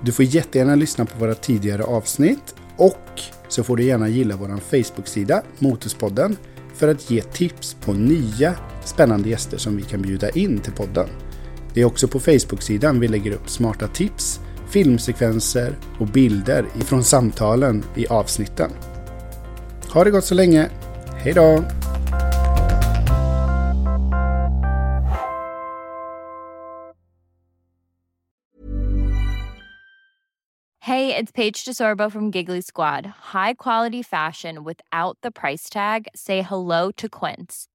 Du 0.02 0.12
får 0.12 0.26
jättegärna 0.26 0.76
lyssna 0.76 1.06
på 1.06 1.20
våra 1.20 1.36
tidigare 1.36 1.84
avsnitt 1.84 2.56
och 2.78 3.22
så 3.48 3.64
får 3.64 3.78
du 3.78 3.84
gärna 3.84 4.08
gilla 4.08 4.36
vår 4.36 4.48
Facebook-sida 4.48 5.42
Motorspodden 5.60 6.38
för 6.76 6.88
att 6.88 7.12
ge 7.12 7.22
tips 7.22 7.74
på 7.74 7.94
nya 7.94 8.56
spännande 8.86 9.30
gäster 9.30 9.58
som 9.58 9.78
vi 9.78 9.84
kan 9.84 10.02
bjuda 10.02 10.30
in 10.30 10.60
till 10.60 10.74
podden. 10.74 11.08
Det 11.74 11.82
är 11.82 11.86
också 11.86 12.08
på 12.08 12.20
Facebook-sidan 12.20 13.00
vi 13.00 13.08
lägger 13.08 13.32
upp 13.32 13.50
smarta 13.50 13.88
tips, 13.88 14.40
filmsekvenser 14.70 15.76
och 16.00 16.08
bilder 16.08 16.66
ifrån 16.76 17.04
samtalen 17.04 17.84
i 17.96 18.08
avsnitten. 18.08 18.72
Ha 19.94 20.04
det 20.04 20.12
gott 20.12 20.26
så 20.26 20.36
länge. 20.36 20.70
Hej 21.24 21.34
då! 21.34 21.64
Hej, 30.88 31.08
det 31.08 31.18
är 31.18 31.26
Paige 31.26 31.66
DeSorbo 31.66 32.10
från 32.10 32.32
Giggly 32.32 32.62
Squad. 32.62 33.06
High 33.34 33.54
quality 33.58 34.04
fashion 34.04 34.64
without 34.64 35.22
the 35.22 35.32
price 35.32 35.74
tag. 35.74 36.08
Say 36.14 36.42
hello 36.42 36.92
to 36.92 37.08
Quince. 37.10 37.75